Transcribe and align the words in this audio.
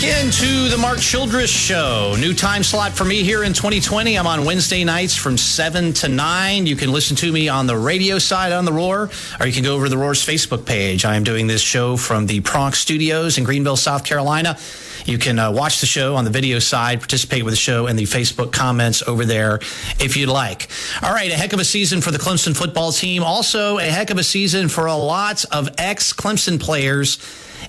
back 0.00 0.24
into 0.24 0.68
the 0.68 0.78
Mark 0.78 0.98
Childress 0.98 1.50
Show. 1.50 2.14
New 2.18 2.32
time 2.32 2.62
slot 2.62 2.92
for 2.92 3.04
me 3.04 3.22
here 3.22 3.44
in 3.44 3.52
2020. 3.52 4.18
I'm 4.18 4.26
on 4.26 4.44
Wednesday 4.44 4.84
nights 4.84 5.14
from 5.14 5.36
7 5.36 5.92
to 5.94 6.08
9. 6.08 6.66
You 6.66 6.76
can 6.76 6.92
listen 6.92 7.16
to 7.16 7.32
me 7.32 7.48
on 7.48 7.66
the 7.66 7.76
radio 7.76 8.18
side 8.18 8.52
on 8.52 8.64
The 8.64 8.72
Roar, 8.72 9.10
or 9.38 9.46
you 9.46 9.52
can 9.52 9.62
go 9.62 9.74
over 9.74 9.86
to 9.86 9.90
The 9.90 9.98
Roar's 9.98 10.24
Facebook 10.24 10.64
page. 10.64 11.04
I 11.04 11.16
am 11.16 11.24
doing 11.24 11.46
this 11.46 11.60
show 11.60 11.96
from 11.96 12.26
the 12.26 12.40
Pronk 12.40 12.74
Studios 12.74 13.36
in 13.36 13.44
Greenville, 13.44 13.76
South 13.76 14.04
Carolina. 14.04 14.56
You 15.04 15.18
can 15.18 15.38
uh, 15.38 15.50
watch 15.50 15.80
the 15.80 15.86
show 15.86 16.16
on 16.16 16.24
the 16.24 16.30
video 16.30 16.58
side, 16.60 17.00
participate 17.00 17.42
with 17.42 17.52
the 17.52 17.60
show 17.60 17.86
in 17.86 17.96
the 17.96 18.04
Facebook 18.04 18.52
comments 18.52 19.02
over 19.06 19.24
there 19.24 19.56
if 19.98 20.16
you'd 20.16 20.28
like. 20.28 20.68
All 21.02 21.12
right, 21.12 21.30
a 21.30 21.34
heck 21.34 21.52
of 21.52 21.60
a 21.60 21.64
season 21.64 22.00
for 22.00 22.10
the 22.10 22.18
Clemson 22.18 22.56
football 22.56 22.92
team. 22.92 23.22
Also, 23.22 23.78
a 23.78 23.84
heck 23.84 24.10
of 24.10 24.18
a 24.18 24.24
season 24.24 24.68
for 24.68 24.86
a 24.86 24.96
lot 24.96 25.44
of 25.52 25.68
ex 25.78 26.12
Clemson 26.12 26.60
players 26.60 27.18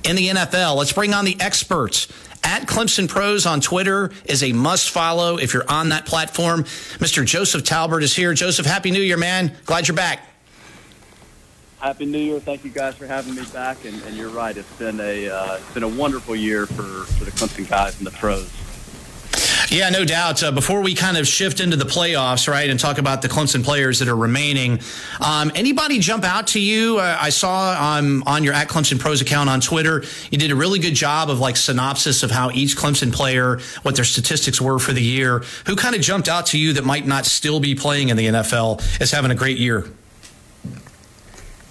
in 0.04 0.16
the 0.16 0.30
NFL. 0.30 0.76
Let's 0.76 0.94
bring 0.94 1.14
on 1.14 1.26
the 1.26 1.38
experts. 1.39 2.08
At 2.44 2.68
Clemson 2.68 3.08
Pros 3.08 3.46
on 3.46 3.62
Twitter 3.62 4.12
is 4.26 4.41
a 4.44 4.52
must 4.52 4.90
follow 4.90 5.38
if 5.38 5.54
you're 5.54 5.70
on 5.70 5.90
that 5.90 6.05
platform. 6.05 6.64
Mr. 6.64 7.26
Joseph 7.26 7.64
Talbert 7.64 8.02
is 8.02 8.16
here. 8.16 8.34
Joseph, 8.34 8.66
Happy 8.66 8.90
New 8.90 9.02
Year, 9.02 9.17
man. 9.17 9.55
Glad 9.66 9.88
you're 9.88 9.95
back. 9.95 10.27
Happy 11.80 12.05
New 12.05 12.20
Year! 12.20 12.40
Thank 12.40 12.64
you 12.64 12.70
guys 12.70 12.94
for 12.95 13.08
having 13.08 13.34
me 13.34 13.44
back. 13.54 13.86
And, 13.86 14.00
and 14.04 14.16
you're 14.16 14.30
right; 14.30 14.55
it's 14.55 14.72
been 14.77 15.00
a 15.00 15.27
uh, 15.27 15.55
it's 15.55 15.73
been 15.73 15.81
a 15.81 15.88
wonderful 15.88 16.36
year 16.36 16.67
for, 16.67 16.84
for 16.84 17.26
the 17.26 17.31
Clemson 17.31 17.67
guys 17.67 17.98
and 17.98 18.05
the 18.05 18.12
pros. 18.12 18.52
Yeah, 19.70 19.90
no 19.90 20.05
doubt. 20.05 20.44
Uh, 20.44 20.52
before 20.52 20.82
we 20.82 20.94
kind 20.96 21.18
of 21.18 21.28
shift 21.28 21.59
into 21.59 21.78
the 21.78 21.86
playoffs, 21.86 22.48
right, 22.48 22.70
and 22.70 22.80
talk 22.80 22.98
about 22.98 23.22
the 23.22 23.30
Clemson 23.30 23.64
players 23.64 24.00
that 24.00 24.08
are 24.08 24.16
remaining, 24.16 24.80
um, 25.20 25.52
anybody 25.55 26.00
jump 26.00 26.23
out 26.23 26.48
to 26.48 26.59
you? 26.59 27.00
Uh, 27.00 27.18
I 27.20 27.30
saw 27.30 27.98
um, 27.98 28.23
on 28.26 28.44
your 28.44 28.54
at 28.54 28.68
Clemson 28.68 29.00
Pros 29.00 29.22
account 29.22 29.50
on 29.50 29.62
Twitter, 29.62 30.04
you 30.30 30.38
did 30.38 30.52
a 30.52 30.56
really 30.56 30.80
good 30.80 30.94
job 30.94 31.30
of 31.30 31.40
like 31.40 31.56
synopsis 31.56 32.23
of 32.23 32.32
how 32.32 32.52
each 32.52 32.76
Clemson 32.76 33.14
player, 33.14 33.59
what 33.84 33.95
their 33.95 34.06
statistics 34.06 34.59
were 34.59 34.80
for 34.80 34.94
the 34.94 35.04
year. 35.04 35.44
Who 35.66 35.76
kind 35.76 35.95
of 35.95 36.02
jumped 36.02 36.28
out 36.28 36.47
to 36.47 36.59
you 36.59 36.73
that 36.73 36.84
might 36.84 37.08
not 37.08 37.25
still 37.25 37.59
be 37.59 37.75
playing 37.75 38.09
in 38.09 38.18
the 38.18 38.28
NFL 38.28 39.02
as 39.02 39.12
having 39.12 39.31
a 39.31 39.36
great 39.36 39.58
year? 39.58 39.90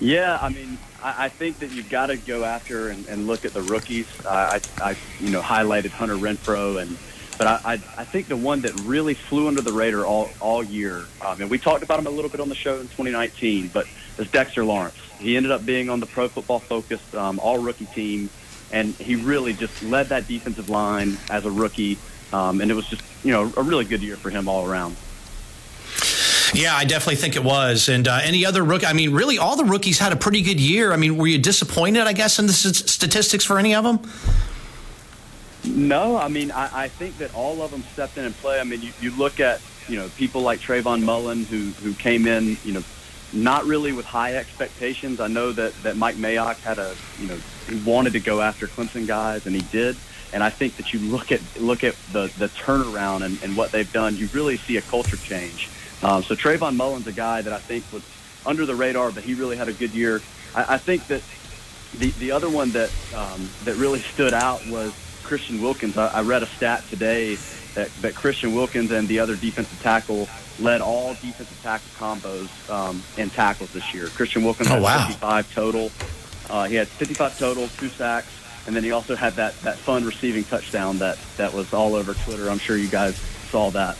Yeah, 0.00 0.38
I 0.40 0.48
mean, 0.48 0.78
I, 1.02 1.28
think 1.28 1.58
that 1.58 1.70
you've 1.70 1.90
got 1.90 2.06
to 2.06 2.16
go 2.16 2.44
after 2.44 2.88
and, 2.88 3.06
and 3.06 3.26
look 3.26 3.44
at 3.44 3.52
the 3.52 3.62
rookies. 3.62 4.06
Uh, 4.24 4.58
I, 4.80 4.82
I, 4.82 4.96
you 5.20 5.30
know, 5.30 5.40
highlighted 5.40 5.90
Hunter 5.90 6.16
Renfrow 6.16 6.80
and 6.80 6.96
but 7.40 7.64
I, 7.64 7.72
I, 7.72 7.72
I 7.72 8.04
think 8.04 8.28
the 8.28 8.36
one 8.36 8.60
that 8.60 8.78
really 8.82 9.14
flew 9.14 9.48
under 9.48 9.62
the 9.62 9.72
radar 9.72 10.04
all 10.04 10.28
all 10.40 10.62
year, 10.62 11.06
um, 11.24 11.40
and 11.40 11.50
we 11.50 11.56
talked 11.56 11.82
about 11.82 11.98
him 11.98 12.06
a 12.06 12.10
little 12.10 12.30
bit 12.30 12.38
on 12.38 12.50
the 12.50 12.54
show 12.54 12.74
in 12.74 12.82
2019, 12.82 13.68
but 13.68 13.86
is 14.18 14.30
Dexter 14.30 14.62
Lawrence. 14.62 14.94
He 15.18 15.38
ended 15.38 15.50
up 15.50 15.64
being 15.64 15.88
on 15.88 16.00
the 16.00 16.06
Pro 16.06 16.28
Football 16.28 16.58
Focus 16.58 17.00
um, 17.14 17.38
All 17.38 17.56
Rookie 17.56 17.86
team, 17.86 18.28
and 18.72 18.92
he 18.96 19.16
really 19.16 19.54
just 19.54 19.82
led 19.82 20.08
that 20.08 20.28
defensive 20.28 20.68
line 20.68 21.16
as 21.30 21.46
a 21.46 21.50
rookie, 21.50 21.96
um, 22.34 22.60
and 22.60 22.70
it 22.70 22.74
was 22.74 22.86
just 22.86 23.02
you 23.24 23.32
know 23.32 23.50
a 23.56 23.62
really 23.62 23.86
good 23.86 24.02
year 24.02 24.16
for 24.16 24.28
him 24.28 24.46
all 24.46 24.68
around. 24.68 24.94
Yeah, 26.52 26.76
I 26.76 26.84
definitely 26.84 27.16
think 27.16 27.36
it 27.36 27.44
was. 27.44 27.88
And 27.88 28.06
uh, 28.06 28.18
any 28.22 28.44
other 28.44 28.62
rookie? 28.62 28.84
I 28.84 28.92
mean, 28.92 29.14
really, 29.14 29.38
all 29.38 29.56
the 29.56 29.64
rookies 29.64 29.98
had 29.98 30.12
a 30.12 30.16
pretty 30.16 30.42
good 30.42 30.60
year. 30.60 30.92
I 30.92 30.96
mean, 30.96 31.16
were 31.16 31.26
you 31.26 31.38
disappointed? 31.38 32.02
I 32.02 32.12
guess 32.12 32.38
in 32.38 32.46
the 32.46 32.52
statistics 32.52 33.44
for 33.44 33.58
any 33.58 33.74
of 33.74 33.84
them. 33.84 34.00
No, 35.64 36.16
I 36.16 36.28
mean, 36.28 36.50
I, 36.50 36.84
I 36.84 36.88
think 36.88 37.18
that 37.18 37.34
all 37.34 37.62
of 37.62 37.70
them 37.70 37.82
stepped 37.92 38.16
in 38.16 38.24
and 38.24 38.34
play. 38.36 38.60
I 38.60 38.64
mean, 38.64 38.82
you, 38.82 38.92
you 39.00 39.10
look 39.12 39.40
at 39.40 39.60
you 39.88 39.96
know 39.96 40.08
people 40.16 40.42
like 40.42 40.60
Trevon 40.60 41.02
Mullen 41.02 41.44
who 41.44 41.70
who 41.82 41.92
came 41.94 42.26
in, 42.26 42.56
you 42.64 42.72
know, 42.72 42.82
not 43.32 43.64
really 43.66 43.92
with 43.92 44.06
high 44.06 44.36
expectations. 44.36 45.20
I 45.20 45.28
know 45.28 45.52
that 45.52 45.74
that 45.82 45.96
Mike 45.96 46.16
Mayock 46.16 46.56
had 46.60 46.78
a 46.78 46.94
you 47.18 47.28
know 47.28 47.38
he 47.68 47.76
wanted 47.82 48.14
to 48.14 48.20
go 48.20 48.40
after 48.40 48.66
Clemson 48.66 49.06
guys, 49.06 49.46
and 49.46 49.54
he 49.54 49.62
did. 49.70 49.96
And 50.32 50.44
I 50.44 50.50
think 50.50 50.76
that 50.76 50.92
you 50.94 51.00
look 51.00 51.32
at 51.32 51.40
look 51.58 51.84
at 51.84 51.94
the 52.12 52.32
the 52.38 52.48
turnaround 52.48 53.22
and, 53.22 53.42
and 53.42 53.56
what 53.56 53.72
they've 53.72 53.92
done, 53.92 54.16
you 54.16 54.28
really 54.32 54.56
see 54.56 54.76
a 54.76 54.82
culture 54.82 55.16
change. 55.16 55.68
Um, 56.02 56.22
so 56.22 56.34
Trevon 56.34 56.76
Mullen's 56.76 57.06
a 57.06 57.12
guy 57.12 57.42
that 57.42 57.52
I 57.52 57.58
think 57.58 57.84
was 57.92 58.02
under 58.46 58.64
the 58.64 58.74
radar, 58.74 59.10
but 59.10 59.24
he 59.24 59.34
really 59.34 59.56
had 59.56 59.68
a 59.68 59.72
good 59.72 59.90
year. 59.90 60.22
I, 60.54 60.74
I 60.74 60.78
think 60.78 61.06
that 61.08 61.22
the 61.98 62.10
the 62.12 62.30
other 62.30 62.48
one 62.48 62.70
that 62.70 62.90
um, 63.14 63.50
that 63.64 63.74
really 63.76 64.00
stood 64.00 64.32
out 64.32 64.66
was 64.68 64.94
Christian 65.30 65.62
Wilkins. 65.62 65.96
I, 65.96 66.08
I 66.08 66.22
read 66.22 66.42
a 66.42 66.46
stat 66.46 66.82
today 66.90 67.36
that, 67.76 67.88
that 68.02 68.16
Christian 68.16 68.52
Wilkins 68.52 68.90
and 68.90 69.06
the 69.06 69.20
other 69.20 69.36
defensive 69.36 69.80
tackle 69.80 70.28
led 70.58 70.80
all 70.80 71.10
defensive 71.14 71.56
tackle 71.62 71.88
combos 71.96 72.68
um, 72.68 73.00
and 73.16 73.30
tackles 73.30 73.72
this 73.72 73.94
year. 73.94 74.08
Christian 74.08 74.42
Wilkins 74.42 74.68
oh, 74.70 74.74
had 74.74 74.82
wow. 74.82 75.06
55 75.06 75.54
total. 75.54 75.92
Uh, 76.50 76.64
he 76.64 76.74
had 76.74 76.88
55 76.88 77.38
total, 77.38 77.68
two 77.68 77.88
sacks, 77.90 78.26
and 78.66 78.74
then 78.74 78.82
he 78.82 78.90
also 78.90 79.14
had 79.14 79.34
that, 79.34 79.54
that 79.60 79.78
fun 79.78 80.04
receiving 80.04 80.42
touchdown 80.42 80.98
that, 80.98 81.16
that 81.36 81.54
was 81.54 81.72
all 81.72 81.94
over 81.94 82.12
Twitter. 82.12 82.50
I'm 82.50 82.58
sure 82.58 82.76
you 82.76 82.88
guys 82.88 83.16
saw 83.50 83.70
that. 83.70 83.96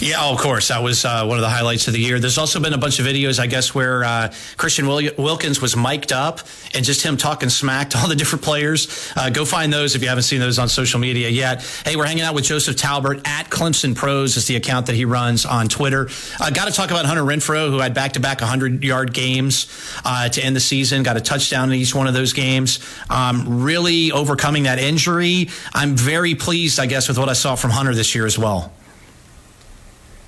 Yeah, 0.00 0.16
oh, 0.20 0.32
of 0.34 0.38
course. 0.38 0.68
That 0.68 0.82
was 0.82 1.04
uh, 1.04 1.24
one 1.24 1.38
of 1.38 1.42
the 1.42 1.48
highlights 1.48 1.86
of 1.86 1.94
the 1.94 2.00
year. 2.00 2.18
There's 2.18 2.36
also 2.36 2.60
been 2.60 2.74
a 2.74 2.78
bunch 2.78 2.98
of 2.98 3.06
videos, 3.06 3.38
I 3.38 3.46
guess, 3.46 3.74
where 3.74 4.04
uh, 4.04 4.32
Christian 4.58 4.86
Wilkins 4.86 5.62
was 5.62 5.74
mic'd 5.74 6.12
up 6.12 6.40
and 6.74 6.84
just 6.84 7.02
him 7.02 7.16
talking 7.16 7.48
smack 7.48 7.90
to 7.90 7.98
all 7.98 8.08
the 8.08 8.14
different 8.14 8.44
players. 8.44 9.12
Uh, 9.16 9.30
go 9.30 9.46
find 9.46 9.72
those 9.72 9.94
if 9.94 10.02
you 10.02 10.08
haven't 10.08 10.24
seen 10.24 10.38
those 10.38 10.58
on 10.58 10.68
social 10.68 11.00
media 11.00 11.30
yet. 11.30 11.62
Hey, 11.84 11.96
we're 11.96 12.04
hanging 12.04 12.24
out 12.24 12.34
with 12.34 12.44
Joseph 12.44 12.76
Talbert 12.76 13.26
at 13.26 13.48
Clemson 13.48 13.94
Pros 13.94 14.36
is 14.36 14.46
the 14.46 14.56
account 14.56 14.86
that 14.86 14.96
he 14.96 15.06
runs 15.06 15.46
on 15.46 15.66
Twitter. 15.68 16.08
Uh, 16.40 16.50
Got 16.50 16.66
to 16.66 16.72
talk 16.72 16.90
about 16.90 17.06
Hunter 17.06 17.22
Renfrow, 17.22 17.70
who 17.70 17.78
had 17.78 17.94
back-to-back 17.94 18.40
100-yard 18.40 19.14
games 19.14 19.66
uh, 20.04 20.28
to 20.28 20.44
end 20.44 20.54
the 20.54 20.60
season. 20.60 21.04
Got 21.04 21.16
a 21.16 21.22
touchdown 21.22 21.72
in 21.72 21.78
each 21.78 21.94
one 21.94 22.06
of 22.06 22.12
those 22.12 22.34
games. 22.34 22.80
Um, 23.08 23.62
really 23.62 24.12
overcoming 24.12 24.64
that 24.64 24.78
injury. 24.78 25.48
I'm 25.72 25.96
very 25.96 26.34
pleased, 26.34 26.78
I 26.78 26.86
guess, 26.86 27.08
with 27.08 27.18
what 27.18 27.30
I 27.30 27.34
saw 27.34 27.54
from 27.54 27.70
Hunter 27.70 27.94
this 27.94 28.14
year 28.14 28.26
as 28.26 28.38
well. 28.38 28.72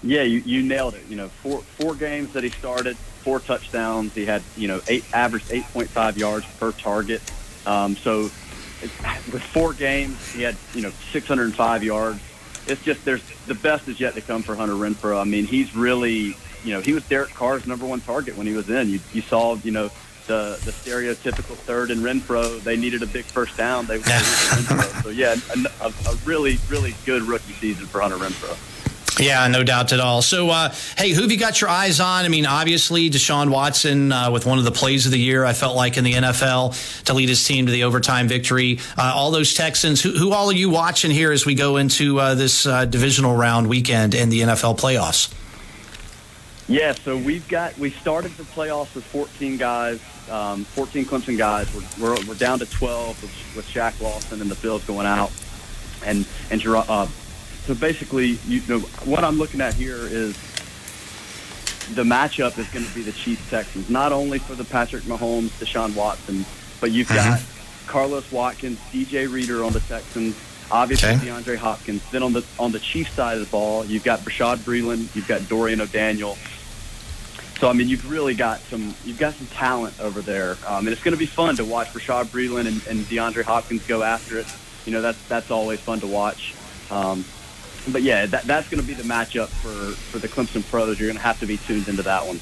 Yeah, 0.03 0.23
you, 0.23 0.39
you 0.41 0.63
nailed 0.63 0.95
it. 0.95 1.05
You 1.09 1.17
know, 1.17 1.29
four 1.29 1.61
four 1.61 1.95
games 1.95 2.33
that 2.35 2.45
he 2.45 2.51
started, 2.51 2.97
four 2.97 3.41
touchdowns. 3.41 4.15
He 4.15 4.25
had 4.25 4.43
you 4.57 4.69
know 4.69 4.81
eight 4.89 5.05
averaged 5.13 5.51
eight 5.51 5.65
point 5.65 5.89
five 5.89 6.17
yards 6.17 6.47
per 6.59 6.73
target. 6.73 7.21
Um, 7.67 7.97
so 7.97 8.31
with 8.81 9.43
four 9.43 9.73
games, 9.73 10.33
he 10.33 10.43
had 10.43 10.57
you 10.75 10.83
know 10.83 10.93
605 11.13 11.83
yards. 11.83 12.21
It's 12.67 12.83
just 12.83 13.05
there's 13.05 13.23
the 13.47 13.55
best 13.55 13.89
is 13.89 13.99
yet 13.99 14.15
to 14.15 14.21
come 14.21 14.43
for 14.43 14.55
Hunter 14.55 14.75
Renfrow. 14.75 15.21
I 15.21 15.25
mean, 15.25 15.47
he's 15.47 15.75
really 15.75 16.37
you 16.65 16.75
know 16.75 16.81
he 16.81 16.93
was 16.93 17.07
Derek 17.09 17.31
Carr's 17.31 17.67
number 17.67 17.87
one 17.87 18.01
target 18.01 18.37
when 18.37 18.47
he 18.47 18.55
was 18.55 18.71
in. 18.71 18.89
You 18.89 19.01
you 19.13 19.23
saw 19.23 19.57
you 19.57 19.73
know 19.73 19.91
the 20.27 20.61
the 20.65 20.71
stereotypical 20.71 21.57
third 21.57 21.91
and 21.91 22.03
Renfrow. 22.03 22.63
They 22.63 22.77
needed 22.77 23.03
a 23.03 23.07
big 23.07 23.25
first 23.25 23.57
down. 23.57 23.87
They, 23.87 23.99
they 23.99 24.19
so 25.03 25.09
yeah, 25.09 25.35
a, 25.81 25.87
a, 25.87 26.15
really 26.25 26.59
really 26.69 26.95
good 27.05 27.23
rookie 27.23 27.55
season 27.55 27.87
for 27.87 28.01
Hunter 28.01 28.19
Renfrow. 28.19 28.78
Yeah, 29.19 29.47
no 29.49 29.65
doubt 29.65 29.93
at 29.93 30.01
all. 30.01 30.23
So, 30.23 30.51
uh, 30.51 30.73
hey, 30.97 31.11
who 31.11 31.23
have 31.23 31.33
you 31.33 31.39
got 31.39 31.61
your 31.61 31.69
eyes 31.71 31.99
on? 31.99 32.25
I 32.25 32.29
mean, 32.29 32.47
obviously, 32.47 33.11
Deshaun 33.11 33.51
Watson 33.51 34.13
uh, 34.13 34.31
with 34.31 34.47
one 34.47 34.59
of 34.59 34.65
the 34.65 34.71
plays 34.71 35.07
of 35.07 35.13
the 35.13 35.19
year, 35.19 35.45
I 35.45 35.53
felt 35.55 35.77
like 35.77 35.97
in 35.97 36.05
the 36.05 36.13
NFL 36.13 37.05
to 37.05 37.15
lead 37.15 37.29
his 37.29 37.45
team 37.45 37.67
to 37.67 37.73
the 37.73 37.85
overtime 37.85 38.29
victory. 38.29 38.79
Uh, 38.97 39.13
all 39.15 39.31
those 39.31 39.55
Texans, 39.55 40.01
who, 40.01 40.13
who, 40.13 40.33
all 40.33 40.51
are 40.51 40.53
you 40.53 40.71
watching 40.71 41.11
here 41.11 41.33
as 41.33 41.45
we 41.45 41.55
go 41.55 41.79
into 41.79 42.21
uh, 42.21 42.35
this 42.35 42.65
uh, 42.65 42.85
divisional 42.85 43.35
round 43.35 43.69
weekend 43.69 44.15
in 44.15 44.29
the 44.29 44.41
NFL 44.41 44.79
playoffs? 44.79 45.35
Yeah, 46.69 46.93
so 46.93 47.17
we've 47.17 47.49
got, 47.49 47.77
we 47.79 47.91
started 47.91 48.33
the 48.33 48.43
playoffs 48.45 48.95
with 48.95 49.05
14 49.05 49.57
guys, 49.57 50.01
um, 50.31 50.65
14 50.65 51.07
Clemson 51.07 51.37
guys. 51.39 51.75
We're, 51.75 52.15
we're, 52.15 52.27
we're, 52.27 52.35
down 52.35 52.59
to 52.59 52.67
12 52.67 53.23
with, 53.23 53.57
with 53.57 53.67
Shaq 53.67 54.01
Lawson 54.01 54.43
and 54.43 54.51
the 54.51 54.55
Bills 54.57 54.85
going 54.85 55.07
out. 55.07 55.33
And, 56.05 56.27
and 56.51 56.65
uh, 56.67 57.07
so 57.69 57.75
basically, 57.75 58.39
you 58.49 58.63
know, 58.67 58.79
what 59.05 59.25
I'm 59.25 59.37
looking 59.37 59.61
at 59.61 59.75
here 59.75 59.99
is 59.99 60.33
the 61.95 62.03
matchup 62.03 62.57
is 62.57 62.67
going 62.71 62.87
to 62.87 62.95
be 62.95 63.03
the 63.03 63.13
Chiefs 63.13 63.51
Texans, 63.51 63.91
not 63.91 64.11
only 64.11 64.39
for 64.39 64.55
the 64.55 64.65
Patrick 64.65 65.03
Mahomes, 65.03 65.51
Deshaun 65.61 65.95
Watson, 65.95 66.47
but 66.81 66.93
you've 66.93 67.09
mm-hmm. 67.09 67.29
got 67.29 67.43
Carlos 67.87 68.33
Watkins, 68.33 68.79
DJ 68.91 69.31
Reader 69.31 69.63
on 69.65 69.75
the 69.75 69.81
Texans, 69.81 70.35
obviously 70.71 71.11
okay. 71.11 71.27
DeAndre 71.27 71.59
Hopkins. 71.59 72.03
Then 72.11 72.23
on 72.23 72.33
the 72.33 72.43
on 72.59 72.73
the 72.73 72.79
Chiefs 72.79 73.13
side 73.13 73.37
of 73.37 73.45
the 73.45 73.51
ball, 73.51 73.85
you've 73.85 74.05
got 74.05 74.21
Bashaud 74.21 74.57
Breeland, 74.61 75.15
you've 75.15 75.29
got 75.29 75.47
Dorian 75.47 75.83
O'Daniel. 75.83 76.39
So 77.61 77.69
I 77.69 77.75
mean, 77.75 77.91
you've 77.91 78.11
really 78.11 78.33
got 78.35 78.61
some 78.61 78.95
you've 79.05 79.19
got 79.19 79.35
some 79.35 79.47
talent 79.49 80.01
over 80.01 80.23
there, 80.23 80.57
um, 80.67 80.87
and 80.87 80.89
it's 80.89 81.03
going 81.03 81.13
to 81.13 81.19
be 81.19 81.27
fun 81.27 81.57
to 81.57 81.67
watch 81.67 81.89
Bashaud 81.89 82.29
Breeland 82.29 82.67
and, 82.67 82.87
and 82.87 83.05
DeAndre 83.05 83.43
Hopkins 83.43 83.87
go 83.87 84.03
after 84.03 84.39
it. 84.39 84.47
You 84.87 84.93
know, 84.93 85.03
that's 85.03 85.23
that's 85.29 85.51
always 85.51 85.81
fun 85.81 86.01
to 86.01 86.07
watch. 86.07 86.55
Um, 86.91 87.27
but 87.93 88.03
yeah, 88.03 88.27
that, 88.27 88.45
that's 88.45 88.69
going 88.69 88.81
to 88.81 88.87
be 88.87 88.95
the 88.95 89.03
matchup 89.03 89.49
for, 89.49 89.95
for 89.95 90.19
the 90.19 90.29
Clemson 90.29 90.69
pros. 90.69 90.99
You're 90.99 91.09
going 91.09 91.17
to 91.17 91.23
have 91.23 91.41
to 91.41 91.47
be 91.47 91.57
tuned 91.57 91.89
into 91.89 92.03
that 92.03 92.27
one. 92.27 92.39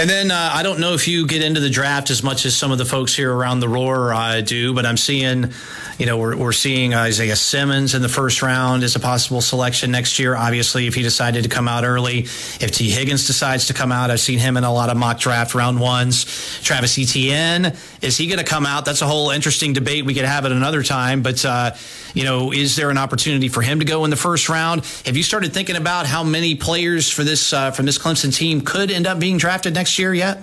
And 0.00 0.08
then 0.08 0.30
uh, 0.30 0.50
I 0.52 0.62
don't 0.62 0.78
know 0.78 0.94
if 0.94 1.08
you 1.08 1.26
get 1.26 1.42
into 1.42 1.60
the 1.60 1.70
draft 1.70 2.10
as 2.10 2.22
much 2.22 2.46
as 2.46 2.56
some 2.56 2.70
of 2.70 2.78
the 2.78 2.84
folks 2.84 3.16
here 3.16 3.34
around 3.34 3.58
the 3.60 3.68
roar 3.68 4.14
uh, 4.14 4.40
do, 4.40 4.72
but 4.72 4.86
I'm 4.86 4.96
seeing, 4.96 5.52
you 5.98 6.06
know, 6.06 6.16
we're, 6.16 6.36
we're 6.36 6.52
seeing 6.52 6.94
Isaiah 6.94 7.34
Simmons 7.34 7.94
in 7.94 8.02
the 8.02 8.08
first 8.08 8.40
round 8.40 8.84
as 8.84 8.94
a 8.94 9.00
possible 9.00 9.40
selection 9.40 9.90
next 9.90 10.20
year. 10.20 10.36
Obviously, 10.36 10.86
if 10.86 10.94
he 10.94 11.02
decided 11.02 11.42
to 11.42 11.48
come 11.48 11.66
out 11.66 11.84
early, 11.84 12.20
if 12.20 12.70
Tee 12.70 12.90
Higgins 12.90 13.26
decides 13.26 13.66
to 13.66 13.74
come 13.74 13.90
out, 13.90 14.10
I've 14.10 14.20
seen 14.20 14.38
him 14.38 14.56
in 14.56 14.62
a 14.62 14.72
lot 14.72 14.88
of 14.88 14.96
mock 14.96 15.18
draft 15.18 15.54
round 15.56 15.80
ones. 15.80 16.24
Travis 16.62 16.96
Etienne, 16.96 17.74
is 18.00 18.16
he 18.16 18.28
going 18.28 18.38
to 18.38 18.44
come 18.44 18.66
out? 18.66 18.84
That's 18.84 19.02
a 19.02 19.06
whole 19.06 19.30
interesting 19.30 19.72
debate. 19.72 20.04
We 20.04 20.14
could 20.14 20.24
have 20.24 20.44
it 20.44 20.52
another 20.52 20.84
time, 20.84 21.22
but 21.22 21.44
uh, 21.44 21.72
you 22.14 22.22
know, 22.22 22.52
is 22.52 22.76
there 22.76 22.90
an 22.90 22.98
opportunity 22.98 23.48
for 23.48 23.62
him 23.62 23.80
to 23.80 23.84
go 23.84 24.04
in 24.04 24.10
the 24.10 24.16
first 24.16 24.48
round? 24.48 24.84
Have 25.04 25.16
you 25.16 25.24
started 25.24 25.52
thinking 25.52 25.76
about 25.76 26.06
how 26.06 26.22
many 26.22 26.54
players 26.54 27.10
for 27.10 27.24
this 27.24 27.52
uh, 27.52 27.72
from 27.72 27.84
this 27.84 27.98
Clemson 27.98 28.32
team 28.32 28.60
could 28.60 28.92
end 28.92 29.08
up 29.08 29.18
being 29.18 29.36
drafted 29.38 29.74
next? 29.74 29.88
next 29.88 29.98
year 29.98 30.12
yet? 30.12 30.42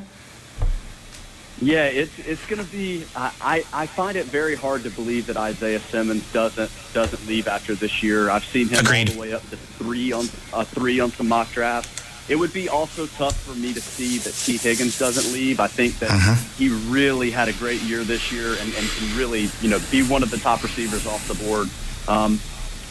Yeah, 1.61 1.85
it's 1.85 2.17
it's 2.19 2.45
going 2.47 2.63
to 2.63 2.69
be. 2.69 3.05
I, 3.15 3.63
I 3.71 3.85
find 3.85 4.17
it 4.17 4.25
very 4.25 4.55
hard 4.55 4.83
to 4.83 4.89
believe 4.89 5.27
that 5.27 5.37
Isaiah 5.37 5.79
Simmons 5.79 6.31
doesn't 6.33 6.69
doesn't 6.93 7.25
leave 7.27 7.47
after 7.47 7.75
this 7.75 8.03
year. 8.03 8.29
I've 8.29 8.43
seen 8.43 8.67
him 8.67 8.79
Agreed. 8.79 9.09
all 9.09 9.15
the 9.15 9.21
way 9.21 9.33
up 9.33 9.41
to 9.49 9.55
three 9.55 10.11
on 10.11 10.25
uh, 10.51 10.65
three 10.65 10.99
on 10.99 11.11
some 11.11 11.29
mock 11.29 11.49
drafts. 11.51 12.03
It 12.27 12.35
would 12.35 12.51
be 12.51 12.67
also 12.67 13.05
tough 13.05 13.39
for 13.39 13.53
me 13.53 13.71
to 13.73 13.79
see 13.79 14.17
that 14.17 14.33
Tee 14.33 14.57
Higgins 14.57 14.97
doesn't 14.97 15.31
leave. 15.31 15.59
I 15.59 15.67
think 15.67 15.99
that 15.99 16.09
uh-huh. 16.09 16.35
he 16.57 16.69
really 16.91 17.29
had 17.29 17.47
a 17.47 17.53
great 17.53 17.81
year 17.83 18.03
this 18.03 18.31
year 18.31 18.53
and, 18.53 18.73
and 18.73 18.87
can 18.89 19.17
really, 19.17 19.49
you 19.61 19.69
know, 19.69 19.79
be 19.91 20.01
one 20.01 20.23
of 20.23 20.31
the 20.31 20.37
top 20.37 20.63
receivers 20.63 21.05
off 21.05 21.27
the 21.27 21.35
board. 21.45 21.69
Um, 22.07 22.39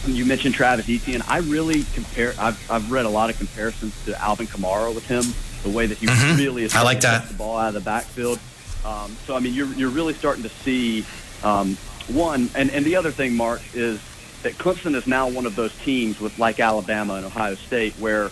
you 0.07 0.25
mentioned 0.25 0.55
Travis 0.55 0.89
Etienne. 0.89 1.23
I 1.27 1.39
really 1.39 1.83
compare. 1.95 2.35
I've, 2.39 2.71
I've 2.71 2.93
read 2.93 3.07
a 3.07 3.09
lot 3.09 3.29
of 3.29 3.37
comparisons 3.37 4.05
to 4.05 4.21
Alvin 4.23 4.47
Kamara 4.47 4.95
with 4.95 5.07
him 5.09 5.25
the 5.65 5.77
way 5.77 5.87
that 5.87 5.99
he 5.99 6.07
mm-hmm. 6.07 6.37
really 6.37 6.63
is 6.63 6.75
I 6.75 6.83
like 6.83 7.01
that. 7.01 7.27
the 7.27 7.35
ball 7.35 7.59
out 7.59 7.69
of 7.69 7.75
the 7.75 7.81
backfield. 7.81 8.39
Um, 8.85 9.17
so 9.27 9.35
I 9.35 9.41
mean, 9.41 9.55
you're 9.55 9.73
you're 9.75 9.91
really 9.91 10.15
starting 10.15 10.43
to 10.43 10.49
see 10.49 11.05
um, 11.43 11.77
one, 12.09 12.51
and 12.55 12.71
and 12.71 12.85
the 12.85 12.97
other 12.97 13.11
thing, 13.11 13.35
Mark, 13.35 13.63
is 13.75 14.01
that 14.43 14.55
Clemson 14.55 14.95
is 14.95 15.07
now 15.07 15.29
one 15.29 15.47
of 15.47 15.57
those 15.57 15.75
teams 15.79 16.21
with 16.21 16.39
like 16.39 16.61
Alabama 16.61 17.15
and 17.15 17.25
Ohio 17.25 17.55
State 17.55 17.95
where 17.95 18.31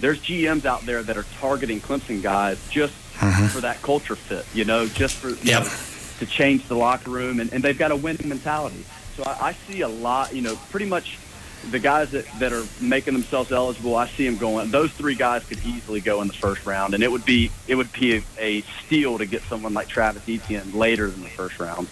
there's 0.00 0.20
GMs 0.20 0.64
out 0.64 0.82
there 0.82 1.02
that 1.02 1.16
are 1.16 1.24
targeting 1.38 1.80
Clemson 1.80 2.20
guys 2.20 2.58
just 2.68 2.94
mm-hmm. 3.14 3.46
for 3.46 3.60
that 3.60 3.80
culture 3.82 4.16
fit, 4.16 4.44
you 4.52 4.64
know, 4.64 4.86
just 4.86 5.14
for 5.14 5.30
yep. 5.46 5.62
know, 5.62 5.70
to 6.18 6.26
change 6.26 6.66
the 6.66 6.74
locker 6.74 7.10
room, 7.10 7.38
and, 7.40 7.52
and 7.52 7.62
they've 7.62 7.78
got 7.78 7.92
a 7.92 7.96
winning 7.96 8.28
mentality. 8.28 8.84
So 9.16 9.22
I, 9.24 9.48
I 9.48 9.52
see 9.52 9.82
a 9.82 9.88
lot, 9.88 10.34
you 10.34 10.42
know, 10.42 10.56
pretty 10.70 10.86
much 10.86 11.18
the 11.70 11.78
guys 11.78 12.10
that, 12.10 12.26
that 12.38 12.52
are 12.52 12.64
making 12.80 13.14
themselves 13.14 13.52
eligible, 13.52 13.96
I 13.96 14.08
see 14.08 14.26
them 14.26 14.36
going. 14.36 14.70
Those 14.70 14.92
three 14.92 15.14
guys 15.14 15.44
could 15.44 15.64
easily 15.64 16.00
go 16.00 16.20
in 16.22 16.28
the 16.28 16.34
first 16.34 16.66
round, 16.66 16.94
and 16.94 17.02
it 17.02 17.10
would 17.10 17.24
be 17.24 17.50
it 17.68 17.74
would 17.74 17.92
be 17.92 18.16
a, 18.16 18.22
a 18.38 18.60
steal 18.84 19.18
to 19.18 19.26
get 19.26 19.42
someone 19.42 19.74
like 19.74 19.88
Travis 19.88 20.22
Etienne 20.28 20.72
later 20.72 21.08
than 21.08 21.22
the 21.22 21.28
first 21.28 21.58
round. 21.58 21.88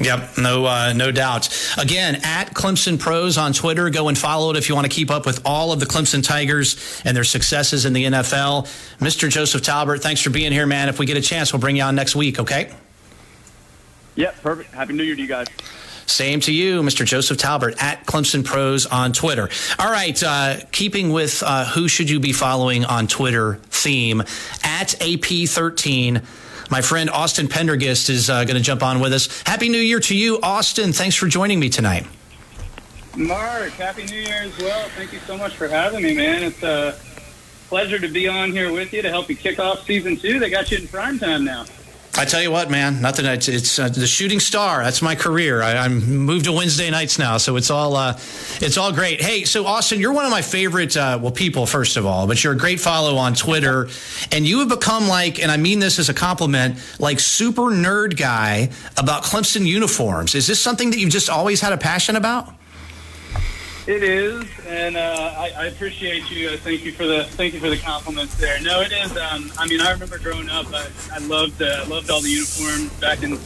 Yep, 0.00 0.38
no, 0.38 0.64
uh, 0.64 0.92
no 0.94 1.12
doubt. 1.12 1.48
Again, 1.78 2.16
at 2.22 2.54
Clemson 2.54 2.98
Pros 2.98 3.36
on 3.36 3.52
Twitter, 3.52 3.90
go 3.90 4.08
and 4.08 4.16
follow 4.16 4.50
it 4.50 4.56
if 4.56 4.68
you 4.68 4.74
want 4.74 4.90
to 4.90 4.94
keep 4.94 5.10
up 5.10 5.26
with 5.26 5.42
all 5.44 5.72
of 5.72 5.80
the 5.80 5.86
Clemson 5.86 6.24
Tigers 6.24 7.02
and 7.04 7.16
their 7.16 7.24
successes 7.24 7.84
in 7.84 7.92
the 7.92 8.04
NFL. 8.04 8.64
Mr. 8.98 9.28
Joseph 9.28 9.62
Talbert, 9.62 10.02
thanks 10.02 10.20
for 10.20 10.30
being 10.30 10.50
here, 10.50 10.66
man. 10.66 10.88
If 10.88 10.98
we 10.98 11.06
get 11.06 11.18
a 11.18 11.20
chance, 11.20 11.52
we'll 11.52 11.60
bring 11.60 11.76
you 11.76 11.82
on 11.82 11.94
next 11.94 12.16
week. 12.16 12.40
Okay? 12.40 12.72
Yep, 14.14 14.42
perfect. 14.42 14.74
Happy 14.74 14.92
New 14.92 15.04
Year 15.04 15.14
to 15.14 15.22
you 15.22 15.28
guys. 15.28 15.46
Same 16.06 16.40
to 16.40 16.52
you, 16.52 16.82
Mr. 16.82 17.04
Joseph 17.04 17.38
Talbert 17.38 17.82
at 17.82 18.06
Clemson 18.06 18.44
Pros 18.44 18.86
on 18.86 19.12
Twitter. 19.12 19.48
All 19.78 19.90
right, 19.90 20.20
uh, 20.22 20.56
keeping 20.72 21.10
with 21.12 21.42
uh, 21.44 21.64
who 21.66 21.88
should 21.88 22.10
you 22.10 22.20
be 22.20 22.32
following 22.32 22.84
on 22.84 23.06
Twitter 23.06 23.54
theme 23.70 24.20
at 24.20 24.88
AP13. 25.00 26.22
My 26.70 26.80
friend 26.80 27.10
Austin 27.10 27.48
Pendergist 27.48 28.08
is 28.08 28.30
uh, 28.30 28.44
going 28.44 28.56
to 28.56 28.62
jump 28.62 28.82
on 28.82 29.00
with 29.00 29.12
us. 29.12 29.42
Happy 29.42 29.68
New 29.68 29.78
Year 29.78 30.00
to 30.00 30.16
you, 30.16 30.40
Austin. 30.42 30.92
Thanks 30.92 31.16
for 31.16 31.26
joining 31.26 31.60
me 31.60 31.68
tonight. 31.68 32.06
Mark, 33.16 33.72
Happy 33.72 34.04
New 34.06 34.20
Year 34.20 34.42
as 34.42 34.56
well. 34.58 34.88
Thank 34.96 35.12
you 35.12 35.18
so 35.20 35.36
much 35.36 35.54
for 35.54 35.68
having 35.68 36.02
me, 36.02 36.14
man. 36.14 36.42
It's 36.42 36.62
a 36.62 36.96
pleasure 37.68 37.98
to 37.98 38.08
be 38.08 38.26
on 38.26 38.52
here 38.52 38.72
with 38.72 38.92
you 38.92 39.02
to 39.02 39.10
help 39.10 39.28
you 39.28 39.36
kick 39.36 39.58
off 39.58 39.84
season 39.84 40.16
two. 40.16 40.38
They 40.38 40.48
got 40.48 40.70
you 40.70 40.78
in 40.78 40.88
prime 40.88 41.18
time 41.18 41.44
now. 41.44 41.66
I 42.22 42.24
tell 42.24 42.40
you 42.40 42.52
what, 42.52 42.70
man, 42.70 43.00
nothing. 43.00 43.26
It's, 43.26 43.48
it's 43.48 43.80
uh, 43.80 43.88
the 43.88 44.06
shooting 44.06 44.38
star. 44.38 44.84
That's 44.84 45.02
my 45.02 45.16
career. 45.16 45.60
I, 45.60 45.84
am 45.84 46.24
moved 46.24 46.44
to 46.44 46.52
Wednesday 46.52 46.88
nights 46.88 47.18
now, 47.18 47.36
so 47.36 47.56
it's 47.56 47.68
all 47.68 47.96
uh, 47.96 48.12
it's 48.60 48.78
all 48.78 48.92
great. 48.92 49.20
Hey, 49.20 49.42
so 49.42 49.66
Austin, 49.66 49.98
you're 49.98 50.12
one 50.12 50.24
of 50.24 50.30
my 50.30 50.40
favorite 50.40 50.96
uh, 50.96 51.18
well 51.20 51.32
people, 51.32 51.66
first 51.66 51.96
of 51.96 52.06
all, 52.06 52.28
but 52.28 52.44
you're 52.44 52.52
a 52.52 52.56
great 52.56 52.78
follow 52.78 53.16
on 53.16 53.34
Twitter, 53.34 53.88
and 54.30 54.46
you 54.46 54.60
have 54.60 54.68
become 54.68 55.08
like, 55.08 55.42
and 55.42 55.50
I 55.50 55.56
mean 55.56 55.80
this 55.80 55.98
as 55.98 56.10
a 56.10 56.14
compliment, 56.14 56.78
like 57.00 57.18
super 57.18 57.72
nerd 57.72 58.16
guy 58.16 58.70
about 58.96 59.24
Clemson 59.24 59.66
uniforms. 59.66 60.36
Is 60.36 60.46
this 60.46 60.60
something 60.60 60.90
that 60.92 61.00
you've 61.00 61.10
just 61.10 61.28
always 61.28 61.60
had 61.60 61.72
a 61.72 61.76
passion 61.76 62.14
about? 62.14 62.54
It 63.92 64.04
is, 64.04 64.46
and 64.66 64.96
uh, 64.96 65.34
I, 65.36 65.52
I, 65.54 65.66
appreciate 65.66 66.30
you. 66.30 66.48
Uh, 66.48 66.56
thank 66.56 66.82
you 66.82 66.92
for 66.92 67.06
the 67.06 67.24
thank 67.24 67.52
you 67.52 67.60
for 67.60 67.68
the 67.68 67.76
compliments 67.76 68.34
there. 68.36 68.58
No, 68.62 68.80
it 68.80 68.90
is. 68.90 69.14
Um, 69.18 69.52
I 69.58 69.66
mean, 69.68 69.82
I 69.82 69.90
remember 69.90 70.16
growing 70.16 70.48
up. 70.48 70.64
I, 70.72 70.88
I 71.12 71.18
loved 71.18 71.60
uh, 71.60 71.84
loved 71.86 72.10
all 72.10 72.22
the 72.22 72.30
uniforms 72.30 72.88
back 73.00 73.22
in 73.22 73.38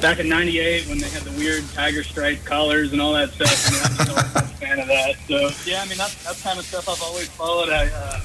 back 0.00 0.20
in 0.20 0.28
'98 0.28 0.86
when 0.86 0.98
they 0.98 1.08
had 1.08 1.22
the 1.22 1.36
weird 1.36 1.64
tiger 1.70 2.04
stripe 2.04 2.44
collars 2.44 2.92
and 2.92 3.02
all 3.02 3.12
that 3.14 3.30
stuff. 3.30 3.50
I 3.66 4.04
mean, 4.04 4.18
I'm 4.18 4.44
a 4.44 4.46
fan 4.46 4.78
of 4.78 4.86
that. 4.86 5.16
So 5.26 5.50
yeah, 5.68 5.82
I 5.82 5.88
mean 5.88 5.98
that's 5.98 6.22
that's 6.22 6.44
kind 6.44 6.60
of 6.60 6.64
stuff 6.64 6.88
I've 6.88 7.02
always 7.02 7.26
followed. 7.30 7.68
I 7.68 7.88
uh, 7.88 8.20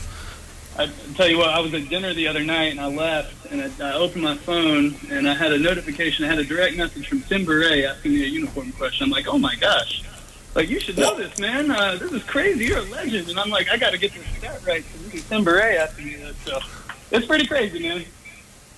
I 0.77 0.91
tell 1.15 1.27
you 1.27 1.39
what, 1.39 1.49
I 1.49 1.59
was 1.59 1.73
at 1.73 1.89
dinner 1.89 2.13
the 2.13 2.27
other 2.27 2.43
night 2.43 2.69
and 2.69 2.79
I 2.79 2.85
left 2.85 3.51
and 3.51 3.63
I, 3.81 3.89
I 3.89 3.93
opened 3.93 4.23
my 4.23 4.37
phone 4.37 4.95
and 5.09 5.27
I 5.27 5.33
had 5.33 5.51
a 5.51 5.57
notification. 5.57 6.23
I 6.23 6.27
had 6.27 6.37
a 6.37 6.43
direct 6.43 6.77
message 6.77 7.07
from 7.07 7.21
Tim 7.21 7.47
Bourret 7.47 7.89
asking 7.89 8.11
me 8.11 8.25
a 8.25 8.27
uniform 8.27 8.71
question. 8.73 9.05
I'm 9.05 9.09
like, 9.09 9.27
oh 9.27 9.39
my 9.39 9.55
gosh 9.55 10.03
like, 10.55 10.69
you 10.69 10.79
should 10.79 10.97
know 10.97 11.15
this, 11.15 11.39
man. 11.39 11.71
Uh, 11.71 11.95
this 11.95 12.11
is 12.11 12.23
crazy. 12.23 12.65
You're 12.65 12.79
a 12.79 12.83
legend. 12.83 13.29
And 13.29 13.39
I'm 13.39 13.49
like, 13.49 13.69
I 13.69 13.77
got 13.77 13.91
to 13.91 13.97
get 13.97 14.13
this 14.13 14.25
stat 14.37 14.61
right. 14.65 14.83
Is 15.11 15.27
Tim 15.27 15.43
Bourret 15.43 15.77
asking 15.77 16.05
me 16.05 16.15
that. 16.15 16.35
So 16.45 16.59
it's 17.11 17.25
pretty 17.25 17.47
crazy, 17.47 17.79
man. 17.79 18.05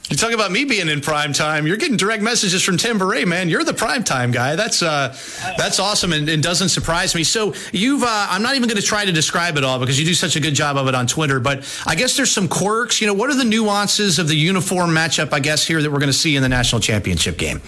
You 0.10 0.16
talk 0.16 0.34
about 0.34 0.52
me 0.52 0.66
being 0.66 0.88
in 0.88 1.02
prime 1.02 1.34
time. 1.34 1.66
You're 1.66 1.78
getting 1.78 1.98
direct 1.98 2.22
messages 2.22 2.62
from 2.62 2.78
Tim 2.78 3.00
Bourret, 3.00 3.26
man. 3.26 3.50
You're 3.50 3.64
the 3.64 3.74
prime 3.74 4.04
time 4.04 4.30
guy. 4.30 4.56
That's 4.56 4.84
uh, 4.84 5.18
that's 5.58 5.80
awesome, 5.80 6.14
and, 6.14 6.30
and 6.30 6.44
doesn't 6.44 6.70
surprise 6.70 7.16
me. 7.16 7.24
So 7.24 7.56
you've, 7.74 8.04
uh, 8.04 8.28
I'm 8.30 8.44
not 8.44 8.56
even 8.56 8.70
going 8.70 8.80
to 8.80 8.86
try 8.86 9.04
to 9.04 9.12
describe 9.12 9.58
it 9.58 9.64
all 9.64 9.80
because 9.80 10.00
you 10.00 10.06
do 10.06 10.14
such 10.14 10.36
a 10.36 10.40
good 10.40 10.54
job 10.54 10.78
of 10.78 10.88
it 10.88 10.94
on 10.94 11.08
Twitter. 11.08 11.40
But 11.40 11.66
I 11.88 11.96
guess 11.96 12.16
there's 12.16 12.32
some 12.32 12.48
quirks. 12.48 13.02
You 13.02 13.08
know, 13.08 13.16
what 13.16 13.32
are 13.32 13.36
the 13.36 13.46
nuances 13.46 14.20
of 14.20 14.28
the 14.28 14.36
uniform 14.36 14.92
matchup? 14.92 15.34
I 15.34 15.40
guess 15.40 15.66
here 15.66 15.82
that 15.82 15.92
we're 15.92 16.00
going 16.00 16.08
to 16.08 16.14
see 16.14 16.36
in 16.36 16.44
the 16.44 16.50
national 16.50 16.82
championship 16.82 17.40
game. 17.40 17.60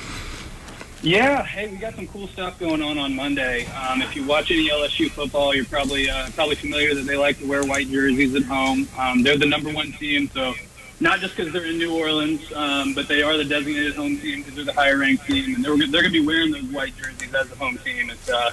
Yeah, 1.07 1.45
hey, 1.45 1.69
we 1.69 1.77
got 1.77 1.95
some 1.95 2.05
cool 2.07 2.27
stuff 2.27 2.59
going 2.59 2.83
on 2.83 2.97
on 2.97 3.15
Monday. 3.15 3.65
Um, 3.67 4.01
if 4.01 4.13
you 4.13 4.25
watch 4.25 4.51
any 4.51 4.67
LSU 4.67 5.09
football, 5.09 5.55
you're 5.55 5.63
probably 5.63 6.09
uh, 6.09 6.29
probably 6.31 6.55
familiar 6.55 6.93
that 6.93 7.03
they 7.03 7.15
like 7.15 7.39
to 7.39 7.47
wear 7.47 7.63
white 7.63 7.89
jerseys 7.89 8.35
at 8.35 8.43
home. 8.43 8.89
Um, 8.99 9.23
they're 9.23 9.37
the 9.37 9.45
number 9.45 9.71
one 9.71 9.93
team, 9.93 10.29
so 10.33 10.53
not 10.99 11.21
just 11.21 11.37
because 11.37 11.53
they're 11.53 11.65
in 11.65 11.77
New 11.77 11.97
Orleans, 11.97 12.51
um, 12.51 12.93
but 12.93 13.07
they 13.07 13.23
are 13.23 13.37
the 13.37 13.45
designated 13.45 13.95
home 13.95 14.17
team 14.17 14.39
because 14.39 14.55
they're 14.55 14.65
the 14.65 14.73
higher 14.73 14.97
ranked 14.97 15.25
team, 15.25 15.55
and 15.55 15.63
they're 15.63 15.77
they're 15.77 16.01
going 16.01 16.11
to 16.11 16.19
be 16.19 16.27
wearing 16.27 16.51
those 16.51 16.63
white 16.63 16.93
jerseys 16.97 17.33
as 17.33 17.47
the 17.47 17.55
home 17.55 17.77
team. 17.77 18.09
It's 18.09 18.29
uh, 18.29 18.51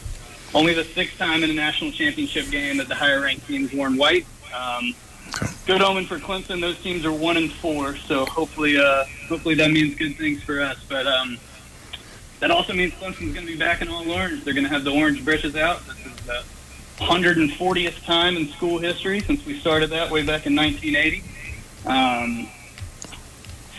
only 0.55 0.75
the 0.75 0.85
sixth 0.85 1.19
time 1.19 1.43
in 1.43 1.51
a 1.51 1.55
national 1.55 1.91
championship 1.91 2.51
game 2.53 2.77
that 2.77 2.87
the 2.87 2.95
higher 2.95 3.21
ranked 3.23 3.49
team's 3.49 3.73
worn 3.73 3.97
white. 3.97 4.27
Um, 4.55 4.95
good 5.67 5.83
omen 5.83 6.07
for 6.07 6.21
Clemson. 6.21 6.61
Those 6.61 6.79
teams 6.79 7.05
are 7.05 7.13
one 7.13 7.37
and 7.37 7.53
four, 7.53 7.97
so 7.97 8.25
hopefully, 8.27 8.79
uh, 8.79 9.07
hopefully 9.29 9.57
that 9.57 9.73
means 9.73 9.97
good 9.97 10.17
things 10.17 10.41
for 10.45 10.61
us. 10.61 10.79
But 10.89 11.09
um, 11.09 11.37
that 12.41 12.51
also 12.51 12.73
means 12.73 12.93
Clemson's 12.95 13.35
going 13.35 13.47
to 13.47 13.53
be 13.53 13.57
back 13.57 13.83
in 13.83 13.89
all 13.89 14.09
orange. 14.11 14.45
They're 14.45 14.55
going 14.55 14.65
to 14.65 14.71
have 14.71 14.85
the 14.85 14.93
orange 14.93 15.25
britches 15.25 15.57
out. 15.57 15.87
This 15.87 16.07
is 16.07 16.27
the 16.27 16.43
140th 16.99 18.05
time 18.05 18.37
in 18.37 18.49
school 18.49 18.79
history 18.79 19.21
since 19.21 19.45
we 19.45 19.59
started 19.59 19.91
that 19.91 20.11
way 20.11 20.25
back 20.25 20.47
in 20.47 20.55
1980. 20.55 21.23
Um, 21.87 22.49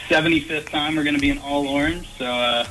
75th 0.07 0.69
time 0.69 0.95
we're 0.95 1.03
going 1.03 1.15
to 1.15 1.21
be 1.21 1.29
in 1.29 1.39
all 1.39 1.67
orange. 1.67 2.07
So 2.17 2.25
uh, 2.25 2.65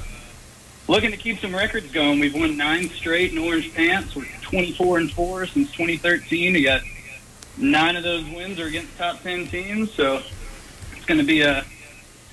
looking 0.86 1.10
to 1.10 1.16
keep 1.16 1.40
some 1.40 1.54
records 1.54 1.90
going. 1.90 2.20
We've 2.20 2.34
won 2.34 2.56
nine 2.56 2.88
straight 2.90 3.32
in 3.32 3.38
orange 3.38 3.74
pants. 3.74 4.14
We're 4.14 4.26
24 4.42 4.98
and 4.98 5.12
four 5.12 5.46
since 5.46 5.70
2013. 5.72 6.54
We 6.54 6.62
got 6.62 6.82
nine 7.56 7.96
of 7.96 8.02
those 8.02 8.24
wins 8.24 8.60
are 8.60 8.66
against 8.66 8.96
top 8.96 9.22
10 9.22 9.48
teams. 9.48 9.92
So 9.92 10.22
it's 10.92 11.04
going 11.06 11.18
to 11.18 11.26
be 11.26 11.40
a 11.42 11.64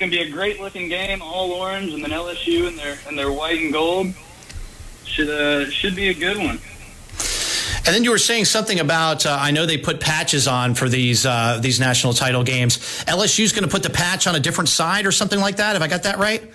going 0.02 0.12
to 0.12 0.18
be 0.18 0.24
a 0.24 0.30
great 0.32 0.60
looking 0.60 0.90
game, 0.90 1.22
all 1.22 1.52
orange, 1.52 1.94
and 1.94 2.04
then 2.04 2.10
LSU 2.10 2.68
and 2.68 2.78
their 2.78 2.98
and 3.08 3.18
their 3.18 3.32
white 3.32 3.60
and 3.60 3.72
gold 3.72 4.08
should 5.06 5.30
uh, 5.30 5.70
should 5.70 5.96
be 5.96 6.10
a 6.10 6.14
good 6.14 6.38
one. 6.38 6.60
And 7.86 7.96
then 7.96 8.04
you 8.04 8.10
were 8.10 8.18
saying 8.18 8.46
something 8.46 8.80
about 8.80 9.28
uh, 9.28 9.38
I 9.40 9.52
know 9.52 9.68
they 9.68 9.78
put 9.78 10.00
patches 10.00 10.48
on 10.48 10.74
for 10.74 10.90
these 10.90 11.26
uh, 11.26 11.60
these 11.62 11.80
national 11.80 12.14
title 12.14 12.44
games. 12.44 12.80
LSU's 13.06 13.52
going 13.52 13.64
to 13.64 13.70
put 13.70 13.84
the 13.84 13.92
patch 13.92 14.26
on 14.26 14.36
a 14.36 14.40
different 14.40 14.70
side 14.70 15.06
or 15.06 15.12
something 15.12 15.40
like 15.40 15.58
that. 15.58 15.74
Have 15.74 15.84
I 15.84 15.88
got 15.88 16.04
that 16.04 16.18
right? 16.18 16.52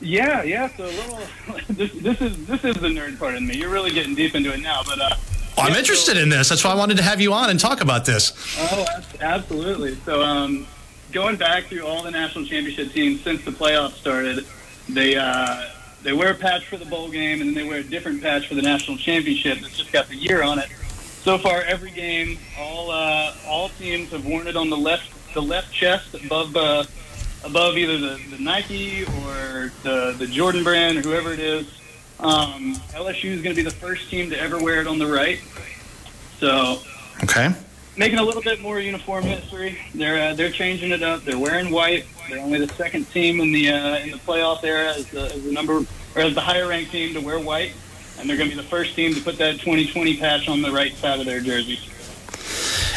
Yeah, 0.00 0.42
yeah. 0.42 0.68
So 0.76 0.84
a 0.84 0.86
little. 0.86 1.20
This, 1.68 1.92
this 1.92 2.20
is 2.22 2.46
this 2.46 2.64
is 2.64 2.76
the 2.76 2.88
nerd 2.88 3.18
part 3.18 3.34
of 3.34 3.42
me. 3.42 3.56
You're 3.56 3.70
really 3.70 3.90
getting 3.90 4.14
deep 4.14 4.34
into 4.34 4.52
it 4.52 4.60
now, 4.60 4.82
but. 4.86 4.98
Uh, 4.98 5.14
well, 5.56 5.66
I'm 5.66 5.76
interested 5.76 6.16
so, 6.16 6.22
in 6.22 6.28
this. 6.30 6.48
That's 6.48 6.64
why 6.64 6.70
I 6.70 6.74
wanted 6.74 6.96
to 6.98 7.02
have 7.02 7.20
you 7.20 7.32
on 7.32 7.50
and 7.50 7.58
talk 7.58 7.80
about 7.80 8.04
this. 8.04 8.32
Oh, 8.58 8.86
absolutely. 9.20 9.94
So, 10.04 10.22
um, 10.22 10.66
going 11.16 11.36
back 11.36 11.64
through 11.64 11.80
all 11.80 12.02
the 12.02 12.10
national 12.10 12.44
championship 12.44 12.92
teams 12.92 13.22
since 13.22 13.42
the 13.42 13.50
playoffs 13.50 13.92
started, 13.92 14.44
they 14.86 15.16
uh, 15.16 15.70
they 16.02 16.12
wear 16.12 16.32
a 16.32 16.34
patch 16.34 16.66
for 16.66 16.76
the 16.76 16.84
bowl 16.84 17.08
game, 17.08 17.40
and 17.40 17.48
then 17.48 17.54
they 17.54 17.66
wear 17.66 17.80
a 17.80 17.82
different 17.82 18.20
patch 18.20 18.46
for 18.46 18.54
the 18.54 18.60
national 18.60 18.98
championship. 18.98 19.56
It's 19.62 19.78
just 19.78 19.90
got 19.92 20.08
the 20.08 20.16
year 20.16 20.42
on 20.42 20.58
it. 20.58 20.68
So 21.22 21.38
far, 21.38 21.62
every 21.62 21.90
game, 21.90 22.38
all 22.58 22.90
uh, 22.90 23.34
all 23.46 23.70
teams 23.70 24.10
have 24.10 24.26
worn 24.26 24.46
it 24.46 24.56
on 24.56 24.68
the 24.68 24.76
left 24.76 25.10
the 25.32 25.40
left 25.40 25.72
chest 25.72 26.12
above 26.12 26.54
uh, 26.54 26.84
above 27.44 27.78
either 27.78 27.96
the, 27.96 28.20
the 28.36 28.38
Nike 28.38 29.04
or 29.04 29.72
the 29.84 30.14
the 30.18 30.26
Jordan 30.26 30.62
brand 30.62 30.98
or 30.98 31.00
whoever 31.00 31.32
it 31.32 31.40
is. 31.40 31.66
Um, 32.20 32.74
LSU 32.92 33.30
is 33.30 33.40
going 33.40 33.56
to 33.56 33.62
be 33.62 33.62
the 33.62 33.70
first 33.70 34.10
team 34.10 34.28
to 34.30 34.38
ever 34.38 34.62
wear 34.62 34.82
it 34.82 34.86
on 34.86 34.98
the 34.98 35.06
right. 35.06 35.40
So 36.40 36.80
Okay. 37.22 37.54
Making 37.98 38.18
a 38.18 38.22
little 38.22 38.42
bit 38.42 38.60
more 38.60 38.78
uniform 38.78 39.24
history. 39.24 39.78
They're 39.94 40.30
uh, 40.30 40.34
they're 40.34 40.50
changing 40.50 40.90
it 40.90 41.02
up. 41.02 41.24
They're 41.24 41.38
wearing 41.38 41.70
white. 41.70 42.04
They're 42.28 42.40
only 42.40 42.58
the 42.64 42.72
second 42.74 43.10
team 43.10 43.40
in 43.40 43.52
the 43.52 43.70
uh, 43.70 43.98
in 43.98 44.10
the 44.10 44.18
playoff 44.18 44.62
era 44.64 44.94
as 44.94 45.06
the, 45.06 45.22
as 45.22 45.44
the 45.44 45.52
number 45.52 45.84
or 46.14 46.22
as 46.22 46.34
the 46.34 46.40
higher 46.40 46.68
ranked 46.68 46.92
team 46.92 47.14
to 47.14 47.20
wear 47.20 47.38
white, 47.38 47.72
and 48.18 48.28
they're 48.28 48.36
going 48.36 48.50
to 48.50 48.56
be 48.56 48.60
the 48.60 48.68
first 48.68 48.94
team 48.94 49.14
to 49.14 49.20
put 49.22 49.38
that 49.38 49.60
2020 49.60 50.18
patch 50.18 50.48
on 50.48 50.60
the 50.60 50.70
right 50.70 50.94
side 50.94 51.20
of 51.20 51.26
their 51.26 51.40
jersey. 51.40 51.78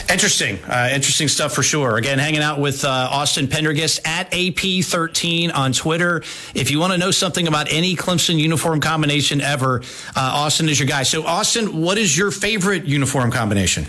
Interesting. 0.10 0.58
Uh, 0.64 0.90
interesting 0.92 1.28
stuff 1.28 1.54
for 1.54 1.62
sure. 1.62 1.98
Again, 1.98 2.18
hanging 2.18 2.42
out 2.42 2.60
with 2.60 2.84
uh, 2.84 2.90
Austin 2.90 3.48
Pendergist 3.48 4.06
at 4.08 4.32
AP13 4.32 5.54
on 5.54 5.72
Twitter. 5.72 6.24
If 6.56 6.72
you 6.72 6.80
want 6.80 6.94
to 6.94 6.98
know 6.98 7.12
something 7.12 7.48
about 7.48 7.72
any 7.72 7.96
Clemson 7.96 8.40
uniform 8.40 8.82
combination 8.82 9.40
ever, 9.40 9.82
uh, 10.16 10.20
Austin 10.34 10.68
is 10.68 10.80
your 10.80 10.88
guy. 10.88 11.04
So, 11.04 11.26
Austin, 11.26 11.80
what 11.80 12.00
is 12.00 12.18
your 12.18 12.32
favorite 12.32 12.86
uniform 12.86 13.30
combination? 13.30 13.86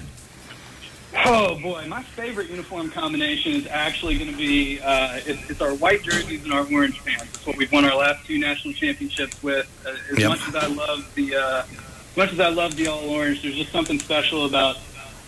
Oh 1.33 1.55
boy, 1.61 1.87
my 1.87 2.03
favorite 2.03 2.51
uniform 2.51 2.91
combination 2.91 3.53
is 3.53 3.65
actually 3.69 4.19
going 4.19 4.33
to 4.33 4.37
be 4.37 4.81
uh, 4.81 5.21
it's, 5.25 5.49
it's 5.49 5.61
our 5.61 5.73
white 5.75 6.03
jerseys 6.03 6.43
and 6.43 6.53
our 6.53 6.67
orange 6.73 6.99
pants. 7.05 7.27
It's 7.37 7.47
what 7.47 7.57
we've 7.57 7.71
won 7.71 7.85
our 7.85 7.95
last 7.95 8.27
two 8.27 8.37
national 8.41 8.75
championships 8.75 9.41
with. 9.41 9.69
Uh, 9.87 9.91
as 10.11 10.19
Yep. 10.19 10.29
much 10.29 10.49
as 10.49 10.57
I 10.57 10.67
love 10.67 11.09
the 11.15 11.37
uh, 11.37 11.63
as 11.71 12.17
much 12.17 12.33
as 12.33 12.41
I 12.41 12.49
love 12.49 12.75
the 12.75 12.89
all 12.89 13.09
orange, 13.09 13.43
there's 13.43 13.55
just 13.55 13.71
something 13.71 14.01
special 14.01 14.45
about 14.45 14.79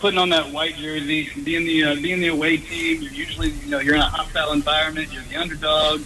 putting 0.01 0.19
on 0.19 0.27
that 0.31 0.51
white 0.51 0.75
jersey, 0.75 1.29
being 1.45 1.63
the 1.65 1.85
uh, 1.85 1.95
being 1.95 2.19
the 2.19 2.27
away 2.27 2.57
team. 2.57 3.01
You're 3.01 3.13
usually 3.13 3.51
you 3.51 3.69
know 3.69 3.79
you're 3.79 3.95
in 3.95 4.01
a 4.01 4.09
hostile 4.09 4.51
environment. 4.51 5.13
You're 5.13 5.23
the 5.23 5.37
underdog. 5.37 6.01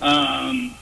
Um, 0.00 0.74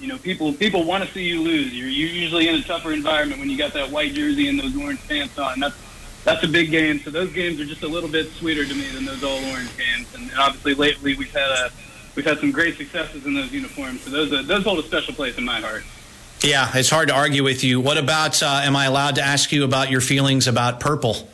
you 0.00 0.06
know, 0.08 0.16
people 0.16 0.54
people 0.54 0.84
want 0.84 1.04
to 1.04 1.12
see 1.12 1.24
you 1.24 1.42
lose. 1.42 1.74
You're, 1.74 1.88
you're 1.88 2.08
usually 2.08 2.48
in 2.48 2.54
a 2.54 2.62
tougher 2.62 2.92
environment 2.94 3.40
when 3.40 3.50
you 3.50 3.58
got 3.58 3.74
that 3.74 3.90
white 3.90 4.14
jersey 4.14 4.48
and 4.48 4.58
those 4.58 4.74
orange 4.74 5.06
pants 5.06 5.38
on. 5.38 5.60
That's 5.60 5.76
that's 6.24 6.42
a 6.44 6.48
big 6.48 6.70
game. 6.70 7.00
So 7.00 7.10
those 7.10 7.32
games 7.32 7.60
are 7.60 7.64
just 7.64 7.82
a 7.82 7.88
little 7.88 8.08
bit 8.08 8.30
sweeter 8.32 8.64
to 8.64 8.74
me 8.74 8.88
than 8.90 9.04
those 9.04 9.22
all 9.24 9.38
orange 9.50 9.70
games. 9.76 10.14
And 10.14 10.30
obviously, 10.38 10.74
lately 10.74 11.14
we've 11.16 11.32
had 11.32 11.50
a 11.50 11.70
we've 12.14 12.24
had 12.26 12.38
some 12.38 12.50
great 12.52 12.76
successes 12.76 13.24
in 13.26 13.34
those 13.34 13.52
uniforms. 13.52 14.02
So 14.02 14.10
those 14.10 14.32
uh, 14.32 14.42
those 14.42 14.64
hold 14.64 14.78
a 14.78 14.82
special 14.82 15.14
place 15.14 15.38
in 15.38 15.44
my 15.44 15.60
heart. 15.60 15.84
Yeah, 16.42 16.70
it's 16.74 16.88
hard 16.88 17.08
to 17.08 17.14
argue 17.14 17.44
with 17.44 17.62
you. 17.62 17.80
What 17.82 17.98
about, 17.98 18.42
uh, 18.42 18.62
am 18.64 18.74
I 18.74 18.86
allowed 18.86 19.16
to 19.16 19.22
ask 19.22 19.52
you 19.52 19.62
about 19.64 19.90
your 19.90 20.00
feelings 20.00 20.48
about 20.48 20.80
purple? 20.80 21.28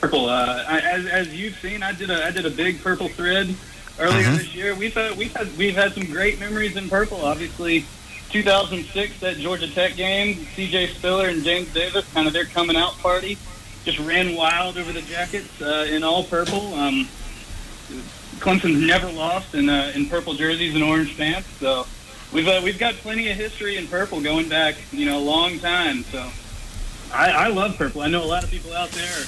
Purple. 0.00 0.26
Uh, 0.30 0.64
I, 0.66 0.78
as, 0.80 1.06
as 1.06 1.34
you've 1.34 1.56
seen, 1.58 1.82
I 1.82 1.92
did 1.92 2.08
a 2.08 2.24
I 2.24 2.30
did 2.30 2.46
a 2.46 2.50
big 2.50 2.82
purple 2.82 3.08
thread 3.08 3.54
earlier 3.98 4.22
Mhm. 4.24 4.36
this 4.38 4.54
year. 4.54 4.74
We've 4.74 4.94
had, 4.94 5.18
we've 5.18 5.34
had 5.34 5.54
we've 5.58 5.74
had 5.74 5.92
some 5.92 6.04
great 6.04 6.38
memories 6.38 6.76
in 6.76 6.88
purple. 6.88 7.20
Obviously, 7.24 7.84
2006 8.30 9.20
that 9.20 9.36
Georgia 9.38 9.68
Tech 9.72 9.96
game, 9.96 10.46
C.J. 10.54 10.88
Spiller 10.88 11.28
and 11.28 11.42
James 11.44 11.72
Davis, 11.72 12.10
kind 12.12 12.26
of 12.26 12.32
their 12.32 12.44
coming 12.44 12.76
out 12.76 12.96
party, 12.98 13.38
just 13.84 13.98
ran 14.00 14.34
wild 14.34 14.76
over 14.78 14.92
the 14.92 15.02
jackets 15.02 15.60
uh, 15.62 15.86
in 15.90 16.02
all 16.04 16.24
purple. 16.24 16.74
Um, 16.74 17.08
Clemson's 18.38 18.86
never 18.86 19.10
lost 19.10 19.54
in 19.54 19.68
uh, 19.68 19.92
in 19.94 20.06
purple 20.08 20.34
jerseys 20.34 20.74
and 20.74 20.84
orange 20.84 21.16
pants, 21.16 21.48
so 21.58 21.86
we've 22.32 22.46
uh, 22.46 22.60
we've 22.62 22.78
got 22.78 22.94
plenty 22.94 23.30
of 23.30 23.36
history 23.36 23.76
in 23.76 23.86
purple 23.88 24.20
going 24.20 24.48
back, 24.48 24.76
you 24.92 25.06
know, 25.06 25.18
a 25.18 25.20
long 25.20 25.58
time. 25.58 26.02
So 26.04 26.30
I, 27.12 27.30
I 27.30 27.48
love 27.48 27.76
purple. 27.76 28.02
I 28.02 28.08
know 28.08 28.22
a 28.22 28.26
lot 28.26 28.44
of 28.44 28.50
people 28.50 28.72
out 28.74 28.90
there 28.90 29.24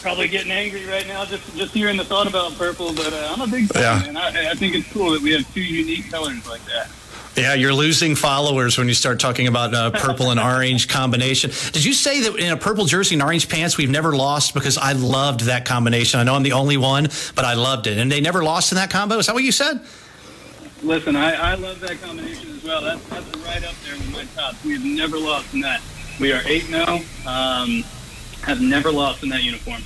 probably 0.00 0.28
getting 0.28 0.52
angry 0.52 0.86
right 0.86 1.06
now 1.08 1.24
just 1.24 1.54
just 1.56 1.74
hearing 1.74 1.96
the 1.96 2.04
thought 2.04 2.28
about 2.28 2.54
purple, 2.56 2.94
but 2.94 3.12
uh, 3.12 3.28
I'm 3.34 3.40
a 3.42 3.46
big 3.48 3.66
fan, 3.66 3.82
Yeah. 3.82 4.08
and 4.08 4.16
I, 4.16 4.52
I 4.52 4.54
think 4.54 4.74
it's 4.76 4.90
cool 4.92 5.10
that 5.10 5.20
we 5.20 5.32
have 5.32 5.52
two 5.52 5.60
unique 5.60 6.10
colors 6.10 6.46
like 6.48 6.64
that. 6.66 6.88
Yeah, 7.36 7.54
you're 7.54 7.72
losing 7.72 8.16
followers 8.16 8.78
when 8.78 8.88
you 8.88 8.94
start 8.94 9.20
talking 9.20 9.46
about 9.46 9.72
uh, 9.72 9.90
purple 9.92 10.30
and 10.30 10.40
orange 10.40 10.88
combination. 10.88 11.50
Did 11.72 11.84
you 11.84 11.92
say 11.92 12.22
that 12.22 12.36
in 12.36 12.50
a 12.50 12.56
purple 12.56 12.84
jersey 12.84 13.14
and 13.14 13.22
orange 13.22 13.48
pants, 13.48 13.76
we've 13.76 13.90
never 13.90 14.16
lost 14.16 14.54
because 14.54 14.76
I 14.76 14.92
loved 14.92 15.40
that 15.42 15.64
combination? 15.64 16.18
I 16.18 16.24
know 16.24 16.34
I'm 16.34 16.42
the 16.42 16.52
only 16.52 16.76
one, 16.76 17.04
but 17.36 17.44
I 17.44 17.54
loved 17.54 17.86
it. 17.86 17.98
And 17.98 18.10
they 18.10 18.20
never 18.20 18.42
lost 18.42 18.72
in 18.72 18.76
that 18.76 18.90
combo? 18.90 19.18
Is 19.18 19.26
that 19.26 19.34
what 19.34 19.44
you 19.44 19.52
said? 19.52 19.80
Listen, 20.82 21.16
I, 21.16 21.52
I 21.52 21.54
love 21.54 21.80
that 21.80 22.00
combination 22.02 22.50
as 22.56 22.64
well. 22.64 22.82
That's, 22.82 23.04
that's 23.08 23.36
right 23.38 23.64
up 23.64 23.74
there 23.84 23.94
with 23.94 24.12
my 24.12 24.24
top. 24.34 24.54
We 24.64 24.72
have 24.72 24.84
never 24.84 25.18
lost 25.18 25.54
in 25.54 25.60
that. 25.60 25.80
We 26.20 26.32
are 26.32 26.42
8 26.44 26.62
0, 26.64 27.00
um, 27.26 27.84
have 28.42 28.60
never 28.60 28.90
lost 28.90 29.22
in 29.22 29.28
that 29.28 29.42
uniform. 29.42 29.82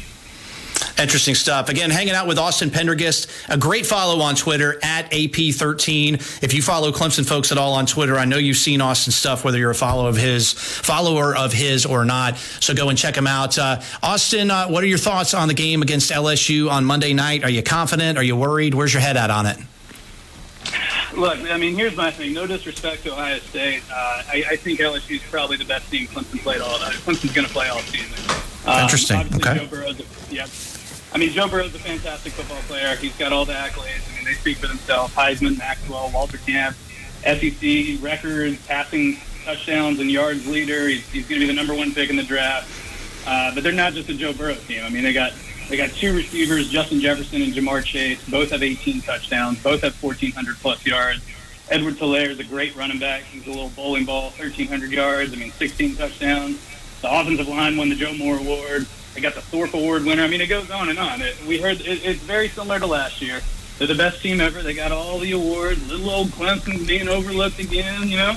Interesting 0.98 1.34
stuff. 1.34 1.68
Again, 1.68 1.90
hanging 1.90 2.14
out 2.14 2.26
with 2.26 2.38
Austin 2.38 2.70
Pendergist. 2.70 3.28
A 3.48 3.56
great 3.56 3.86
follow 3.86 4.20
on 4.20 4.34
Twitter 4.34 4.78
at 4.82 5.10
AP13. 5.10 6.42
If 6.42 6.54
you 6.54 6.62
follow 6.62 6.92
Clemson 6.92 7.26
folks 7.26 7.50
at 7.50 7.58
all 7.58 7.72
on 7.74 7.86
Twitter, 7.86 8.16
I 8.16 8.24
know 8.24 8.36
you've 8.36 8.56
seen 8.56 8.80
Austin's 8.80 9.16
stuff, 9.16 9.44
whether 9.44 9.58
you're 9.58 9.70
a 9.70 9.74
follower 9.74 10.08
of 10.08 10.16
his, 10.16 10.52
follower 10.52 11.34
of 11.36 11.52
his 11.52 11.86
or 11.86 12.04
not. 12.04 12.36
So 12.36 12.74
go 12.74 12.88
and 12.88 12.98
check 12.98 13.16
him 13.16 13.26
out. 13.26 13.58
Uh, 13.58 13.80
Austin, 14.02 14.50
uh, 14.50 14.68
what 14.68 14.84
are 14.84 14.86
your 14.86 14.98
thoughts 14.98 15.34
on 15.34 15.48
the 15.48 15.54
game 15.54 15.82
against 15.82 16.10
LSU 16.10 16.70
on 16.70 16.84
Monday 16.84 17.14
night? 17.14 17.42
Are 17.42 17.50
you 17.50 17.62
confident? 17.62 18.18
Are 18.18 18.24
you 18.24 18.36
worried? 18.36 18.74
Where's 18.74 18.92
your 18.92 19.02
head 19.02 19.16
at 19.16 19.30
on 19.30 19.46
it? 19.46 19.58
Look, 21.16 21.38
I 21.50 21.58
mean, 21.58 21.74
here's 21.74 21.96
my 21.96 22.10
thing. 22.10 22.32
No 22.32 22.46
disrespect 22.46 23.02
to 23.04 23.12
Ohio 23.12 23.38
State. 23.38 23.82
Uh, 23.90 23.94
I, 23.94 24.44
I 24.50 24.56
think 24.56 24.80
LSU 24.80 25.16
is 25.16 25.22
probably 25.30 25.56
the 25.56 25.64
best 25.64 25.90
team 25.90 26.06
Clemson 26.06 26.40
played 26.40 26.60
all. 26.60 26.76
Uh, 26.76 26.90
Clemson's 26.90 27.32
going 27.32 27.46
to 27.46 27.52
play 27.52 27.68
all 27.68 27.80
season. 27.80 28.12
Um, 28.66 28.82
Interesting. 28.82 29.18
Okay. 29.34 29.58
Joe 29.58 29.66
Burrow's 29.66 30.00
a, 30.00 30.04
yep. 30.32 30.48
I 31.14 31.18
mean, 31.18 31.30
Joe 31.30 31.48
Burrow's 31.48 31.74
a 31.74 31.78
fantastic 31.78 32.32
football 32.32 32.60
player. 32.62 32.96
He's 32.96 33.16
got 33.16 33.32
all 33.32 33.44
the 33.44 33.52
accolades. 33.52 34.10
I 34.10 34.16
mean, 34.16 34.24
they 34.24 34.32
speak 34.32 34.56
for 34.58 34.66
themselves. 34.66 35.12
Heisman, 35.14 35.58
Maxwell, 35.58 36.10
Walter 36.12 36.38
Camp, 36.38 36.74
SEC 37.22 38.02
records, 38.02 38.64
passing 38.66 39.18
touchdowns 39.44 40.00
and 40.00 40.10
yards 40.10 40.46
leader. 40.46 40.88
He's, 40.88 41.06
he's 41.10 41.28
going 41.28 41.40
to 41.40 41.46
be 41.46 41.52
the 41.52 41.56
number 41.56 41.74
one 41.74 41.92
pick 41.92 42.08
in 42.08 42.16
the 42.16 42.22
draft. 42.22 42.70
Uh, 43.26 43.54
but 43.54 43.62
they're 43.62 43.72
not 43.72 43.92
just 43.92 44.08
a 44.08 44.14
Joe 44.14 44.32
Burrow 44.32 44.54
team. 44.54 44.84
I 44.84 44.88
mean, 44.88 45.02
they 45.02 45.12
got 45.12 45.32
they 45.68 45.76
got 45.76 45.90
two 45.90 46.14
receivers, 46.14 46.68
Justin 46.68 47.00
Jefferson 47.00 47.40
and 47.42 47.52
Ja'Marr 47.52 47.84
Chase. 47.84 48.22
Both 48.28 48.50
have 48.50 48.62
18 48.62 49.02
touchdowns. 49.02 49.62
Both 49.62 49.82
have 49.82 49.94
1,400 50.02 50.56
plus 50.56 50.84
yards. 50.84 51.22
Edward 51.70 51.94
Helaire 51.94 52.30
is 52.30 52.40
a 52.40 52.44
great 52.44 52.74
running 52.74 52.98
back. 52.98 53.22
He's 53.22 53.46
a 53.46 53.50
little 53.50 53.70
bowling 53.70 54.04
ball, 54.04 54.30
1,300 54.30 54.90
yards. 54.90 55.32
I 55.32 55.36
mean, 55.36 55.52
16 55.52 55.96
touchdowns. 55.96 56.58
The 57.00 57.10
offensive 57.10 57.48
line 57.48 57.76
won 57.76 57.88
the 57.88 57.94
Joe 57.94 58.12
Moore 58.14 58.38
Award. 58.38 58.86
They 59.14 59.20
got 59.20 59.34
the 59.34 59.42
Thorpe 59.42 59.74
Award 59.74 60.04
winner. 60.04 60.22
I 60.22 60.28
mean, 60.28 60.40
it 60.40 60.46
goes 60.46 60.70
on 60.70 60.88
and 60.88 60.98
on. 60.98 61.20
It, 61.20 61.36
we 61.46 61.60
heard 61.60 61.80
it, 61.80 62.04
it's 62.04 62.20
very 62.20 62.48
similar 62.48 62.78
to 62.78 62.86
last 62.86 63.20
year. 63.20 63.40
They're 63.78 63.86
the 63.86 63.94
best 63.94 64.22
team 64.22 64.40
ever. 64.40 64.62
They 64.62 64.74
got 64.74 64.92
all 64.92 65.18
the 65.18 65.32
awards. 65.32 65.86
Little 65.90 66.10
old 66.10 66.28
Clemson's 66.28 66.86
being 66.86 67.08
overlooked 67.08 67.58
again, 67.58 68.08
you 68.08 68.16
know. 68.16 68.36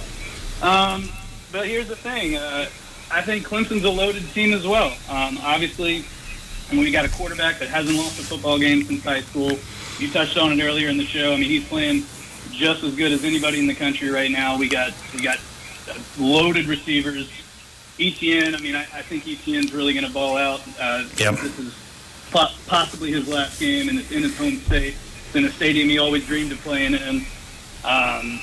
Um, 0.61 1.09
but 1.51 1.67
here's 1.67 1.87
the 1.87 1.95
thing. 1.95 2.35
Uh, 2.35 2.67
I 3.11 3.21
think 3.21 3.45
Clemson's 3.45 3.83
a 3.83 3.89
loaded 3.89 4.27
team 4.31 4.53
as 4.53 4.65
well. 4.65 4.97
Um, 5.09 5.37
obviously, 5.43 6.03
and 6.69 6.79
we 6.79 6.91
got 6.91 7.05
a 7.05 7.09
quarterback 7.09 7.59
that 7.59 7.69
hasn't 7.69 7.97
lost 7.97 8.19
a 8.19 8.23
football 8.23 8.57
game 8.57 8.83
since 8.83 9.03
high 9.03 9.21
school. 9.21 9.51
You 9.99 10.09
touched 10.11 10.37
on 10.37 10.51
it 10.51 10.63
earlier 10.63 10.89
in 10.89 10.97
the 10.97 11.05
show. 11.05 11.31
I 11.31 11.37
mean, 11.37 11.49
he's 11.49 11.67
playing 11.67 12.03
just 12.51 12.83
as 12.83 12.95
good 12.95 13.11
as 13.11 13.23
anybody 13.23 13.59
in 13.59 13.67
the 13.67 13.75
country 13.75 14.09
right 14.09 14.31
now. 14.31 14.57
We 14.57 14.67
got 14.67 14.93
we 15.13 15.21
got 15.21 15.39
loaded 16.17 16.67
receivers. 16.67 17.29
Etienne. 17.99 18.55
I 18.55 18.59
mean, 18.59 18.75
I, 18.75 18.81
I 18.93 19.01
think 19.01 19.27
Etienne's 19.27 19.73
really 19.73 19.93
going 19.93 20.05
to 20.05 20.11
ball 20.13 20.37
out. 20.37 20.61
Uh, 20.79 21.03
Yep. 21.17 21.35
This 21.39 21.59
is 21.59 21.73
po- 22.31 22.51
possibly 22.67 23.11
his 23.11 23.27
last 23.27 23.59
game, 23.59 23.89
and 23.89 23.99
it's 23.99 24.11
in 24.11 24.23
his 24.23 24.37
home 24.37 24.57
state. 24.59 24.95
It's 25.27 25.35
in 25.35 25.45
a 25.45 25.51
stadium 25.51 25.89
he 25.89 25.97
always 25.97 26.25
dreamed 26.25 26.51
of 26.51 26.59
playing 26.59 26.93
in. 26.93 27.25
Um, 27.83 28.39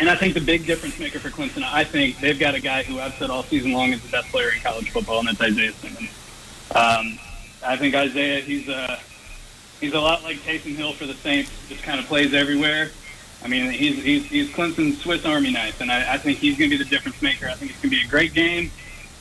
and 0.00 0.08
I 0.08 0.16
think 0.16 0.34
the 0.34 0.40
big 0.40 0.66
difference 0.66 0.98
maker 0.98 1.18
for 1.18 1.28
Clemson, 1.28 1.62
I 1.62 1.84
think 1.84 2.18
they've 2.20 2.38
got 2.38 2.54
a 2.54 2.60
guy 2.60 2.82
who 2.82 2.98
I've 2.98 3.14
said 3.14 3.28
all 3.30 3.42
season 3.42 3.72
long 3.72 3.92
is 3.92 4.00
the 4.02 4.08
best 4.08 4.28
player 4.30 4.50
in 4.50 4.60
college 4.60 4.90
football, 4.90 5.18
and 5.18 5.28
that's 5.28 5.40
Isaiah 5.40 5.72
Simmons. 5.72 6.10
Um, 6.74 7.18
I 7.64 7.76
think 7.76 7.94
Isaiah, 7.94 8.40
he's 8.40 8.68
a 8.68 8.98
he's 9.80 9.92
a 9.92 10.00
lot 10.00 10.22
like 10.22 10.38
Taysom 10.38 10.74
Hill 10.76 10.94
for 10.94 11.04
the 11.06 11.14
Saints. 11.14 11.50
Just 11.68 11.82
kind 11.82 12.00
of 12.00 12.06
plays 12.06 12.32
everywhere. 12.32 12.90
I 13.42 13.48
mean, 13.48 13.70
he's 13.70 14.02
he's, 14.02 14.26
he's 14.26 14.50
Clemson's 14.50 15.00
Swiss 15.00 15.24
Army 15.24 15.52
knife, 15.52 15.80
and 15.80 15.90
I, 15.90 16.14
I 16.14 16.18
think 16.18 16.38
he's 16.38 16.58
going 16.58 16.70
to 16.70 16.76
be 16.76 16.82
the 16.82 16.88
difference 16.88 17.20
maker. 17.22 17.48
I 17.48 17.54
think 17.54 17.70
it's 17.70 17.80
going 17.80 17.90
to 17.90 17.96
be 17.96 18.04
a 18.04 18.08
great 18.08 18.34
game, 18.34 18.70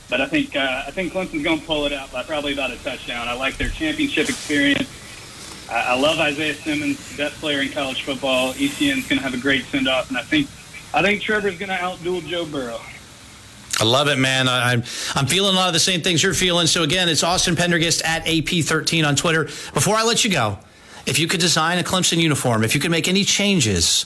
but 0.10 0.20
I 0.20 0.28
think 0.28 0.56
uh, 0.56 0.84
I 0.88 0.92
think 0.92 1.14
Clemson's 1.14 1.44
going 1.44 1.60
to 1.60 1.66
pull 1.66 1.86
it 1.86 1.94
out 1.94 2.12
by 2.12 2.24
probably 2.24 2.54
about 2.54 2.72
a 2.72 2.78
touchdown. 2.84 3.28
I 3.28 3.34
like 3.34 3.58
their 3.58 3.70
championship 3.70 4.30
experience. 4.30 4.90
I, 5.70 5.94
I 5.94 6.00
love 6.00 6.20
Isaiah 6.20 6.54
Simmons, 6.54 7.16
best 7.16 7.36
player 7.36 7.62
in 7.62 7.70
college 7.70 8.04
football. 8.04 8.54
Etienne's 8.58 9.08
going 9.08 9.20
to 9.20 9.24
have 9.24 9.34
a 9.34 9.42
great 9.42 9.64
send 9.66 9.88
off, 9.88 10.10
and 10.10 10.18
I 10.18 10.24
think 10.24 10.50
I 10.94 11.02
think 11.02 11.22
Trevor's 11.22 11.58
going 11.58 11.70
to 11.70 11.76
outduel 11.76 12.26
Joe 12.26 12.46
Burrow. 12.46 12.80
I 13.80 13.86
love 13.86 14.10
it, 14.10 14.18
man. 14.18 14.50
I, 14.50 14.74
am 14.74 14.84
I'm 15.16 15.26
feeling 15.26 15.56
a 15.56 15.58
lot 15.58 15.68
of 15.68 15.74
the 15.74 15.80
same 15.80 16.02
things 16.02 16.22
you're 16.22 16.34
feeling. 16.34 16.68
So 16.68 16.84
again, 16.84 17.08
it's 17.08 17.24
Austin 17.24 17.56
Pendergist 17.56 18.04
at 18.04 18.26
AP13 18.26 19.08
on 19.08 19.16
Twitter. 19.16 19.46
Before 19.74 19.96
I 19.96 20.04
let 20.04 20.26
you 20.26 20.32
go, 20.32 20.60
if 21.06 21.20
you 21.20 21.28
could 21.28 21.40
design 21.40 21.80
a 21.80 21.84
Clemson 21.84 22.18
uniform, 22.18 22.64
if 22.64 22.76
you 22.76 22.82
could 22.82 22.92
make 22.92 23.08
any 23.08 23.24
changes, 23.24 24.06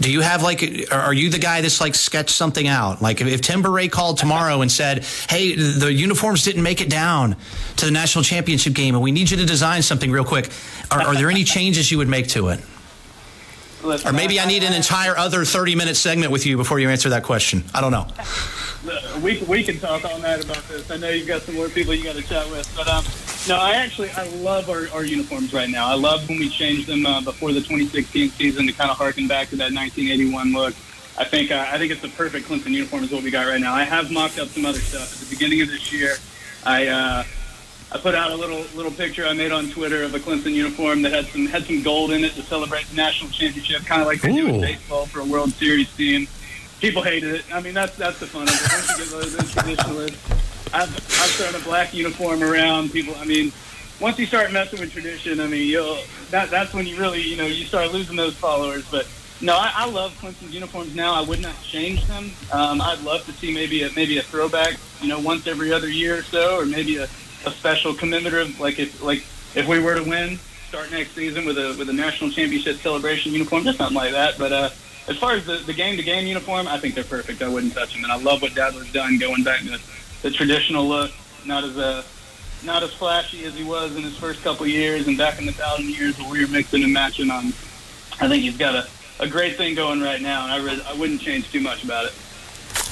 do 0.00 0.10
you 0.10 0.20
have 0.20 0.42
like, 0.42 0.62
are 0.92 1.14
you 1.14 1.30
the 1.30 1.38
guy 1.38 1.62
that's 1.62 1.80
like 1.80 1.94
sketched 1.94 2.34
something 2.34 2.68
out? 2.68 3.00
Like 3.00 3.20
if, 3.20 3.40
Tim 3.40 3.62
Bourret 3.62 3.90
called 3.90 4.18
tomorrow 4.18 4.60
and 4.60 4.70
said, 4.70 5.04
hey, 5.28 5.54
the 5.54 5.92
uniforms 5.92 6.44
didn't 6.44 6.62
make 6.62 6.80
it 6.80 6.90
down 6.90 7.36
to 7.76 7.86
the 7.86 7.90
national 7.90 8.22
championship 8.22 8.74
game 8.74 8.94
and 8.94 9.02
we 9.02 9.10
need 9.10 9.30
you 9.30 9.38
to 9.38 9.46
design 9.46 9.82
something 9.82 10.10
real 10.10 10.24
quick, 10.24 10.50
are, 10.90 11.00
are 11.00 11.14
there 11.14 11.30
any 11.30 11.44
changes 11.44 11.90
you 11.90 11.98
would 11.98 12.08
make 12.08 12.28
to 12.28 12.48
it? 12.48 12.60
Listen, 13.82 14.10
or 14.10 14.12
maybe 14.12 14.40
I, 14.40 14.44
I 14.44 14.46
need 14.46 14.64
an 14.64 14.72
entire 14.72 15.16
other 15.16 15.44
30 15.44 15.76
minute 15.76 15.96
segment 15.96 16.32
with 16.32 16.44
you 16.44 16.56
before 16.56 16.78
you 16.78 16.90
answer 16.90 17.08
that 17.10 17.22
question. 17.22 17.64
I 17.74 17.80
don't 17.80 17.92
know. 17.92 18.06
We, 19.22 19.42
we 19.44 19.62
can 19.62 19.78
talk 19.78 20.04
all 20.04 20.18
night 20.18 20.44
about 20.44 20.66
this. 20.68 20.90
I 20.90 20.96
know 20.96 21.08
you've 21.08 21.26
got 21.26 21.42
some 21.42 21.54
more 21.54 21.68
people 21.68 21.94
you 21.94 22.04
got 22.04 22.16
to 22.16 22.22
chat 22.22 22.48
with. 22.50 22.70
But 22.76 22.88
um, 22.88 23.04
no, 23.48 23.56
I 23.56 23.74
actually 23.74 24.10
I 24.10 24.26
love 24.28 24.68
our, 24.68 24.88
our 24.92 25.04
uniforms 25.04 25.52
right 25.52 25.68
now. 25.68 25.86
I 25.86 25.94
love 25.94 26.28
when 26.28 26.38
we 26.38 26.48
changed 26.48 26.86
them 26.86 27.06
uh, 27.06 27.20
before 27.20 27.52
the 27.52 27.60
2016 27.60 28.30
season 28.30 28.66
to 28.66 28.72
kind 28.72 28.90
of 28.90 28.96
harken 28.96 29.28
back 29.28 29.50
to 29.50 29.56
that 29.56 29.72
1981 29.72 30.52
look. 30.52 30.74
I 31.18 31.24
think 31.24 31.50
uh, 31.50 31.66
I 31.68 31.78
think 31.78 31.92
it's 31.92 32.02
the 32.02 32.08
perfect 32.08 32.48
Clemson 32.48 32.70
uniform 32.70 33.04
is 33.04 33.12
what 33.12 33.22
we 33.22 33.30
got 33.30 33.46
right 33.46 33.60
now. 33.60 33.74
I 33.74 33.84
have 33.84 34.10
mocked 34.10 34.38
up 34.38 34.48
some 34.48 34.66
other 34.66 34.80
stuff 34.80 35.12
at 35.12 35.28
the 35.28 35.34
beginning 35.34 35.62
of 35.62 35.68
this 35.68 35.92
year. 35.92 36.16
I 36.64 36.86
uh, 36.88 37.24
I 37.92 37.98
put 37.98 38.14
out 38.14 38.32
a 38.32 38.36
little 38.36 38.64
little 38.74 38.90
picture 38.90 39.24
I 39.24 39.32
made 39.32 39.52
on 39.52 39.70
Twitter 39.70 40.02
of 40.02 40.14
a 40.14 40.18
Clemson 40.18 40.52
uniform 40.52 41.02
that 41.02 41.12
had 41.12 41.26
some 41.26 41.46
had 41.46 41.64
some 41.64 41.82
gold 41.82 42.10
in 42.10 42.24
it 42.24 42.32
to 42.32 42.42
celebrate 42.42 42.86
the 42.86 42.96
national 42.96 43.30
championship, 43.30 43.84
kind 43.86 44.02
of 44.02 44.08
like 44.08 44.20
they 44.20 44.32
do 44.32 44.48
in 44.48 44.60
baseball 44.60 45.06
for 45.06 45.20
a 45.20 45.24
World 45.24 45.52
Series 45.52 45.94
team. 45.96 46.26
People 46.80 47.02
hated 47.02 47.34
it. 47.34 47.44
I 47.54 47.60
mean, 47.60 47.74
that's 47.74 47.96
that's 47.96 48.18
the 48.18 48.26
fun 48.26 48.42
of 48.42 48.54
it. 48.54 48.60
Once 48.72 48.90
you 48.90 49.20
get 49.20 49.38
those 49.38 49.52
traditionalists, 49.52 50.55
I've 50.72 50.94
I've 50.94 51.30
thrown 51.30 51.54
a 51.54 51.64
black 51.64 51.94
uniform 51.94 52.42
around. 52.42 52.92
People, 52.92 53.14
I 53.16 53.24
mean, 53.24 53.52
once 54.00 54.18
you 54.18 54.26
start 54.26 54.52
messing 54.52 54.80
with 54.80 54.92
tradition, 54.92 55.40
I 55.40 55.46
mean, 55.46 55.68
you'll 55.68 55.98
that 56.30 56.50
that's 56.50 56.72
when 56.74 56.86
you 56.86 56.98
really 56.98 57.22
you 57.22 57.36
know 57.36 57.46
you 57.46 57.64
start 57.64 57.92
losing 57.92 58.16
those 58.16 58.34
followers. 58.34 58.84
But 58.90 59.06
no, 59.40 59.54
I, 59.54 59.72
I 59.74 59.90
love 59.90 60.12
Clemson's 60.20 60.54
uniforms 60.54 60.94
now. 60.94 61.14
I 61.14 61.20
would 61.22 61.40
not 61.40 61.60
change 61.62 62.04
them. 62.06 62.30
Um, 62.52 62.80
I'd 62.80 63.02
love 63.02 63.24
to 63.26 63.32
see 63.32 63.52
maybe 63.52 63.82
a 63.82 63.90
maybe 63.92 64.18
a 64.18 64.22
throwback, 64.22 64.76
you 65.00 65.08
know, 65.08 65.20
once 65.20 65.46
every 65.46 65.72
other 65.72 65.88
year 65.88 66.18
or 66.18 66.22
so, 66.22 66.56
or 66.56 66.66
maybe 66.66 66.96
a 66.96 67.08
a 67.46 67.50
special 67.50 67.94
commemorative, 67.94 68.58
like 68.60 68.78
if 68.78 69.02
like 69.02 69.24
if 69.54 69.66
we 69.68 69.78
were 69.78 69.94
to 69.94 70.02
win, 70.02 70.38
start 70.68 70.90
next 70.90 71.12
season 71.12 71.44
with 71.44 71.58
a 71.58 71.74
with 71.78 71.88
a 71.88 71.92
national 71.92 72.30
championship 72.30 72.76
celebration 72.78 73.32
uniform, 73.32 73.64
just 73.64 73.78
something 73.78 73.96
like 73.96 74.12
that. 74.12 74.36
But 74.38 74.52
uh, 74.52 74.70
as 75.08 75.16
far 75.16 75.32
as 75.32 75.46
the, 75.46 75.58
the 75.58 75.72
game 75.72 75.96
to 75.96 76.02
game 76.02 76.26
uniform, 76.26 76.66
I 76.66 76.78
think 76.78 76.94
they're 76.94 77.04
perfect. 77.04 77.40
I 77.42 77.48
wouldn't 77.48 77.72
touch 77.72 77.94
them, 77.94 78.02
and 78.04 78.12
I 78.12 78.16
love 78.16 78.42
what 78.42 78.52
Dadler's 78.52 78.92
done 78.92 79.18
going 79.18 79.44
back 79.44 79.60
to 79.60 79.78
the 80.22 80.30
traditional 80.30 80.86
look, 80.86 81.10
not 81.44 81.64
as 81.64 81.76
uh, 81.76 82.02
not 82.64 82.82
as 82.82 82.92
flashy 82.92 83.44
as 83.44 83.54
he 83.54 83.64
was 83.64 83.96
in 83.96 84.02
his 84.02 84.16
first 84.16 84.42
couple 84.42 84.66
years 84.66 85.06
and 85.06 85.16
back 85.16 85.38
in 85.38 85.46
the 85.46 85.52
thousand 85.52 85.88
years 85.88 86.18
where 86.18 86.30
we 86.30 86.44
were 86.44 86.50
mixing 86.50 86.82
and 86.84 86.92
matching 86.92 87.30
on. 87.30 87.46
I 88.18 88.28
think 88.28 88.42
he's 88.42 88.56
got 88.56 88.74
a, 88.74 88.88
a 89.20 89.28
great 89.28 89.56
thing 89.56 89.74
going 89.74 90.00
right 90.00 90.20
now, 90.20 90.44
and 90.44 90.52
I, 90.52 90.64
re- 90.64 90.82
I 90.86 90.94
wouldn't 90.94 91.20
change 91.20 91.50
too 91.52 91.60
much 91.60 91.84
about 91.84 92.06
it. 92.06 92.14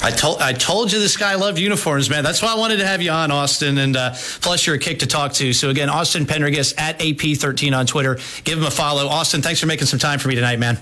I 0.01 0.11
told 0.11 0.41
I 0.41 0.53
told 0.53 0.91
you 0.91 0.99
this 0.99 1.17
guy 1.17 1.35
loved 1.35 1.57
uniforms, 1.57 2.09
man. 2.09 2.23
That's 2.23 2.41
why 2.41 2.53
I 2.53 2.57
wanted 2.57 2.77
to 2.77 2.87
have 2.87 3.01
you 3.01 3.11
on, 3.11 3.31
Austin. 3.31 3.77
And 3.77 3.95
uh, 3.95 4.13
plus, 4.41 4.65
you're 4.65 4.75
a 4.75 4.79
kick 4.79 4.99
to 4.99 5.07
talk 5.07 5.33
to. 5.33 5.53
So 5.53 5.69
again, 5.69 5.89
Austin 5.89 6.25
Pendergist 6.25 6.77
at 6.77 6.99
AP13 6.99 7.75
on 7.75 7.85
Twitter. 7.85 8.19
Give 8.43 8.57
him 8.57 8.65
a 8.65 8.71
follow. 8.71 9.07
Austin, 9.07 9.41
thanks 9.41 9.59
for 9.59 9.67
making 9.67 9.87
some 9.87 9.99
time 9.99 10.19
for 10.19 10.27
me 10.27 10.35
tonight, 10.35 10.59
man. 10.59 10.79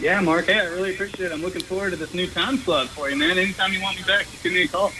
Yeah, 0.00 0.20
Mark. 0.20 0.46
Hey, 0.46 0.60
I 0.60 0.66
really 0.66 0.94
appreciate 0.94 1.26
it. 1.26 1.32
I'm 1.32 1.42
looking 1.42 1.62
forward 1.62 1.90
to 1.90 1.96
this 1.96 2.14
new 2.14 2.28
time 2.28 2.56
slot 2.58 2.88
for 2.88 3.10
you, 3.10 3.16
man. 3.16 3.36
Anytime 3.36 3.72
you 3.72 3.82
want 3.82 3.96
me 3.96 4.04
back, 4.04 4.26
just 4.26 4.42
give 4.42 4.52
me 4.52 4.62
a 4.62 4.68
call. 4.68 4.92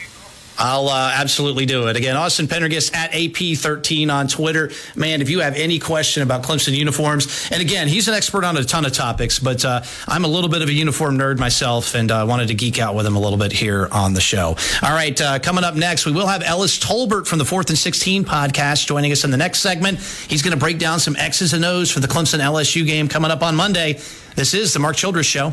I'll 0.58 0.88
uh, 0.88 1.12
absolutely 1.14 1.66
do 1.66 1.86
it. 1.86 1.96
Again, 1.96 2.16
Austin 2.16 2.48
Pendergist 2.48 2.94
at 2.94 3.12
AP13 3.12 4.12
on 4.12 4.26
Twitter. 4.26 4.70
Man, 4.96 5.22
if 5.22 5.30
you 5.30 5.40
have 5.40 5.54
any 5.54 5.78
question 5.78 6.22
about 6.22 6.42
Clemson 6.42 6.76
uniforms, 6.76 7.48
and 7.52 7.62
again, 7.62 7.86
he's 7.86 8.08
an 8.08 8.14
expert 8.14 8.44
on 8.44 8.56
a 8.56 8.64
ton 8.64 8.84
of 8.84 8.92
topics, 8.92 9.38
but 9.38 9.64
uh, 9.64 9.82
I'm 10.08 10.24
a 10.24 10.28
little 10.28 10.50
bit 10.50 10.62
of 10.62 10.68
a 10.68 10.72
uniform 10.72 11.16
nerd 11.16 11.38
myself 11.38 11.94
and 11.94 12.10
uh, 12.10 12.26
wanted 12.28 12.48
to 12.48 12.54
geek 12.54 12.78
out 12.78 12.94
with 12.96 13.06
him 13.06 13.14
a 13.14 13.20
little 13.20 13.38
bit 13.38 13.52
here 13.52 13.88
on 13.92 14.14
the 14.14 14.20
show. 14.20 14.56
All 14.82 14.92
right, 14.92 15.18
uh, 15.20 15.38
coming 15.38 15.64
up 15.64 15.76
next, 15.76 16.06
we 16.06 16.12
will 16.12 16.26
have 16.26 16.42
Ellis 16.42 16.78
Tolbert 16.78 17.26
from 17.26 17.38
the 17.38 17.44
4th 17.44 17.68
and 17.68 17.78
16 17.78 18.24
podcast 18.24 18.86
joining 18.86 19.12
us 19.12 19.24
in 19.24 19.30
the 19.30 19.36
next 19.36 19.60
segment. 19.60 20.00
He's 20.28 20.42
going 20.42 20.52
to 20.54 20.58
break 20.58 20.78
down 20.78 20.98
some 20.98 21.14
X's 21.16 21.52
and 21.52 21.64
O's 21.64 21.90
for 21.90 22.00
the 22.00 22.08
Clemson 22.08 22.40
LSU 22.40 22.84
game 22.84 23.08
coming 23.08 23.30
up 23.30 23.42
on 23.42 23.54
Monday. 23.54 24.00
This 24.34 24.54
is 24.54 24.72
the 24.72 24.80
Mark 24.80 24.96
Childress 24.96 25.26
Show. 25.26 25.52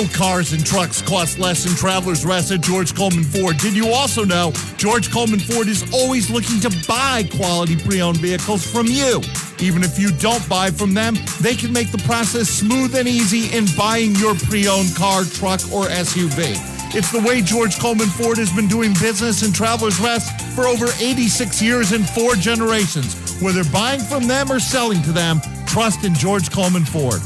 Know 0.00 0.08
cars 0.12 0.52
and 0.52 0.66
trucks 0.66 1.00
cost 1.02 1.38
less 1.38 1.62
than 1.62 1.74
Travelers 1.76 2.26
Rest 2.26 2.50
at 2.50 2.62
George 2.62 2.96
Coleman 2.96 3.22
Ford. 3.22 3.56
Did 3.58 3.76
you 3.76 3.92
also 3.92 4.24
know 4.24 4.52
George 4.76 5.08
Coleman 5.12 5.38
Ford 5.38 5.68
is 5.68 5.84
always 5.92 6.30
looking 6.30 6.58
to 6.60 6.84
buy 6.88 7.22
quality 7.36 7.76
pre 7.76 8.02
owned 8.02 8.16
vehicles 8.16 8.66
from 8.66 8.86
you? 8.86 9.20
Even 9.60 9.84
if 9.84 9.96
you 9.96 10.10
don't 10.18 10.46
buy 10.48 10.70
from 10.70 10.94
them, 10.94 11.14
they 11.40 11.54
can 11.54 11.72
make 11.72 11.92
the 11.92 11.98
process 11.98 12.48
smooth 12.48 12.96
and 12.96 13.06
easy 13.06 13.56
in 13.56 13.66
buying 13.78 14.16
your 14.16 14.34
pre 14.34 14.66
owned 14.66 14.92
car, 14.96 15.22
truck, 15.22 15.60
or 15.70 15.84
SUV. 15.86 16.56
It's 16.96 17.12
the 17.12 17.20
way 17.20 17.40
George 17.40 17.78
Coleman 17.78 18.08
Ford 18.08 18.38
has 18.38 18.52
been 18.52 18.66
doing 18.66 18.94
business 18.94 19.46
in 19.46 19.52
Travelers 19.52 20.00
Rest 20.00 20.40
for 20.56 20.66
over 20.66 20.86
86 20.98 21.62
years 21.62 21.92
and 21.92 22.08
four 22.08 22.34
generations. 22.34 23.14
Whether 23.40 23.62
buying 23.70 24.00
from 24.00 24.26
them 24.26 24.50
or 24.50 24.58
selling 24.58 25.02
to 25.02 25.12
them, 25.12 25.40
trust 25.66 26.02
in 26.02 26.14
George 26.14 26.50
Coleman 26.50 26.84
Ford. 26.84 27.20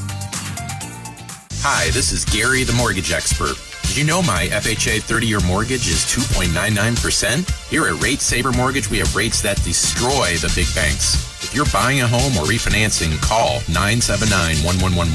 Hi, 1.70 1.90
this 1.90 2.12
is 2.12 2.24
Gary, 2.24 2.64
the 2.64 2.72
mortgage 2.72 3.12
expert. 3.12 3.60
Did 3.84 3.98
you 3.98 4.04
know 4.04 4.22
my 4.22 4.48
FHA 4.48 5.02
30 5.04 5.26
year 5.26 5.40
mortgage 5.44 5.84
is 5.84 6.00
2.99%? 6.08 7.44
Here 7.68 7.84
at 7.84 8.00
Rate 8.02 8.22
Saver 8.22 8.52
Mortgage, 8.52 8.88
we 8.88 8.96
have 9.04 9.14
rates 9.14 9.42
that 9.42 9.62
destroy 9.64 10.32
the 10.40 10.50
big 10.56 10.64
banks. 10.74 11.20
If 11.44 11.52
you're 11.52 11.68
buying 11.68 12.00
a 12.00 12.08
home 12.08 12.32
or 12.40 12.48
refinancing, 12.48 13.20
call 13.20 13.60
979 13.68 14.64
1111, 14.64 15.12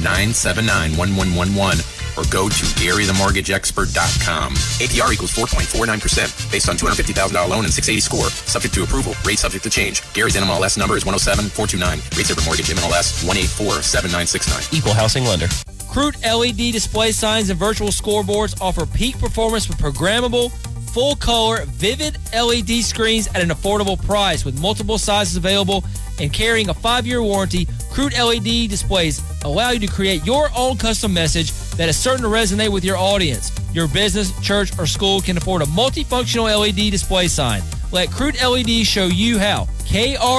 979 0.00 0.96
1111 0.96 1.84
or 2.16 2.24
go 2.32 2.48
to 2.48 2.64
GaryTheMortgageExpert.com. 2.80 4.56
APR 4.80 5.12
equals 5.12 5.36
4.49% 5.36 6.00
based 6.48 6.72
on 6.72 6.80
$250,000 6.80 7.12
loan 7.44 7.68
and 7.68 7.72
680 7.76 8.00
score. 8.00 8.32
Subject 8.48 8.72
to 8.72 8.88
approval. 8.88 9.12
Rate 9.28 9.38
subject 9.38 9.68
to 9.68 9.70
change. 9.70 10.00
Gary's 10.16 10.34
NMLS 10.34 10.80
number 10.80 10.96
is 10.96 11.04
107429. 11.04 12.00
Rate 12.16 12.24
Saver 12.24 12.40
Mortgage 12.48 12.72
MLS 12.72 13.20
1847969. 13.28 14.72
Equal 14.72 14.96
housing 14.96 15.28
lender. 15.28 15.52
Crute 15.90 16.22
LED 16.22 16.72
display 16.72 17.10
signs 17.10 17.50
and 17.50 17.58
virtual 17.58 17.88
scoreboards 17.88 18.60
offer 18.60 18.86
peak 18.86 19.18
performance 19.18 19.66
with 19.66 19.76
programmable, 19.78 20.52
full 20.92 21.16
color, 21.16 21.64
vivid 21.66 22.16
LED 22.32 22.84
screens 22.84 23.26
at 23.26 23.40
an 23.42 23.48
affordable 23.48 24.00
price 24.06 24.44
with 24.44 24.60
multiple 24.60 24.98
sizes 24.98 25.36
available 25.36 25.82
and 26.20 26.32
carrying 26.32 26.68
a 26.68 26.74
five 26.74 27.08
year 27.08 27.20
warranty. 27.20 27.66
Crute 27.90 28.16
LED 28.16 28.70
displays 28.70 29.20
allow 29.42 29.70
you 29.70 29.80
to 29.80 29.88
create 29.88 30.24
your 30.24 30.48
own 30.56 30.76
custom 30.76 31.12
message 31.12 31.50
that 31.72 31.88
is 31.88 31.96
certain 31.96 32.22
to 32.22 32.28
resonate 32.28 32.70
with 32.70 32.84
your 32.84 32.96
audience. 32.96 33.50
Your 33.74 33.88
business, 33.88 34.30
church, 34.42 34.70
or 34.78 34.86
school 34.86 35.20
can 35.20 35.38
afford 35.38 35.62
a 35.62 35.66
multifunctional 35.66 36.56
LED 36.56 36.92
display 36.92 37.26
sign. 37.26 37.62
Let 37.90 38.10
Crute 38.10 38.40
LED 38.40 38.86
show 38.86 39.06
you 39.06 39.40
how. 39.40 39.66
KRUT-LED.com 39.86 40.30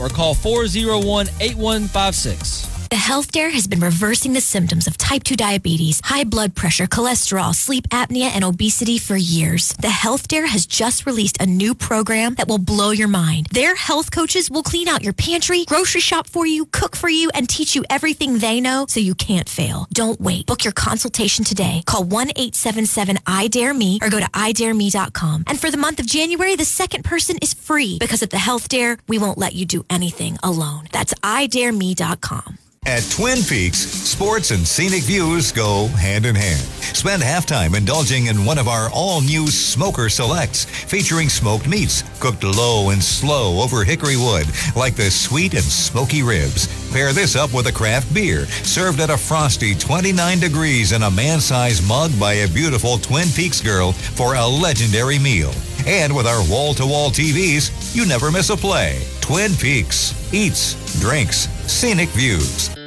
or 0.00 0.08
call 0.08 0.32
401 0.32 1.28
8156. 1.38 2.69
The 2.90 2.96
Health 2.96 3.30
Dare 3.30 3.50
has 3.50 3.68
been 3.68 3.78
reversing 3.78 4.32
the 4.32 4.40
symptoms 4.40 4.88
of 4.88 4.98
type 4.98 5.22
2 5.22 5.36
diabetes, 5.36 6.00
high 6.02 6.24
blood 6.24 6.56
pressure, 6.56 6.88
cholesterol, 6.88 7.54
sleep 7.54 7.88
apnea, 7.90 8.32
and 8.34 8.42
obesity 8.42 8.98
for 8.98 9.16
years. 9.16 9.72
The 9.74 9.90
Health 9.90 10.26
Dare 10.26 10.48
has 10.48 10.66
just 10.66 11.06
released 11.06 11.40
a 11.40 11.46
new 11.46 11.72
program 11.76 12.34
that 12.34 12.48
will 12.48 12.58
blow 12.58 12.90
your 12.90 13.06
mind. 13.06 13.46
Their 13.52 13.76
health 13.76 14.10
coaches 14.10 14.50
will 14.50 14.64
clean 14.64 14.88
out 14.88 15.04
your 15.04 15.12
pantry, 15.12 15.64
grocery 15.66 16.00
shop 16.00 16.26
for 16.26 16.46
you, 16.46 16.66
cook 16.66 16.96
for 16.96 17.08
you, 17.08 17.30
and 17.32 17.48
teach 17.48 17.76
you 17.76 17.84
everything 17.88 18.38
they 18.38 18.60
know 18.60 18.86
so 18.88 18.98
you 18.98 19.14
can't 19.14 19.48
fail. 19.48 19.86
Don't 19.92 20.20
wait. 20.20 20.46
Book 20.46 20.64
your 20.64 20.72
consultation 20.72 21.44
today. 21.44 21.84
Call 21.86 22.04
1-877-I-DARE-ME 22.06 24.00
or 24.02 24.10
go 24.10 24.18
to 24.18 24.26
idareme.com. 24.30 25.44
And 25.46 25.60
for 25.60 25.70
the 25.70 25.76
month 25.76 26.00
of 26.00 26.06
January, 26.06 26.56
the 26.56 26.64
second 26.64 27.04
person 27.04 27.38
is 27.40 27.54
free 27.54 27.98
because 28.00 28.24
at 28.24 28.30
the 28.30 28.38
Health 28.38 28.68
Dare, 28.68 28.98
we 29.06 29.16
won't 29.16 29.38
let 29.38 29.54
you 29.54 29.64
do 29.64 29.84
anything 29.88 30.38
alone. 30.42 30.88
That's 30.90 31.14
idareme.com. 31.14 32.58
At 32.86 33.02
Twin 33.10 33.42
Peaks, 33.42 33.78
sports 33.78 34.52
and 34.52 34.66
scenic 34.66 35.02
views 35.02 35.52
go 35.52 35.86
hand 35.88 36.24
in 36.24 36.34
hand. 36.34 36.62
Spend 36.96 37.22
halftime 37.22 37.76
indulging 37.76 38.26
in 38.26 38.46
one 38.46 38.56
of 38.56 38.68
our 38.68 38.88
all 38.90 39.20
new 39.20 39.48
Smoker 39.48 40.08
Selects, 40.08 40.64
featuring 40.64 41.28
smoked 41.28 41.68
meats, 41.68 42.04
cooked 42.20 42.42
low 42.42 42.88
and 42.88 43.04
slow 43.04 43.62
over 43.62 43.84
hickory 43.84 44.16
wood, 44.16 44.46
like 44.74 44.96
the 44.96 45.10
sweet 45.10 45.52
and 45.52 45.62
smoky 45.62 46.22
ribs. 46.22 46.68
Pair 46.90 47.12
this 47.12 47.36
up 47.36 47.52
with 47.52 47.66
a 47.66 47.72
craft 47.72 48.12
beer, 48.14 48.46
served 48.46 49.00
at 49.00 49.10
a 49.10 49.16
frosty 49.16 49.74
29 49.74 50.40
degrees 50.40 50.92
in 50.92 51.02
a 51.02 51.10
man 51.10 51.38
sized 51.38 51.86
mug 51.86 52.10
by 52.18 52.32
a 52.32 52.48
beautiful 52.48 52.96
Twin 52.96 53.28
Peaks 53.28 53.60
girl 53.60 53.92
for 53.92 54.36
a 54.36 54.46
legendary 54.46 55.18
meal. 55.18 55.52
And 55.86 56.14
with 56.14 56.26
our 56.26 56.42
wall 56.50 56.74
to 56.74 56.86
wall 56.86 57.10
TVs, 57.10 57.94
you 57.94 58.06
never 58.06 58.30
miss 58.30 58.50
a 58.50 58.56
play. 58.56 59.02
Twin 59.20 59.54
Peaks 59.54 60.14
eats, 60.32 61.00
drinks, 61.00 61.48
scenic 61.66 62.08
views. 62.10 62.79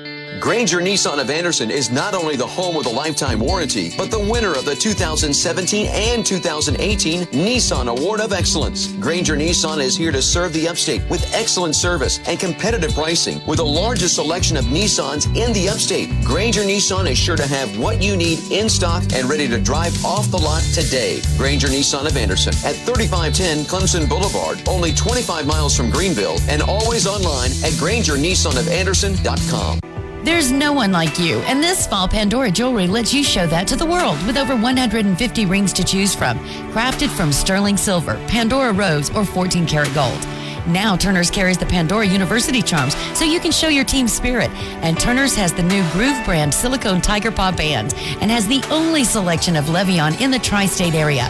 Grainger 0.44 0.82
Nissan 0.82 1.22
of 1.22 1.30
Anderson 1.30 1.72
is 1.72 1.90
not 1.90 2.14
only 2.14 2.36
the 2.36 2.46
home 2.46 2.76
of 2.76 2.84
the 2.84 2.90
lifetime 2.90 3.40
warranty, 3.40 3.94
but 3.98 4.12
the 4.12 4.20
winner 4.20 4.52
of 4.52 4.66
the 4.66 4.76
2017 4.76 5.88
and 5.88 6.26
2018 6.26 7.22
Nissan 7.28 7.88
Award 7.88 8.20
of 8.20 8.34
Excellence. 8.34 8.88
Grainger 9.00 9.38
Nissan 9.38 9.82
is 9.82 9.96
here 9.96 10.12
to 10.12 10.22
serve 10.22 10.52
the 10.52 10.68
upstate 10.68 11.02
with 11.10 11.34
excellent 11.34 11.78
service 11.78 12.20
and 12.28 12.38
competitive 12.38 12.94
pricing 12.94 13.42
with 13.48 13.60
the 13.60 13.66
largest 13.66 14.16
selection 14.16 14.58
of 14.58 14.66
Nissans 14.66 15.28
in 15.28 15.54
the 15.54 15.70
upstate. 15.70 16.10
Grainger 16.26 16.64
Nissan 16.64 17.10
is 17.10 17.18
sure 17.18 17.38
to 17.38 17.48
have 17.48 17.80
what 17.80 18.04
you 18.04 18.18
need 18.18 18.40
in 18.52 18.68
stock 18.68 19.02
and 19.14 19.30
ready 19.30 19.48
to 19.48 19.62
drive 19.62 19.94
off 20.04 20.30
the 20.30 20.38
lot 20.38 20.64
today. 20.74 21.22
Grainger 21.38 21.70
Nissan 21.70 22.06
of 22.06 22.18
Anderson 22.18 22.54
at 22.66 22.76
3510 22.76 23.64
Clemson 23.64 24.10
Boulevard, 24.10 24.62
only 24.68 24.92
25 24.92 25.48
miles 25.48 25.74
from 25.74 25.90
Greenville, 25.90 26.36
and 26.50 26.62
always 26.62 27.08
online 27.08 27.52
at 27.64 27.72
GrangerNissanOfAnderson.com. 27.80 29.93
There's 30.24 30.54
no 30.54 30.72
one 30.72 30.94
like 30.94 31.20
you, 31.20 31.40
and 31.40 31.62
this 31.62 31.86
fall 31.86 32.08
Pandora 32.08 32.50
jewelry 32.50 32.88
lets 32.88 33.14
you 33.14 33.26
show 33.26 33.46
that 33.48 33.68
to 33.68 33.76
the 33.76 33.86
world 33.86 34.18
with 34.26 34.38
over 34.38 34.56
150 34.56 35.46
rings 35.46 35.74
to 35.74 35.84
choose 35.84 36.16
from, 36.16 36.40
crafted 36.72 37.10
from 37.10 37.34
sterling 37.34 37.76
silver, 37.76 38.16
Pandora 38.30 38.72
rose, 38.72 39.14
or 39.14 39.26
14 39.26 39.66
karat 39.66 39.94
gold. 39.94 40.26
Now 40.66 40.96
Turner's 40.96 41.30
carries 41.30 41.58
the 41.58 41.66
Pandora 41.66 42.08
University 42.08 42.62
charms 42.62 42.96
so 43.18 43.26
you 43.26 43.42
can 43.42 43.52
show 43.52 43.68
your 43.68 43.84
team 43.84 44.08
spirit. 44.08 44.50
And 44.82 44.98
Turner's 44.98 45.36
has 45.36 45.52
the 45.52 45.64
new 45.64 45.84
Groove 45.92 46.24
brand 46.24 46.54
silicone 46.54 47.02
tiger 47.02 47.30
paw 47.30 47.52
band 47.52 47.94
and 48.22 48.32
has 48.32 48.48
the 48.48 48.64
only 48.72 49.04
selection 49.04 49.58
of 49.58 49.68
Le 49.68 49.84
Vian 49.84 50.20
in 50.22 50.32
the 50.32 50.40
tri-state 50.40 50.96
area. 50.96 51.28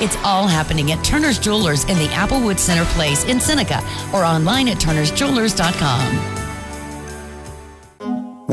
It's 0.00 0.16
all 0.24 0.46
happening 0.46 0.92
at 0.92 1.04
Turner's 1.04 1.40
Jewelers 1.40 1.82
in 1.86 1.98
the 1.98 2.06
Applewood 2.10 2.60
Center 2.60 2.84
Place 2.92 3.24
in 3.24 3.40
Seneca 3.40 3.82
or 4.14 4.24
online 4.24 4.68
at 4.68 4.76
turnersjewelers.com. 4.78 6.35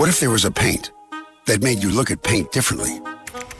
What 0.03 0.09
if 0.09 0.19
there 0.19 0.29
was 0.29 0.43
a 0.43 0.51
paint 0.51 0.91
that 1.45 1.63
made 1.63 1.81
you 1.81 1.89
look 1.89 2.11
at 2.11 2.21
paint 2.21 2.51
differently? 2.51 2.97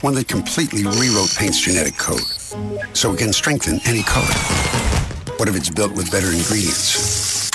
One 0.02 0.14
that 0.16 0.28
completely 0.28 0.84
rewrote 0.84 1.34
paint's 1.38 1.58
genetic 1.58 1.96
code 1.96 2.20
so 2.92 3.14
it 3.14 3.18
can 3.18 3.32
strengthen 3.32 3.80
any 3.86 4.02
color. 4.02 4.26
What 5.38 5.48
if 5.48 5.56
it's 5.56 5.70
built 5.70 5.92
with 5.94 6.10
better 6.10 6.26
ingredients? 6.26 7.50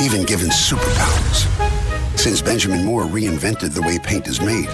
Even 0.00 0.24
given 0.24 0.48
superpowers. 0.48 1.46
Since 2.18 2.40
Benjamin 2.40 2.86
Moore 2.86 3.02
reinvented 3.02 3.74
the 3.74 3.82
way 3.82 3.98
paint 3.98 4.26
is 4.26 4.40
made, 4.40 4.70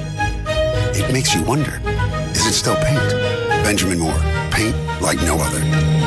it 0.94 1.12
makes 1.12 1.34
you 1.34 1.42
wonder, 1.42 1.80
is 2.30 2.46
it 2.46 2.52
still 2.52 2.76
paint? 2.76 3.10
Benjamin 3.64 3.98
Moore, 3.98 4.22
paint 4.52 4.76
like 5.02 5.18
no 5.22 5.36
other. 5.36 5.97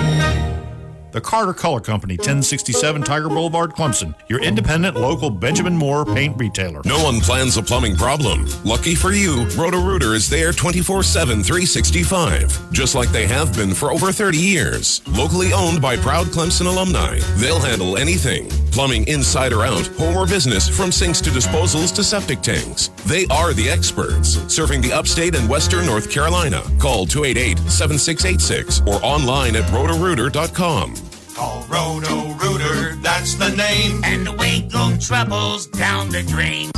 The 1.12 1.20
Carter 1.20 1.54
Color 1.54 1.82
Company, 1.82 2.16
1067 2.16 3.04
Tiger 3.04 3.28
Boulevard, 3.28 3.74
Clemson. 3.74 4.16
Your 4.30 4.42
independent 4.42 4.96
local 4.96 5.30
Benjamin 5.30 5.76
Moore 5.76 6.06
paint 6.06 6.40
retailer. 6.40 6.82
No 6.86 7.04
one 7.04 7.20
plans 7.20 7.58
a 7.58 7.62
plumbing 7.64 7.98
problem. 7.98 8.48
Lucky 8.64 8.96
for 8.96 9.12
you, 9.12 9.46
Roto-Rooter 9.58 10.14
is 10.14 10.30
there 10.30 10.52
24-7, 10.52 11.46
365. 11.46 12.72
Just 12.72 12.96
like 12.96 13.10
they 13.10 13.28
have 13.28 13.54
been 13.56 13.74
for 13.74 13.92
over 13.92 14.14
30 14.14 14.38
years. 14.38 15.02
Locally 15.10 15.52
owned 15.52 15.82
by 15.82 15.98
proud 15.98 16.28
Clemson 16.28 16.68
alumni. 16.68 17.20
They'll 17.36 17.60
handle 17.60 17.98
anything. 17.98 18.50
Plumbing 18.72 19.06
inside 19.08 19.52
or 19.52 19.66
out, 19.66 19.88
home 19.98 20.16
or 20.16 20.26
business, 20.26 20.70
from 20.70 20.94
sinks 20.94 21.20
to 21.20 21.30
disposals 21.30 21.94
to 21.96 22.06
septic 22.06 22.42
tanks. 22.42 22.88
They 23.06 23.26
are 23.28 23.54
the 23.54 23.70
experts, 23.70 24.38
serving 24.48 24.80
the 24.80 24.94
upstate 24.94 25.36
and 25.36 25.50
western 25.50 25.86
North 25.86 26.10
Carolina. 26.10 26.64
Call 26.80 27.06
288-7686 27.06 28.88
or 28.88 29.04
online 29.04 29.58
at 29.58 29.66
rotorooter.com. 29.72 31.01
Call 31.42 31.66
Roto 31.70 32.36
Rooter, 32.36 32.98
that's 32.98 33.34
the 33.34 33.50
name, 33.50 34.00
and 34.04 34.28
away 34.28 34.62
go 34.72 34.96
troubles 35.00 35.66
down 35.66 36.10
the 36.10 36.22
drain. 36.22 36.70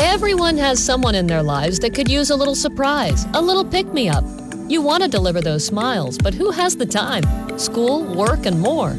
Everyone 0.00 0.56
has 0.56 0.82
someone 0.82 1.14
in 1.14 1.26
their 1.26 1.42
lives 1.42 1.78
that 1.80 1.92
could 1.92 2.10
use 2.10 2.30
a 2.30 2.34
little 2.34 2.54
surprise, 2.54 3.26
a 3.34 3.42
little 3.42 3.66
pick 3.66 3.92
me 3.92 4.08
up. 4.08 4.24
You 4.68 4.80
want 4.80 5.02
to 5.02 5.08
deliver 5.10 5.42
those 5.42 5.66
smiles, 5.66 6.16
but 6.16 6.32
who 6.32 6.50
has 6.50 6.76
the 6.76 6.86
time? 6.86 7.24
School, 7.58 8.04
work, 8.14 8.46
and 8.46 8.58
more. 8.58 8.96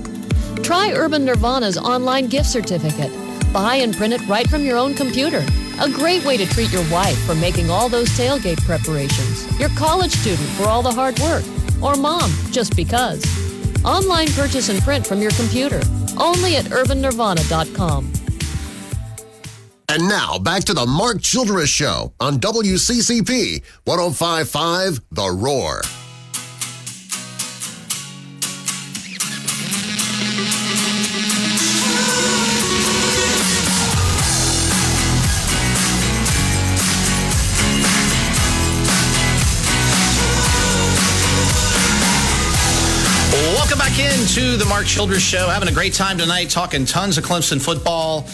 Try 0.62 0.92
Urban 0.94 1.26
Nirvana's 1.26 1.80
online 1.80 2.28
gift 2.28 2.46
certificate. 2.52 3.12
Buy 3.52 3.78
and 3.78 3.98
print 3.98 4.14
it 4.14 4.28
right 4.28 4.48
from 4.48 4.64
your 4.64 4.78
own 4.78 4.94
computer. 4.94 5.44
A 5.80 5.90
great 5.90 6.24
way 6.24 6.38
to 6.38 6.46
treat 6.46 6.72
your 6.72 6.88
wife 6.92 7.18
for 7.26 7.34
making 7.34 7.72
all 7.72 7.90
those 7.90 8.10
tailgate 8.10 8.64
preparations, 8.66 9.60
your 9.60 9.70
college 9.70 10.12
student 10.12 10.48
for 10.50 10.66
all 10.66 10.84
the 10.84 10.92
hard 10.92 11.18
work, 11.22 11.44
or 11.82 11.96
mom 11.96 12.30
just 12.52 12.76
because. 12.76 13.49
Online 13.86 14.28
purchase 14.30 14.70
and 14.70 14.82
print 14.82 15.06
from 15.06 15.22
your 15.22 15.32
computer. 15.32 15.82
Only 16.18 16.58
at 16.58 16.66
urbannirvana.com. 16.66 18.14
And 19.92 20.08
now 20.08 20.38
back 20.38 20.64
to 20.66 20.74
the 20.74 20.86
Mark 20.86 21.22
Childress 21.22 21.70
Show 21.70 22.14
on 22.20 22.40
WCCP 22.40 23.64
1055 23.86 25.02
The 25.12 25.32
Roar. 25.32 25.82
Into 44.40 44.56
the 44.56 44.66
Mark 44.66 44.86
Childress 44.86 45.22
Show. 45.22 45.50
Having 45.50 45.68
a 45.68 45.74
great 45.74 45.94
time 45.94 46.18
tonight, 46.18 46.50
talking 46.50 46.86
tons 46.86 47.18
of 47.18 47.26
Clemson 47.26 47.62
football, 47.62 48.26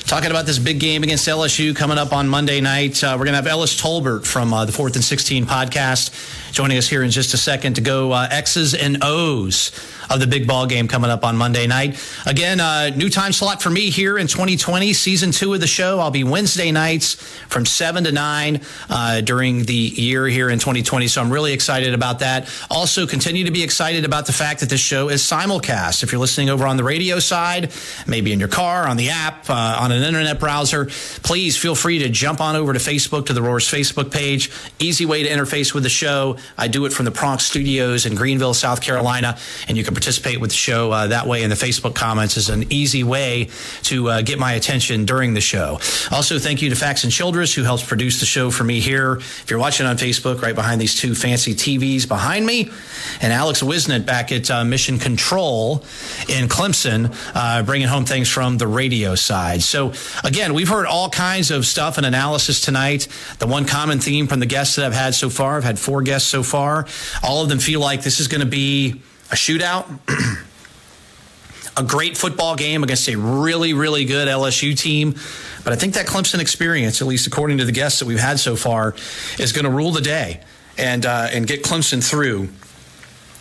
talking 0.00 0.30
about 0.30 0.44
this 0.44 0.58
big 0.58 0.78
game 0.78 1.02
against 1.02 1.26
LSU 1.26 1.74
coming 1.74 1.96
up 1.96 2.12
on 2.12 2.28
Monday 2.28 2.60
night. 2.60 3.02
Uh, 3.02 3.12
we're 3.12 3.24
going 3.24 3.32
to 3.32 3.36
have 3.36 3.46
Ellis 3.46 3.80
Tolbert 3.80 4.26
from 4.26 4.52
uh, 4.52 4.66
the 4.66 4.72
Fourth 4.72 4.94
and 4.94 5.02
Sixteen 5.02 5.46
podcast 5.46 6.52
joining 6.52 6.76
us 6.76 6.86
here 6.86 7.02
in 7.02 7.10
just 7.10 7.32
a 7.32 7.38
second 7.38 7.74
to 7.74 7.80
go 7.80 8.12
uh, 8.12 8.28
X's 8.30 8.74
and 8.74 8.98
O's 9.00 9.70
of 10.10 10.20
the 10.20 10.26
big 10.26 10.46
ball 10.46 10.66
game 10.66 10.88
coming 10.88 11.10
up 11.10 11.24
on 11.24 11.36
Monday 11.36 11.66
night. 11.66 11.98
Again, 12.26 12.60
uh, 12.60 12.90
new 12.90 13.08
time 13.08 13.32
slot 13.32 13.62
for 13.62 13.70
me 13.70 13.90
here 13.90 14.18
in 14.18 14.26
2020, 14.26 14.92
season 14.92 15.30
two 15.30 15.54
of 15.54 15.60
the 15.60 15.66
show. 15.66 16.00
I'll 16.00 16.10
be 16.10 16.24
Wednesday 16.24 16.70
nights 16.72 17.14
from 17.48 17.66
7 17.66 18.04
to 18.04 18.12
9 18.12 18.60
uh, 18.90 19.20
during 19.20 19.64
the 19.64 19.74
year 19.74 20.26
here 20.26 20.50
in 20.50 20.58
2020. 20.58 21.08
So 21.08 21.20
I'm 21.20 21.30
really 21.30 21.52
excited 21.52 21.94
about 21.94 22.20
that. 22.20 22.48
Also, 22.70 23.06
continue 23.06 23.44
to 23.44 23.50
be 23.50 23.62
excited 23.62 24.04
about 24.04 24.26
the 24.26 24.32
fact 24.32 24.60
that 24.60 24.68
this 24.68 24.80
show 24.80 25.08
is 25.08 25.22
simulcast. 25.22 26.02
If 26.02 26.12
you're 26.12 26.20
listening 26.20 26.50
over 26.50 26.66
on 26.66 26.76
the 26.76 26.84
radio 26.84 27.18
side, 27.18 27.72
maybe 28.06 28.32
in 28.32 28.38
your 28.38 28.48
car, 28.48 28.86
on 28.86 28.96
the 28.96 29.10
app, 29.10 29.48
uh, 29.48 29.78
on 29.80 29.92
an 29.92 30.02
internet 30.02 30.38
browser, 30.38 30.86
please 31.22 31.56
feel 31.56 31.74
free 31.74 32.00
to 32.00 32.08
jump 32.08 32.40
on 32.40 32.56
over 32.56 32.72
to 32.72 32.78
Facebook 32.78 33.26
to 33.26 33.32
the 33.32 33.42
Roars 33.42 33.66
Facebook 33.66 34.12
page. 34.12 34.50
Easy 34.78 35.06
way 35.06 35.22
to 35.22 35.28
interface 35.28 35.72
with 35.72 35.82
the 35.82 35.88
show. 35.88 36.36
I 36.58 36.68
do 36.68 36.84
it 36.86 36.92
from 36.92 37.04
the 37.04 37.10
Bronx 37.10 37.44
studios 37.44 38.06
in 38.06 38.14
Greenville, 38.14 38.54
South 38.54 38.80
Carolina, 38.80 39.38
and 39.68 39.76
you 39.76 39.84
can 39.84 39.93
participate 39.94 40.40
with 40.40 40.50
the 40.50 40.56
show 40.56 40.92
uh, 40.92 41.06
that 41.08 41.26
way 41.26 41.42
in 41.42 41.50
the 41.50 41.56
Facebook 41.56 41.94
comments 41.94 42.36
is 42.36 42.48
an 42.48 42.64
easy 42.70 43.04
way 43.04 43.48
to 43.82 44.08
uh, 44.08 44.22
get 44.22 44.38
my 44.38 44.52
attention 44.52 45.04
during 45.04 45.34
the 45.34 45.40
show. 45.40 45.78
Also, 46.10 46.38
thank 46.38 46.62
you 46.62 46.70
to 46.70 46.76
Fax 46.76 47.04
and 47.04 47.12
Childress, 47.12 47.54
who 47.54 47.62
helps 47.62 47.84
produce 47.84 48.20
the 48.20 48.26
show 48.26 48.50
for 48.50 48.64
me 48.64 48.80
here. 48.80 49.14
If 49.14 49.50
you're 49.50 49.58
watching 49.58 49.86
on 49.86 49.96
Facebook, 49.96 50.42
right 50.42 50.54
behind 50.54 50.80
these 50.80 50.94
two 50.94 51.14
fancy 51.14 51.54
TVs 51.54 52.06
behind 52.08 52.46
me, 52.46 52.70
and 53.20 53.32
Alex 53.32 53.62
Wisnett 53.62 54.06
back 54.06 54.32
at 54.32 54.50
uh, 54.50 54.64
Mission 54.64 54.98
Control 54.98 55.84
in 56.28 56.48
Clemson, 56.48 57.14
uh, 57.34 57.62
bringing 57.62 57.88
home 57.88 58.04
things 58.04 58.28
from 58.28 58.58
the 58.58 58.66
radio 58.66 59.14
side. 59.14 59.62
So, 59.62 59.92
again, 60.22 60.54
we've 60.54 60.68
heard 60.68 60.86
all 60.86 61.08
kinds 61.10 61.50
of 61.50 61.66
stuff 61.66 61.96
and 61.96 62.06
analysis 62.06 62.60
tonight. 62.60 63.08
The 63.38 63.46
one 63.46 63.64
common 63.64 63.98
theme 63.98 64.26
from 64.26 64.40
the 64.40 64.46
guests 64.46 64.76
that 64.76 64.84
I've 64.84 64.94
had 64.94 65.14
so 65.14 65.30
far, 65.30 65.56
I've 65.56 65.64
had 65.64 65.78
four 65.78 66.02
guests 66.02 66.28
so 66.28 66.42
far, 66.42 66.86
all 67.22 67.42
of 67.42 67.48
them 67.48 67.58
feel 67.58 67.80
like 67.80 68.02
this 68.02 68.20
is 68.20 68.28
going 68.28 68.40
to 68.40 68.46
be 68.46 69.00
a 69.34 69.36
shootout, 69.36 69.84
a 71.76 71.82
great 71.82 72.16
football 72.16 72.54
game 72.54 72.84
against 72.84 73.08
a 73.08 73.16
really, 73.16 73.74
really 73.74 74.04
good 74.04 74.28
LSU 74.28 74.78
team. 74.78 75.16
But 75.64 75.72
I 75.72 75.76
think 75.76 75.94
that 75.94 76.06
Clemson 76.06 76.38
experience, 76.38 77.02
at 77.02 77.08
least 77.08 77.26
according 77.26 77.58
to 77.58 77.64
the 77.64 77.72
guests 77.72 77.98
that 77.98 78.06
we've 78.06 78.20
had 78.20 78.38
so 78.38 78.54
far, 78.54 78.94
is 79.40 79.52
going 79.52 79.64
to 79.64 79.70
rule 79.70 79.90
the 79.90 80.00
day 80.00 80.40
and 80.78 81.04
uh, 81.04 81.28
and 81.32 81.48
get 81.48 81.64
Clemson 81.64 82.08
through, 82.08 82.48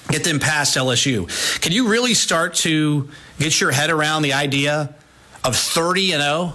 get 0.10 0.24
them 0.24 0.40
past 0.40 0.76
LSU. 0.76 1.30
Can 1.62 1.74
you 1.74 1.88
really 1.88 2.16
start 2.16 2.56
to 2.56 3.08
get 3.40 3.62
your 3.62 3.72
head 3.72 3.92
around 3.92 4.24
the 4.24 4.34
idea 4.34 4.96
of 5.44 5.56
30 5.56 6.14
and 6.14 6.24
0 6.24 6.54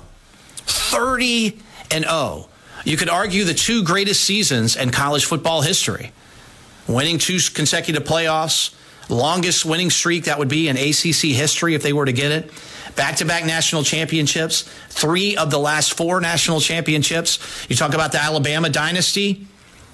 30 0.67 1.59
and 1.93 2.05
0. 2.05 2.49
You 2.85 2.97
could 2.97 3.09
argue 3.09 3.45
the 3.45 3.55
two 3.55 3.85
greatest 3.85 4.23
seasons 4.23 4.75
in 4.75 4.91
college 4.91 5.27
football 5.27 5.63
history. 5.63 6.13
Winning 6.89 7.19
two 7.19 7.39
consecutive 7.55 8.05
playoffs, 8.05 8.75
longest 9.09 9.65
winning 9.65 9.91
streak 9.91 10.25
that 10.25 10.39
would 10.39 10.49
be 10.49 10.69
in 10.69 10.77
ACC 10.77 11.35
history 11.35 11.75
if 11.75 11.83
they 11.83 11.93
were 11.93 12.05
to 12.05 12.13
get 12.13 12.33
it. 12.33 12.51
Back 12.97 13.17
to 13.17 13.25
back 13.25 13.45
national 13.45 13.85
championships, 13.85 14.63
three 14.89 15.37
of 15.37 15.51
the 15.51 15.59
last 15.59 15.95
four 15.95 16.21
national 16.21 16.61
championships. 16.61 17.39
You 17.69 17.77
talk 17.77 17.95
about 17.95 18.13
the 18.13 18.21
Alabama 18.21 18.69
dynasty, 18.69 19.47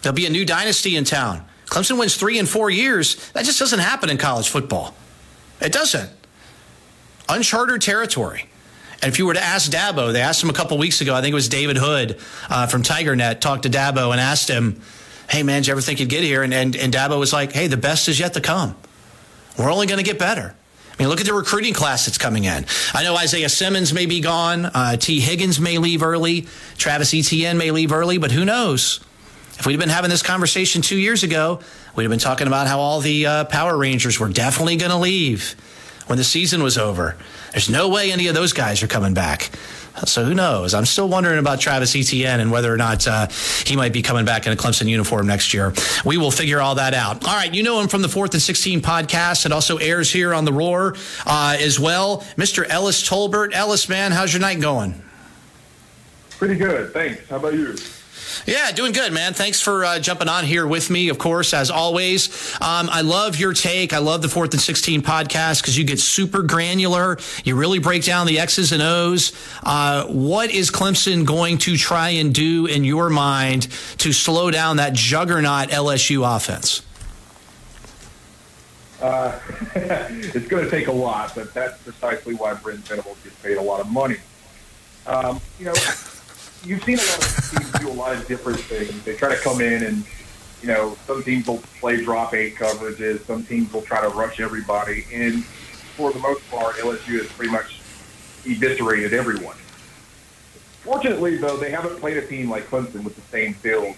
there'll 0.03 0.17
be 0.17 0.27
a 0.27 0.31
new 0.31 0.45
dynasty 0.45 0.97
in 0.97 1.05
town. 1.05 1.45
Clemson 1.67 1.99
wins 1.99 2.17
three 2.17 2.39
in 2.39 2.47
four 2.47 2.71
years. 2.71 3.31
That 3.33 3.45
just 3.45 3.59
doesn't 3.59 3.81
happen 3.81 4.11
in 4.11 4.17
college 4.17 4.49
football. 4.49 4.95
It 5.61 5.73
doesn't. 5.73 6.11
Uncharted 7.29 7.81
territory. 7.83 8.49
And 9.03 9.13
if 9.13 9.19
you 9.19 9.27
were 9.27 9.35
to 9.35 9.43
ask 9.43 9.71
Dabo, 9.71 10.13
they 10.13 10.21
asked 10.21 10.43
him 10.43 10.51
a 10.51 10.55
couple 10.55 10.79
weeks 10.79 11.01
ago, 11.01 11.15
I 11.15 11.21
think 11.21 11.33
it 11.33 11.35
was 11.35 11.49
David 11.49 11.77
Hood 11.77 12.19
uh, 12.49 12.67
from 12.67 12.83
TigerNet 12.83 13.41
talked 13.41 13.65
to 13.65 13.71
Dabo 13.71 14.13
and 14.13 14.21
asked 14.21 14.49
him, 14.49 14.81
hey, 15.29 15.43
man, 15.43 15.63
did 15.63 15.69
you 15.69 15.73
ever 15.73 15.81
think 15.81 16.01
you'd 16.01 16.09
get 16.09 16.23
here? 16.23 16.43
And, 16.43 16.55
and, 16.55 16.77
and 16.77 16.93
Dabo 16.93 17.19
was 17.19 17.33
like, 17.33 17.53
hey, 17.53 17.67
the 17.67 17.77
best 17.77 18.09
is 18.09 18.19
yet 18.19 18.35
to 18.35 18.41
come. 18.41 18.77
We're 19.59 19.73
only 19.73 19.87
going 19.87 19.99
to 19.99 20.05
get 20.05 20.19
better. 20.19 20.55
I 20.93 21.03
mean, 21.03 21.09
look 21.09 21.21
at 21.21 21.27
the 21.27 21.35
recruiting 21.35 21.75
class 21.75 22.07
that's 22.07 22.19
coming 22.19 22.45
in. 22.45 22.67
I 22.93 23.03
know 23.03 23.17
Isaiah 23.17 23.49
Simmons 23.49 23.93
may 23.93 24.07
be 24.07 24.21
gone. 24.21 24.67
Uh, 24.67 24.97
Tee 24.97 25.21
Higgins 25.21 25.59
may 25.59 25.79
leave 25.79 26.03
early. 26.03 26.47
Travis 26.77 27.13
Etienne 27.13 27.59
may 27.59 27.73
leave 27.73 27.93
early, 27.93 28.19
but 28.19 28.31
who 28.31 28.45
knows? 28.45 29.01
If 29.59 29.67
we'd 29.67 29.79
been 29.79 29.89
having 29.89 30.11
this 30.11 30.23
conversation 30.23 30.83
two 30.83 30.97
years 30.97 31.23
ago, 31.23 31.61
we'd 31.95 32.05
have 32.05 32.11
been 32.11 32.19
talking 32.19 32.47
about 32.47 32.67
how 32.67 32.81
all 32.81 33.01
the 33.01 33.27
uh, 33.27 33.45
Power 33.45 33.77
Rangers 33.77 34.21
were 34.21 34.29
definitely 34.29 34.77
going 34.77 34.91
to 34.91 34.99
leave 34.99 35.57
when 36.07 36.19
the 36.19 36.25
season 36.25 36.63
was 36.63 36.79
over. 36.79 37.17
There's 37.53 37.71
no 37.71 37.89
way 37.89 38.13
any 38.13 38.29
of 38.29 38.35
those 38.35 38.53
guys 38.53 38.83
are 38.83 38.89
coming 38.89 39.15
back. 39.15 39.51
So 40.07 40.25
who 40.25 40.35
knows? 40.35 40.75
I'm 40.75 40.85
still 40.85 41.09
wondering 41.09 41.39
about 41.39 41.61
Travis 41.61 41.95
Etienne 41.95 42.41
and 42.41 42.51
whether 42.51 42.73
or 42.73 42.77
not 42.77 43.07
uh, 43.07 43.29
he 43.65 43.77
might 43.77 43.93
be 43.93 44.03
coming 44.03 44.25
back 44.25 44.47
in 44.47 44.53
a 44.53 44.57
Clemson 44.57 44.89
uniform 44.89 45.27
next 45.27 45.55
year. 45.55 45.73
We 46.05 46.17
will 46.17 46.33
figure 46.33 46.61
all 46.61 46.75
that 46.75 46.95
out. 46.95 47.25
All 47.27 47.35
right, 47.35 47.53
you 47.55 47.63
know 47.63 47.81
him 47.81 47.89
from 47.89 48.03
the 48.03 48.09
Fourth 48.09 48.35
and 48.35 48.43
16 48.43 48.81
podcast. 48.81 49.47
It 49.47 49.53
also 49.53 49.77
airs 49.79 50.11
here 50.11 50.35
on 50.35 50.45
the 50.45 50.53
Roar 50.53 50.97
uh, 51.27 51.57
as 51.61 51.79
well. 51.79 52.19
Mr. 52.37 52.67
Ellis 52.69 53.09
Tolbert. 53.09 53.53
Ellis, 53.55 53.89
man, 53.89 54.11
how's 54.11 54.33
your 54.33 54.41
night 54.41 54.61
going? 54.61 55.01
Pretty 56.39 56.57
good, 56.57 56.93
thanks. 56.93 57.29
How 57.29 57.37
about 57.37 57.55
you? 57.55 57.75
Yeah, 58.47 58.71
doing 58.73 58.93
good, 58.93 59.13
man. 59.13 59.35
Thanks 59.35 59.61
for 59.61 59.85
uh, 59.85 59.99
jumping 59.99 60.29
on 60.29 60.45
here 60.45 60.67
with 60.67 60.91
me, 60.91 61.09
of 61.09 61.19
course, 61.19 61.55
as 61.55 61.71
always. 61.71 62.55
Um, 62.61 62.89
I 62.91 63.01
love 63.03 63.37
your 63.37 63.53
take. 63.53 63.93
I 63.93 63.99
love 63.99 64.23
the 64.23 64.29
Fourth 64.29 64.53
and 64.53 64.61
16 64.61 65.03
podcast 65.03 65.63
because 65.63 65.77
you 65.77 65.85
get 65.85 66.01
super 66.01 66.43
granular. 66.43 67.19
You 67.45 67.57
really 67.57 67.79
break 67.79 68.05
down 68.05 68.27
the 68.27 68.39
X's 68.39 68.73
and 68.73 68.83
O's. 68.83 69.33
Uh, 69.63 70.07
what 70.07 70.51
is 70.51 70.71
Clemson 70.71 71.25
going 71.25 71.59
to 71.59 71.77
try 71.77 72.11
and 72.11 72.35
do 72.35 72.67
in 72.67 72.85
your 72.85 73.11
mind 73.11 73.69
to 73.99 74.13
slow 74.13 74.51
down 74.51 74.77
that 74.77 74.93
juggernaut 74.93 75.69
LSU 75.69 76.37
offense? 76.37 76.83
Uh, 79.01 79.39
it's 79.75 80.47
going 80.49 80.65
to 80.65 80.71
take 80.71 80.89
a 80.89 80.93
lot, 80.93 81.35
but 81.35 81.53
that's 81.53 81.83
precisely 81.83 82.35
why 82.35 82.55
Brent 82.55 82.81
Venables 82.81 83.19
gets 83.23 83.37
paid 83.43 83.57
a 83.59 83.63
lot 83.63 83.81
of 83.81 83.91
money. 83.91 84.17
Um, 85.07 85.41
you 85.59 85.67
know, 85.67 85.75
you've 86.67 86.83
seen 86.85 86.99
a 86.99 87.03
lot 87.03 87.19
of 87.19 87.51
teams 87.51 87.73
do 87.81 87.91
a 87.91 87.93
lot 87.93 88.15
of 88.15 88.27
different 88.27 88.61
things. 88.61 89.05
They 89.05 89.15
try 89.15 89.35
to 89.35 89.41
come 89.41 89.61
in 89.61 89.83
and, 89.83 90.05
you 90.63 90.69
know, 90.69 90.97
some 91.07 91.23
teams 91.23 91.47
will 91.47 91.63
play 91.81 92.03
drop 92.03 92.35
eight 92.35 92.57
coverages. 92.57 93.25
Some 93.27 93.45
teams 93.45 93.73
will 93.73 93.83
try 93.83 94.01
to 94.01 94.09
rush 94.09 94.41
everybody. 94.41 95.05
And 95.13 95.45
for 95.45 96.13
the 96.13 96.19
most 96.19 96.49
part, 96.51 96.77
LSU 96.77 97.19
has 97.19 97.27
pretty 97.29 97.53
much 97.53 97.81
eviscerated 98.47 99.13
everyone. 99.13 99.57
Fortunately, 100.83 101.37
though, 101.37 101.57
they 101.57 101.71
haven't 101.71 101.99
played 101.99 102.17
a 102.17 102.27
team 102.27 102.51
like 102.51 102.69
Clemson 102.69 103.05
with 103.05 103.17
the 103.17 103.23
same 103.23 103.57
build. 103.63 103.95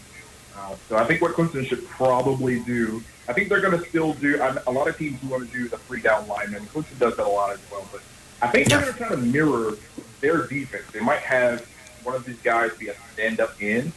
Uh, 0.57 0.77
so 0.89 0.97
I 0.97 1.05
think 1.05 1.21
what 1.21 1.33
Clemson 1.33 1.67
should 1.67 1.87
probably 1.89 2.61
do, 2.61 3.03
I 3.29 3.33
think 3.33 3.49
they're 3.49 3.61
going 3.61 3.79
to 3.79 3.89
still 3.89 4.15
do, 4.15 4.37
a 4.67 4.71
lot 4.71 4.89
of 4.89 4.97
teams 4.97 5.23
want 5.25 5.51
to 5.51 5.53
do 5.53 5.69
the 5.69 5.79
three 5.79 6.01
down 6.01 6.27
linemen. 6.29 6.63
Clemson 6.67 6.99
does 6.99 7.17
that 7.17 7.27
a 7.27 7.29
lot 7.29 7.51
as 7.51 7.61
well. 7.71 7.87
But 7.93 8.03
I 8.41 8.49
think 8.49 8.69
they're 8.69 8.81
going 8.81 8.93
to 8.93 8.99
try 8.99 9.09
to 9.09 9.17
mirror 9.17 9.75
their 10.21 10.47
defense. 10.47 10.85
They 10.93 11.01
might 11.01 11.21
have 11.21 11.67
one 12.07 12.15
of 12.15 12.25
these 12.25 12.41
guys 12.43 12.73
be 12.79 12.87
a 12.89 12.95
stand-up 13.13 13.61
in. 13.61 13.93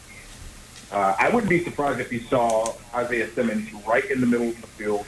Uh, 0.91 1.15
I 1.19 1.30
wouldn't 1.30 1.50
be 1.50 1.63
surprised 1.63 2.00
if 2.00 2.12
you 2.12 2.22
saw 2.22 2.74
Isaiah 2.95 3.30
Simmons 3.30 3.72
right 3.86 4.04
in 4.10 4.19
the 4.19 4.26
middle 4.26 4.50
of 4.50 4.60
the 4.60 4.67
field, 4.67 5.06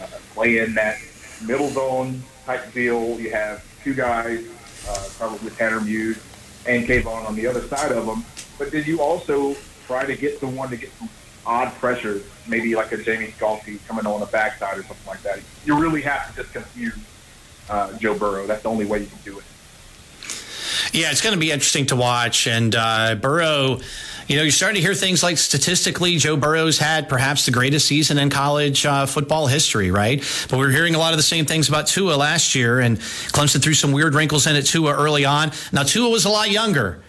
uh, 0.00 0.06
playing 0.32 0.74
that 0.74 0.96
middle 1.46 1.68
zone 1.68 2.22
type 2.46 2.72
deal. 2.72 3.20
You 3.20 3.30
have 3.30 3.62
two 3.84 3.92
guys, 3.92 4.46
uh, 4.88 5.08
probably 5.18 5.50
Tanner 5.50 5.82
Muse 5.82 6.18
and 6.66 6.86
Kayvon 6.86 7.28
on 7.28 7.34
the 7.34 7.46
other 7.46 7.60
side 7.60 7.92
of 7.92 8.06
them. 8.06 8.24
But 8.58 8.70
did 8.70 8.86
you 8.86 9.02
also 9.02 9.54
try 9.86 10.06
to 10.06 10.16
get 10.16 10.40
someone 10.40 10.70
to 10.70 10.78
get 10.78 10.90
some 10.98 11.10
odd 11.44 11.74
pressures, 11.74 12.22
maybe 12.48 12.74
like 12.74 12.90
a 12.92 13.02
Jamie 13.02 13.34
Skalski 13.38 13.86
coming 13.86 14.06
on 14.06 14.20
the 14.20 14.26
backside 14.26 14.78
or 14.78 14.82
something 14.84 15.06
like 15.06 15.22
that? 15.24 15.40
You 15.66 15.78
really 15.78 16.00
have 16.02 16.30
to 16.30 16.42
just 16.42 16.54
confuse 16.54 16.98
uh, 17.68 17.92
Joe 17.98 18.18
Burrow. 18.18 18.46
That's 18.46 18.62
the 18.62 18.70
only 18.70 18.86
way 18.86 19.00
you 19.00 19.06
can 19.06 19.18
do 19.26 19.38
it. 19.38 19.44
Yeah, 20.92 21.10
it's 21.10 21.20
going 21.20 21.34
to 21.34 21.40
be 21.40 21.50
interesting 21.50 21.86
to 21.86 21.96
watch. 21.96 22.46
And 22.46 22.74
uh, 22.74 23.14
Burrow, 23.14 23.80
you 24.28 24.36
know, 24.36 24.42
you're 24.42 24.50
starting 24.50 24.80
to 24.80 24.80
hear 24.80 24.94
things 24.94 25.22
like 25.22 25.38
statistically, 25.38 26.16
Joe 26.16 26.36
Burrow's 26.36 26.78
had 26.78 27.08
perhaps 27.08 27.46
the 27.46 27.52
greatest 27.52 27.86
season 27.86 28.18
in 28.18 28.30
college 28.30 28.86
uh, 28.86 29.06
football 29.06 29.46
history, 29.46 29.90
right? 29.90 30.20
But 30.48 30.58
we 30.58 30.66
are 30.66 30.70
hearing 30.70 30.94
a 30.94 30.98
lot 30.98 31.12
of 31.12 31.16
the 31.16 31.24
same 31.24 31.46
things 31.46 31.68
about 31.68 31.86
Tua 31.86 32.14
last 32.14 32.54
year, 32.54 32.80
and 32.80 32.98
Clemson 32.98 33.62
threw 33.62 33.74
some 33.74 33.92
weird 33.92 34.14
wrinkles 34.14 34.46
in 34.46 34.56
it 34.56 34.66
Tua 34.66 34.94
early 34.94 35.24
on. 35.24 35.52
Now, 35.72 35.82
Tua 35.82 36.08
was 36.08 36.24
a 36.24 36.30
lot 36.30 36.50
younger 36.50 37.02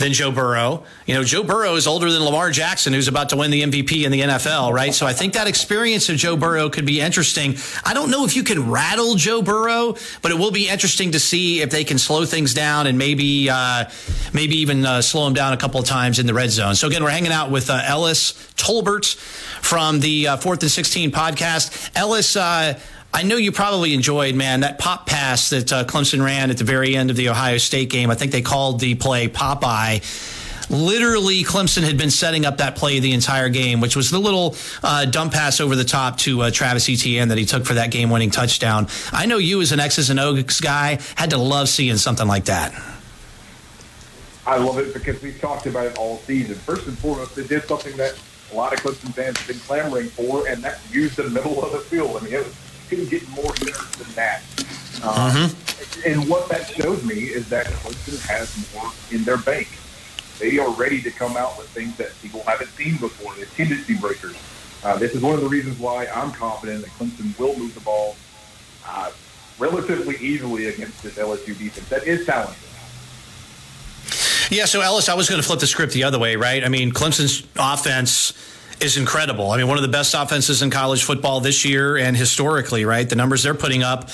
than 0.00 0.14
Joe 0.14 0.32
Burrow. 0.32 0.82
You 1.06 1.14
know, 1.14 1.22
Joe 1.22 1.44
Burrow 1.44 1.76
is 1.76 1.86
older 1.86 2.10
than 2.10 2.24
Lamar 2.24 2.50
Jackson, 2.50 2.92
who's 2.92 3.06
about 3.06 3.28
to 3.28 3.36
win 3.36 3.50
the 3.50 3.62
MVP 3.62 4.04
in 4.04 4.10
the 4.10 4.22
NFL, 4.22 4.72
right? 4.72 4.92
So 4.92 5.06
I 5.06 5.12
think 5.12 5.34
that 5.34 5.46
experience 5.46 6.08
of 6.08 6.16
Joe 6.16 6.36
Burrow 6.36 6.70
could 6.70 6.86
be 6.86 7.00
interesting. 7.00 7.56
I 7.84 7.94
don't 7.94 8.10
know 8.10 8.24
if 8.24 8.34
you 8.34 8.42
can 8.42 8.70
rattle 8.70 9.14
Joe 9.14 9.42
Burrow, 9.42 9.94
but 10.22 10.32
it 10.32 10.38
will 10.38 10.50
be 10.50 10.68
interesting 10.68 11.12
to 11.12 11.20
see 11.20 11.60
if 11.60 11.70
they 11.70 11.84
can 11.84 11.98
slow 11.98 12.24
things 12.24 12.54
down 12.54 12.86
and 12.86 12.96
maybe, 12.98 13.50
uh, 13.50 13.84
maybe 14.32 14.56
even 14.56 14.84
uh, 14.84 15.02
slow 15.02 15.26
him 15.26 15.34
down 15.34 15.52
a 15.52 15.58
couple 15.58 15.78
of 15.78 15.86
times 15.86 16.18
in 16.18 16.26
the 16.26 16.34
red 16.34 16.50
zone. 16.50 16.74
So 16.74 16.88
again, 16.88 17.04
we're 17.04 17.10
hanging 17.10 17.32
out 17.32 17.50
with 17.50 17.68
uh, 17.68 17.82
Ellis 17.84 18.32
Tolbert 18.56 19.14
from 19.14 20.00
the 20.00 20.28
uh, 20.28 20.36
Fourth 20.38 20.62
and 20.62 20.70
Sixteen 20.70 21.12
podcast. 21.12 21.90
Ellis. 21.94 22.36
I 23.12 23.22
know 23.24 23.36
you 23.36 23.50
probably 23.50 23.92
enjoyed, 23.92 24.34
man, 24.34 24.60
that 24.60 24.78
pop 24.78 25.06
pass 25.06 25.50
that 25.50 25.72
uh, 25.72 25.84
Clemson 25.84 26.24
ran 26.24 26.50
at 26.50 26.58
the 26.58 26.64
very 26.64 26.94
end 26.94 27.10
of 27.10 27.16
the 27.16 27.28
Ohio 27.28 27.58
State 27.58 27.90
game. 27.90 28.10
I 28.10 28.14
think 28.14 28.30
they 28.30 28.42
called 28.42 28.78
the 28.78 28.94
play 28.94 29.28
Popeye. 29.28 30.00
Literally, 30.70 31.42
Clemson 31.42 31.82
had 31.82 31.98
been 31.98 32.12
setting 32.12 32.46
up 32.46 32.58
that 32.58 32.76
play 32.76 33.00
the 33.00 33.12
entire 33.12 33.48
game, 33.48 33.80
which 33.80 33.96
was 33.96 34.10
the 34.10 34.20
little 34.20 34.54
uh, 34.84 35.04
dump 35.06 35.32
pass 35.32 35.60
over 35.60 35.74
the 35.74 35.84
top 35.84 36.18
to 36.18 36.42
uh, 36.42 36.50
Travis 36.52 36.88
Etienne 36.88 37.28
that 37.28 37.38
he 37.38 37.44
took 37.44 37.64
for 37.64 37.74
that 37.74 37.90
game 37.90 38.08
winning 38.08 38.30
touchdown. 38.30 38.86
I 39.10 39.26
know 39.26 39.38
you, 39.38 39.60
as 39.60 39.72
an 39.72 39.80
X's 39.80 40.10
and 40.10 40.20
O's 40.20 40.60
guy, 40.60 41.00
had 41.16 41.30
to 41.30 41.38
love 41.38 41.68
seeing 41.68 41.96
something 41.96 42.28
like 42.28 42.44
that. 42.44 42.72
I 44.46 44.58
love 44.58 44.78
it 44.78 44.94
because 44.94 45.20
we've 45.20 45.40
talked 45.40 45.66
about 45.66 45.86
it 45.86 45.98
all 45.98 46.18
season. 46.18 46.54
First 46.54 46.86
and 46.86 46.96
foremost, 46.96 47.34
they 47.34 47.46
did 47.46 47.64
something 47.64 47.96
that 47.96 48.16
a 48.52 48.54
lot 48.54 48.72
of 48.72 48.78
Clemson 48.80 49.12
fans 49.12 49.38
have 49.38 49.48
been 49.48 49.58
clamoring 49.58 50.08
for, 50.08 50.46
and 50.46 50.62
that's 50.62 50.92
use 50.94 51.16
the 51.16 51.28
middle 51.28 51.64
of 51.64 51.72
the 51.72 51.78
field. 51.78 52.16
I 52.16 52.24
mean, 52.24 52.34
it 52.34 52.44
was 52.44 52.54
couldn't 52.90 53.08
get 53.08 53.26
more 53.30 53.44
yards 53.44 53.96
than 53.96 54.12
that. 54.16 54.42
Um, 55.02 55.30
mm-hmm. 55.30 56.10
And 56.10 56.28
what 56.28 56.48
that 56.48 56.68
shows 56.68 57.02
me 57.04 57.14
is 57.14 57.48
that 57.48 57.66
Clemson 57.66 58.20
has 58.26 58.74
more 58.74 58.90
in 59.12 59.24
their 59.24 59.38
bank. 59.38 59.68
They 60.38 60.58
are 60.58 60.70
ready 60.72 61.00
to 61.02 61.10
come 61.10 61.36
out 61.36 61.56
with 61.56 61.68
things 61.68 61.96
that 61.98 62.10
people 62.20 62.42
haven't 62.42 62.68
seen 62.70 62.96
before. 62.96 63.34
They're 63.36 63.46
tendency 63.46 63.96
breakers. 63.96 64.36
Uh, 64.82 64.98
this 64.98 65.14
is 65.14 65.22
one 65.22 65.34
of 65.34 65.40
the 65.40 65.48
reasons 65.48 65.78
why 65.78 66.06
I'm 66.06 66.32
confident 66.32 66.82
that 66.82 66.90
Clemson 66.90 67.38
will 67.38 67.56
move 67.56 67.74
the 67.74 67.80
ball 67.80 68.16
uh, 68.86 69.12
relatively 69.58 70.16
easily 70.16 70.66
against 70.66 71.02
this 71.02 71.16
LSU 71.16 71.56
defense. 71.56 71.88
That 71.90 72.06
is 72.06 72.26
talented. 72.26 72.56
Yeah, 74.50 74.64
so 74.64 74.80
Ellis, 74.80 75.08
I 75.08 75.14
was 75.14 75.28
going 75.28 75.40
to 75.40 75.46
flip 75.46 75.60
the 75.60 75.66
script 75.66 75.92
the 75.92 76.02
other 76.02 76.18
way, 76.18 76.34
right? 76.34 76.64
I 76.64 76.68
mean, 76.68 76.90
Clemson's 76.90 77.46
offense 77.56 78.32
is 78.80 78.96
incredible. 78.96 79.50
I 79.50 79.58
mean, 79.58 79.68
one 79.68 79.76
of 79.76 79.82
the 79.82 79.88
best 79.88 80.14
offenses 80.14 80.62
in 80.62 80.70
college 80.70 81.04
football 81.04 81.40
this 81.40 81.64
year 81.64 81.96
and 81.96 82.16
historically, 82.16 82.84
right? 82.84 83.08
The 83.08 83.16
numbers 83.16 83.42
they're 83.42 83.54
putting 83.54 83.82
up 83.82 84.10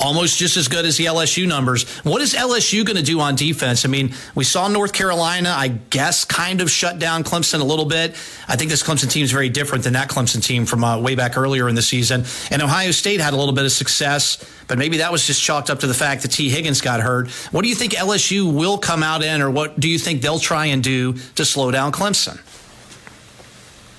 almost 0.00 0.38
just 0.38 0.56
as 0.56 0.68
good 0.68 0.84
as 0.84 0.96
the 0.96 1.06
LSU 1.06 1.46
numbers. 1.46 1.88
What 2.04 2.22
is 2.22 2.34
LSU 2.34 2.84
going 2.84 2.96
to 2.96 3.02
do 3.02 3.20
on 3.20 3.36
defense? 3.36 3.84
I 3.84 3.88
mean, 3.88 4.14
we 4.34 4.44
saw 4.44 4.68
North 4.68 4.92
Carolina, 4.92 5.50
I 5.50 5.68
guess, 5.68 6.24
kind 6.24 6.60
of 6.60 6.70
shut 6.70 6.98
down 6.98 7.24
Clemson 7.24 7.60
a 7.60 7.64
little 7.64 7.84
bit. 7.84 8.12
I 8.48 8.56
think 8.56 8.70
this 8.70 8.82
Clemson 8.82 9.10
team 9.10 9.24
is 9.24 9.32
very 9.32 9.48
different 9.48 9.84
than 9.84 9.94
that 9.94 10.08
Clemson 10.08 10.42
team 10.42 10.66
from 10.66 10.84
uh, 10.84 11.00
way 11.00 11.14
back 11.14 11.36
earlier 11.36 11.68
in 11.68 11.74
the 11.74 11.82
season. 11.82 12.24
And 12.50 12.62
Ohio 12.62 12.90
State 12.90 13.20
had 13.20 13.32
a 13.32 13.36
little 13.36 13.54
bit 13.54 13.64
of 13.64 13.72
success, 13.72 14.44
but 14.66 14.78
maybe 14.78 14.98
that 14.98 15.12
was 15.12 15.26
just 15.26 15.42
chalked 15.42 15.70
up 15.70 15.80
to 15.80 15.86
the 15.86 15.94
fact 15.94 16.22
that 16.22 16.28
Tee 16.28 16.48
Higgins 16.48 16.80
got 16.80 17.00
hurt. 17.00 17.30
What 17.50 17.62
do 17.62 17.68
you 17.68 17.74
think 17.74 17.92
LSU 17.92 18.52
will 18.52 18.78
come 18.78 19.02
out 19.02 19.22
in, 19.22 19.42
or 19.42 19.50
what 19.50 19.78
do 19.78 19.88
you 19.88 19.98
think 19.98 20.22
they'll 20.22 20.38
try 20.38 20.66
and 20.66 20.82
do 20.82 21.14
to 21.34 21.44
slow 21.44 21.70
down 21.70 21.92
Clemson? 21.92 22.40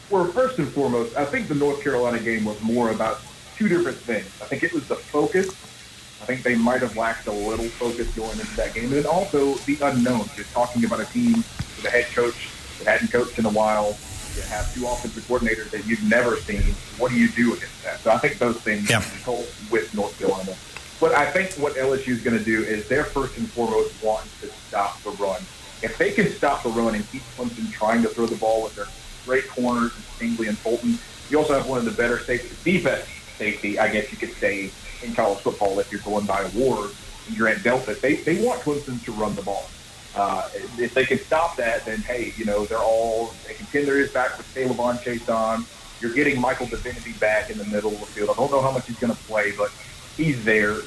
Well, 0.10 0.26
first 0.26 0.58
and 0.58 0.68
foremost, 0.68 1.16
I 1.16 1.26
think 1.26 1.48
the 1.48 1.56
North 1.56 1.84
Carolina 1.84 2.20
game 2.20 2.46
was 2.46 2.60
more 2.62 2.92
about 2.92 3.20
two 3.56 3.68
different 3.68 3.98
things. 3.98 4.26
I 4.42 4.46
think 4.46 4.64
it 4.64 4.74
was 4.74 4.88
the 4.88 4.96
focus 4.96 5.54
I 6.22 6.26
think 6.26 6.44
they 6.44 6.56
might 6.56 6.82
have 6.82 6.98
lacked 6.98 7.28
a 7.28 7.32
little 7.32 7.66
focus 7.66 8.14
going 8.14 8.40
into 8.40 8.56
that 8.58 8.74
game. 8.74 8.86
And 8.86 8.94
then 8.94 9.06
also 9.06 9.56
the 9.66 9.78
unknown. 9.82 10.26
Just 10.36 10.52
talking 10.52 10.84
about 10.84 11.00
a 11.00 11.06
team 11.06 11.38
with 11.38 11.86
a 11.86 11.90
head 11.90 12.08
coach 12.14 12.50
that 12.80 12.88
hadn't 12.88 13.12
coached 13.12 13.40
in 13.40 13.46
a 13.46 13.50
while. 13.50 13.98
You 14.36 14.42
have 14.44 14.74
two 14.74 14.86
offensive 14.86 15.24
coordinators 15.24 15.70
that 15.72 15.88
you've 15.88 16.04
never 16.04 16.36
seen. 16.38 16.62
What 16.98 17.12
do 17.12 17.18
you 17.18 17.30
do 17.30 17.54
against 17.54 17.84
that? 17.84 18.00
So 18.02 18.12
I 18.12 18.18
think 18.18 18.38
those 18.38 18.58
things 18.58 18.90
yeah. 18.90 19.02
help 19.24 19.48
with 19.72 19.94
North 19.96 20.18
Carolina. 20.20 20.54
But 21.00 21.14
I 21.14 21.32
think 21.32 21.52
what 21.54 21.76
LSU 21.76 22.10
is 22.10 22.22
going 22.22 22.38
to 22.38 22.44
do 22.44 22.64
is 22.64 22.88
they're 22.88 23.06
first 23.06 23.38
and 23.38 23.50
foremost 23.50 24.04
wanting 24.04 24.30
to 24.42 24.48
stop 24.68 25.02
the 25.04 25.12
run. 25.12 25.42
If 25.82 25.98
they 25.98 26.12
can 26.12 26.30
stop 26.32 26.64
the 26.64 26.70
run 26.70 26.96
and 26.96 27.10
keep 27.10 27.22
Clemson 27.38 27.72
trying 27.72 28.02
to 28.02 28.10
throw 28.10 28.26
the 28.26 28.36
ball 28.36 28.64
with 28.64 28.76
their 28.76 28.88
great 29.26 29.48
corners, 29.48 29.92
Stingley 30.18 30.48
and 30.48 30.58
Fulton, 30.58 30.98
you 31.30 31.38
also 31.38 31.54
have 31.54 31.68
one 31.68 31.78
of 31.78 31.86
the 31.86 31.92
better 31.92 32.20
safety, 32.20 32.56
defense 32.64 33.06
safety, 33.38 33.80
I 33.80 33.92
guess 33.92 34.12
you 34.12 34.18
could 34.18 34.34
say, 34.34 34.72
in 35.04 35.14
college 35.14 35.40
football 35.40 35.80
if 35.80 35.92
you're 35.92 36.02
going 36.02 36.26
by 36.26 36.42
awards 36.42 36.96
and 37.28 37.38
you're 37.38 37.48
at 37.48 37.64
Delta. 37.64 37.94
They, 37.94 38.16
they 38.16 38.44
want 38.44 38.62
Clemson 38.62 39.04
to 39.06 39.12
run 39.12 39.36
the 39.36 39.42
ball. 39.42 39.70
Uh, 40.16 40.50
if 40.78 40.94
they 40.94 41.06
can 41.06 41.20
stop 41.20 41.56
that, 41.58 41.86
then 41.86 42.00
hey, 42.00 42.34
you 42.36 42.44
know 42.44 42.66
they're 42.66 42.80
all 42.80 43.32
they 43.48 43.54
can 43.54 43.68
pin 43.68 43.86
back 44.12 44.38
with 44.38 44.54
K'Lavon 44.56 44.98
Chaisson. 44.98 45.66
You're 46.02 46.14
getting 46.14 46.42
Michael 46.42 46.66
Divinity 46.66 47.14
back 47.14 47.50
in 47.50 47.58
the 47.58 47.66
middle 47.66 47.92
of 47.92 48.00
the 48.00 48.06
field. 48.08 48.30
I 48.32 48.34
don't 48.34 48.52
know 48.52 48.62
how 48.62 48.72
much 48.72 48.88
he's 48.88 48.98
going 48.98 49.14
to 49.14 49.24
play, 49.24 49.52
but 49.56 49.72
he's 50.18 50.44
there. 50.44 50.78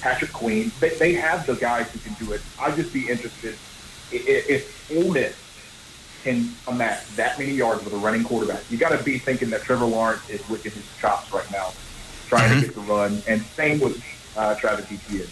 Patrick 0.00 0.32
Queen, 0.32 0.72
they, 0.80 0.90
they 0.90 1.12
have 1.12 1.46
the 1.46 1.54
guys 1.54 1.90
who 1.92 1.98
can 1.98 2.14
do 2.14 2.32
it. 2.32 2.40
I'd 2.58 2.74
just 2.76 2.92
be 2.92 3.08
interested 3.08 3.56
if 4.10 4.90
Ole 4.96 5.12
Miss 5.12 5.36
can 6.22 6.48
amass 6.68 7.14
that 7.16 7.38
many 7.38 7.52
yards 7.52 7.84
with 7.84 7.92
a 7.92 7.96
running 7.96 8.24
quarterback. 8.24 8.62
You 8.70 8.78
got 8.78 8.96
to 8.96 9.02
be 9.04 9.18
thinking 9.18 9.50
that 9.50 9.62
Trevor 9.62 9.84
Lawrence 9.86 10.28
is 10.30 10.48
licking 10.48 10.72
his 10.72 10.84
chops 11.00 11.32
right 11.32 11.50
now, 11.50 11.72
trying 12.28 12.50
Mm-hmm. 12.50 12.60
to 12.60 12.66
get 12.66 12.74
the 12.74 12.80
run, 12.82 13.22
and 13.28 13.42
same 13.42 13.80
with 13.80 14.02
uh, 14.36 14.54
Travis 14.54 14.86
Etienne. 14.90 15.26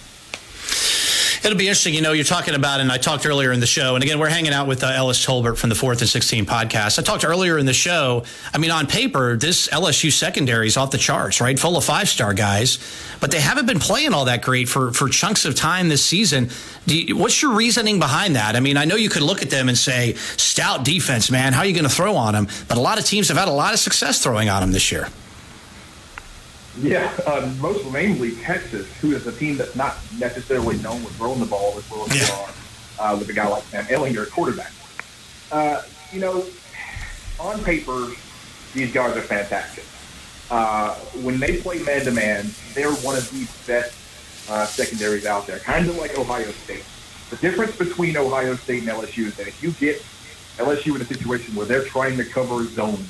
It'll 1.42 1.57
be 1.57 1.68
interesting. 1.68 1.94
You 1.94 2.03
know, 2.03 2.12
you're 2.12 2.24
talking 2.24 2.55
about, 2.55 2.81
and 2.81 2.92
I 2.92 2.98
talked 2.98 3.24
earlier 3.24 3.50
in 3.50 3.61
the 3.61 3.66
show, 3.66 3.94
and 3.94 4.05
again, 4.05 4.18
we're 4.18 4.29
hanging 4.29 4.53
out 4.53 4.66
with 4.66 4.85
uh, 4.85 4.88
Ellis 4.88 5.24
Tolbert 5.24 5.57
from 5.57 5.70
the 5.70 5.74
Fourth 5.74 6.00
and 6.00 6.09
16 6.09 6.44
podcast. 6.44 6.98
I 6.98 7.03
talked 7.03 7.24
earlier 7.24 7.57
in 7.57 7.64
the 7.64 7.72
show. 7.72 8.24
I 8.53 8.59
mean, 8.59 8.70
on 8.70 8.87
paper, 8.87 9.37
this 9.37 9.68
LSU 9.68 10.12
secondary 10.12 10.66
is 10.66 10.76
off 10.76 10.90
the 10.90 10.98
charts, 10.98 11.40
right? 11.40 11.59
Full 11.59 11.79
of 11.79 11.85
five 11.85 12.11
star 12.11 12.35
guys, 12.35 12.79
but 13.20 13.31
they 13.31 13.40
haven't 13.40 13.64
been 13.64 13.79
playing 13.79 14.12
all 14.12 14.26
that 14.26 14.42
great 14.42 14.68
for, 14.68 14.92
for 14.92 15.09
chunks 15.09 15.46
of 15.46 15.55
time 15.55 15.88
this 15.88 16.05
season. 16.05 16.50
You, 16.85 17.16
what's 17.16 17.40
your 17.40 17.55
reasoning 17.55 17.98
behind 17.98 18.37
that? 18.37 18.55
I 18.55 18.61
mean, 18.61 18.76
I 18.76 18.85
know 18.85 18.96
you 18.96 19.09
could 19.09 19.22
look 19.22 19.40
at 19.40 19.48
them 19.48 19.70
and 19.70 19.79
say, 19.79 20.14
stout 20.37 20.85
defense, 20.85 21.31
man. 21.31 21.55
How 21.55 21.61
are 21.61 21.66
you 21.66 21.74
going 21.74 21.88
to 21.88 21.94
throw 21.94 22.16
on 22.16 22.35
them? 22.35 22.48
But 22.68 22.76
a 22.76 22.83
lot 22.83 22.98
of 22.98 23.07
teams 23.07 23.29
have 23.29 23.38
had 23.38 23.48
a 23.48 23.53
lot 23.53 23.72
of 23.72 23.79
success 23.79 24.22
throwing 24.22 24.50
on 24.50 24.61
them 24.61 24.72
this 24.72 24.92
year. 24.92 25.09
Yeah, 26.81 27.12
uh, 27.27 27.53
most 27.61 27.90
mainly 27.93 28.37
Texas, 28.37 28.87
who 29.01 29.12
is 29.12 29.27
a 29.27 29.33
team 29.33 29.57
that's 29.57 29.77
not 29.77 29.97
necessarily 30.19 30.79
known 30.79 31.03
with 31.05 31.14
throwing 31.16 31.40
the 31.40 31.47
ball 31.47 31.75
as 31.77 31.90
well 31.90 32.05
as 32.05 32.09
they 32.11 32.33
are, 32.33 33.12
uh, 33.12 33.16
with 33.19 33.29
a 33.29 33.33
guy 33.33 33.47
like 33.49 33.62
Sam 33.64 33.85
Ehlinger 33.85 34.27
at 34.27 34.31
quarterback. 34.31 34.73
Uh, 35.53 35.83
you 36.12 36.21
know, 36.21 36.47
on 37.38 37.62
paper, 37.64 38.09
these 38.73 38.93
guys 38.93 39.16
are 39.16 39.23
fantastic. 39.23 39.85
Uh, 40.51 40.95
when 41.23 41.38
they 41.38 41.61
play 41.61 41.83
man 41.83 42.05
to 42.05 42.11
man, 42.11 42.51
they're 42.75 42.93
one 42.93 43.16
of 43.16 43.31
the 43.31 43.47
best 43.66 43.97
uh, 44.51 44.66
secondaries 44.66 45.27
out 45.27 45.47
there, 45.47 45.59
kind 45.59 45.88
of 45.88 45.97
like 45.97 46.19
Ohio 46.19 46.51
State. 46.51 46.85
The 47.31 47.37
difference 47.37 47.77
between 47.77 48.16
Ohio 48.16 48.57
State 48.57 48.83
and 48.83 48.90
LSU 48.90 49.27
is 49.27 49.37
that 49.37 49.47
if 49.47 49.62
you 49.62 49.71
get 49.73 50.03
LSU 50.57 50.97
in 50.97 51.03
a 51.03 51.05
situation 51.05 51.55
where 51.55 51.66
they're 51.66 51.85
trying 51.85 52.16
to 52.16 52.25
cover 52.25 52.64
zones, 52.64 53.09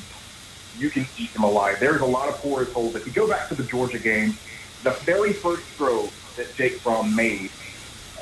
you 0.78 0.90
can 0.90 1.06
eat 1.18 1.32
them 1.32 1.44
alive. 1.44 1.78
There's 1.80 2.00
a 2.00 2.06
lot 2.06 2.28
of 2.28 2.36
porous 2.36 2.72
holes. 2.72 2.94
If 2.94 3.06
you 3.06 3.12
go 3.12 3.28
back 3.28 3.48
to 3.48 3.54
the 3.54 3.64
Georgia 3.64 3.98
game, 3.98 4.36
the 4.82 4.92
very 5.04 5.32
first 5.32 5.62
throw 5.62 6.08
that 6.36 6.54
Jake 6.54 6.74
Fromm 6.74 7.14
made, 7.14 7.50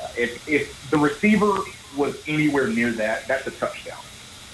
uh, 0.01 0.07
if, 0.17 0.47
if 0.47 0.89
the 0.89 0.97
receiver 0.97 1.59
was 1.95 2.21
anywhere 2.27 2.67
near 2.67 2.91
that, 2.93 3.27
that's 3.27 3.47
a 3.47 3.51
touchdown. 3.51 3.99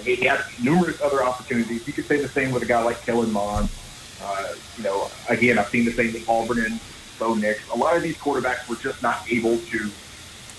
He 0.04 0.16
had 0.26 0.44
numerous 0.62 1.02
other 1.02 1.24
opportunities. 1.24 1.88
You 1.88 1.94
could 1.94 2.06
say 2.06 2.18
the 2.18 2.28
same 2.28 2.52
with 2.52 2.64
a 2.64 2.66
guy 2.66 2.84
like 2.84 3.02
Kellen 3.06 3.32
Mond. 3.32 3.70
Uh, 4.22 4.54
you 4.78 4.84
know, 4.84 5.10
again, 5.30 5.58
I've 5.58 5.70
seen 5.70 5.86
the 5.86 5.92
same 5.92 6.14
with 6.14 6.28
Auburn 6.30 6.60
and 6.60 6.80
Bo 7.18 7.34
Nix. 7.34 7.68
A 7.70 7.78
lot 7.78 7.96
of 7.96 8.04
these 8.04 8.18
quarterbacks 8.18 8.68
were 8.68 8.76
just 8.76 9.02
not 9.02 9.22
able 9.32 9.58
to, 9.58 9.90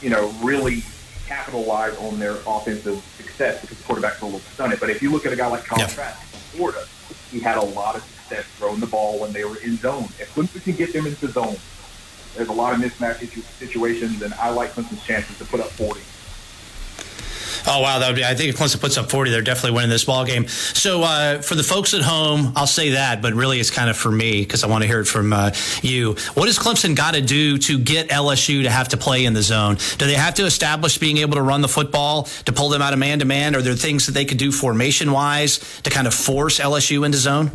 you 0.01 0.11
know, 0.11 0.29
really 0.43 0.85
capitalize 1.27 1.97
on 1.99 2.19
their 2.19 2.37
offensive 2.47 3.03
success 3.17 3.61
because 3.61 3.79
the 3.79 3.85
quarterbacks 3.85 4.21
were 4.21 4.29
a 4.29 4.31
little 4.31 4.41
stunted. 4.55 4.81
But 4.81 4.91
if 4.91 5.03
you 5.03 5.11
look 5.11 5.27
at 5.27 5.33
a 5.33 5.37
guy 5.37 5.49
like 5.49 5.65
Colin 5.65 5.89
Trask 5.89 6.19
from 6.21 6.59
Florida, 6.59 6.87
he 7.31 7.41
had 7.41 7.57
a 7.57 7.65
lot 7.65 7.97
of 7.97 8.03
success 8.03 8.45
throwing 8.57 8.81
the 8.81 8.87
ball 8.87 9.19
when 9.19 9.33
they 9.33 9.45
were 9.45 9.57
in 9.57 9.79
zone. 9.79 10.09
If 10.19 10.33
Clemson 10.35 10.63
can 10.63 10.77
get 10.77 10.93
them 10.93 11.07
into 11.07 11.31
zone, 11.33 11.57
there's 12.35 12.49
a 12.49 12.53
lot 12.53 12.75
of 12.75 12.81
mismatch 12.81 13.19
situations, 13.59 14.23
and 14.23 14.35
I 14.35 14.51
like 14.51 14.75
Clemson's 14.75 15.03
chances 15.05 15.37
to 15.39 15.45
put 15.45 15.61
up 15.61 15.71
40. 15.73 16.01
Oh 17.69 17.81
wow, 17.81 17.99
that 17.99 18.07
would 18.07 18.17
be. 18.17 18.25
I 18.25 18.35
think 18.35 18.51
if 18.51 18.57
Clemson 18.57 18.81
puts 18.81 18.97
up 18.97 19.11
forty, 19.11 19.31
they're 19.31 19.43
definitely 19.43 19.73
winning 19.73 19.91
this 19.91 20.05
ball 20.05 20.25
game. 20.25 20.47
So 20.47 21.03
uh, 21.03 21.43
for 21.43 21.57
the 21.57 21.65
folks 21.65 21.95
at 21.95 22.03
home, 22.03 22.53
I'll 22.55 22.67
say 22.67 22.91
that, 22.91 23.21
but 23.21 23.35
really, 23.35 23.59
it's 23.59 23.71
kind 23.71 23.91
of 23.91 23.97
for 23.97 24.11
me 24.11 24.43
because 24.43 24.63
I 24.63 24.69
want 24.69 24.83
to 24.83 24.89
hear 24.89 25.01
it 25.01 25.07
from 25.07 25.33
uh, 25.33 25.51
you. 25.83 26.15
What 26.35 26.47
has 26.47 26.59
Clemson 26.59 26.95
got 26.95 27.15
to 27.15 27.21
do 27.21 27.59
to 27.59 27.79
get 27.79 28.09
LSU 28.09 28.63
to 28.63 28.71
have 28.71 28.89
to 28.89 28.97
play 28.97 29.25
in 29.25 29.33
the 29.33 29.43
zone? 29.43 29.79
Do 29.99 30.07
they 30.07 30.15
have 30.15 30.35
to 30.35 30.45
establish 30.45 30.99
being 30.99 31.19
able 31.19 31.35
to 31.35 31.43
run 31.43 31.61
the 31.61 31.69
football 31.69 32.25
to 32.45 32.53
pull 32.53 32.69
them 32.69 32.83
out 32.83 32.93
of 32.93 33.01
man 33.01 33.19
to 33.19 33.25
man? 33.25 33.57
Are 33.57 33.63
there 33.63 33.75
things 33.75 34.07
that 34.07 34.13
they 34.13 34.25
could 34.25 34.39
do 34.39 34.53
formation 34.53 35.11
wise 35.11 35.59
to 35.83 35.91
kind 35.91 36.07
of 36.07 36.15
force 36.15 36.61
LSU 36.61 37.05
into 37.05 37.19
zone? 37.19 37.51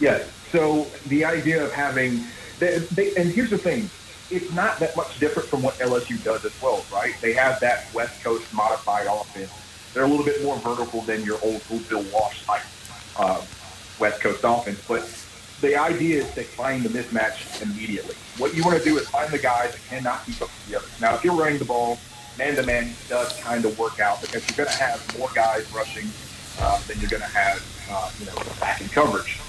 Yes. 0.00 0.28
So 0.50 0.86
the 1.06 1.24
idea 1.24 1.64
of 1.64 1.72
having, 1.72 2.24
they, 2.58 2.78
they, 2.78 3.14
and 3.14 3.30
here's 3.30 3.50
the 3.50 3.58
thing, 3.58 3.88
it's 4.30 4.52
not 4.52 4.78
that 4.78 4.96
much 4.96 5.18
different 5.18 5.48
from 5.48 5.62
what 5.62 5.74
LSU 5.78 6.22
does 6.22 6.44
as 6.44 6.62
well, 6.62 6.84
right? 6.92 7.14
They 7.20 7.32
have 7.32 7.60
that 7.60 7.92
West 7.92 8.22
Coast 8.22 8.52
modified 8.54 9.06
offense. 9.06 9.50
They're 9.92 10.04
a 10.04 10.08
little 10.08 10.24
bit 10.24 10.42
more 10.42 10.56
vertical 10.58 11.02
than 11.02 11.24
your 11.24 11.38
old 11.42 11.62
Bill 11.88 12.04
Walsh 12.12 12.44
type 12.44 12.62
uh, 13.18 13.42
West 13.98 14.20
Coast 14.20 14.40
offense, 14.44 14.80
but 14.86 15.02
the 15.60 15.76
idea 15.76 16.22
is 16.22 16.34
to 16.34 16.42
find 16.42 16.82
the 16.82 16.88
mismatch 16.88 17.60
immediately. 17.60 18.14
What 18.38 18.54
you 18.54 18.64
want 18.64 18.78
to 18.78 18.84
do 18.84 18.96
is 18.98 19.08
find 19.08 19.30
the 19.30 19.38
guys 19.38 19.72
that 19.72 19.80
cannot 19.88 20.24
keep 20.24 20.40
up 20.40 20.48
with 20.48 20.68
the 20.68 20.78
others. 20.78 21.00
Now, 21.00 21.14
if 21.14 21.24
you're 21.24 21.34
running 21.34 21.58
the 21.58 21.66
ball, 21.66 21.98
man 22.38 22.56
to 22.56 22.62
man 22.62 22.92
does 23.08 23.36
kind 23.40 23.64
of 23.64 23.78
work 23.78 24.00
out 24.00 24.20
because 24.22 24.46
you're 24.48 24.64
going 24.64 24.74
to 24.74 24.82
have 24.82 25.18
more 25.18 25.28
guys 25.34 25.70
rushing 25.72 26.08
uh, 26.60 26.80
than 26.86 26.98
you're 27.00 27.10
going 27.10 27.22
to 27.22 27.28
have, 27.28 27.86
uh, 27.90 28.10
you 28.18 28.26
know, 28.26 28.34
back 28.60 28.80
in 28.80 28.88
coverage. 28.88 29.40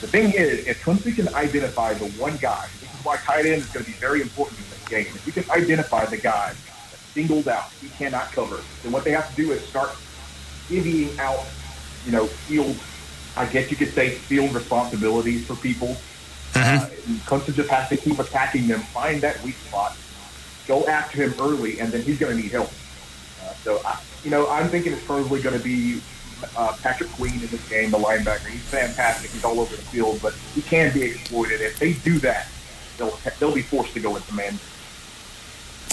The 0.00 0.06
thing 0.06 0.32
is, 0.32 0.66
if 0.68 0.84
Clemson 0.84 1.16
can 1.16 1.34
identify 1.34 1.94
the 1.94 2.06
one 2.10 2.36
guy, 2.36 2.68
why 3.04 3.16
tight 3.16 3.46
end 3.46 3.62
is 3.62 3.66
going 3.66 3.84
to 3.84 3.90
be 3.90 3.96
very 3.96 4.20
important 4.22 4.58
in 4.58 4.64
this 4.70 4.88
game. 4.88 5.06
If 5.06 5.26
you 5.26 5.32
can 5.32 5.50
identify 5.50 6.04
the 6.04 6.16
guy 6.16 6.48
that's 6.90 7.02
singled 7.12 7.48
out, 7.48 7.70
he 7.80 7.88
cannot 7.90 8.32
cover, 8.32 8.60
then 8.82 8.92
what 8.92 9.04
they 9.04 9.12
have 9.12 9.28
to 9.30 9.36
do 9.36 9.52
is 9.52 9.60
start 9.62 9.90
divvying 10.68 11.18
out, 11.18 11.44
you 12.04 12.12
know, 12.12 12.26
field, 12.26 12.76
I 13.36 13.46
guess 13.46 13.70
you 13.70 13.76
could 13.76 13.92
say 13.92 14.10
field 14.10 14.54
responsibilities 14.54 15.46
for 15.46 15.56
people. 15.56 15.96
Uh, 16.54 16.88
Clemson 17.26 17.54
just 17.54 17.70
has 17.70 17.88
to 17.88 17.96
keep 17.96 18.18
attacking 18.18 18.66
them, 18.66 18.80
find 18.80 19.20
that 19.20 19.42
weak 19.42 19.54
spot, 19.56 19.96
go 20.66 20.86
after 20.86 21.22
him 21.22 21.34
early, 21.40 21.78
and 21.80 21.92
then 21.92 22.02
he's 22.02 22.18
going 22.18 22.36
to 22.36 22.42
need 22.42 22.50
help. 22.50 22.70
Uh, 23.42 23.52
so, 23.62 23.80
I, 23.84 24.00
you 24.24 24.30
know, 24.30 24.48
I'm 24.48 24.68
thinking 24.68 24.92
it's 24.92 25.04
probably 25.04 25.40
going 25.40 25.56
to 25.56 25.62
be 25.62 26.00
uh, 26.56 26.76
Patrick 26.82 27.10
Queen 27.12 27.34
in 27.34 27.46
this 27.48 27.68
game, 27.68 27.90
the 27.90 27.98
linebacker. 27.98 28.48
He's 28.48 28.62
fantastic. 28.62 29.30
He's 29.30 29.44
all 29.44 29.60
over 29.60 29.74
the 29.74 29.82
field, 29.82 30.20
but 30.22 30.34
he 30.54 30.62
can 30.62 30.92
be 30.92 31.02
exploited. 31.02 31.60
If 31.60 31.78
they 31.78 31.94
do 31.94 32.18
that, 32.20 32.48
they'll 32.98 33.20
they'll 33.40 33.54
be 33.54 33.62
forced 33.62 33.94
to 33.94 34.00
go 34.00 34.16
into 34.16 34.32
man. 34.32 34.60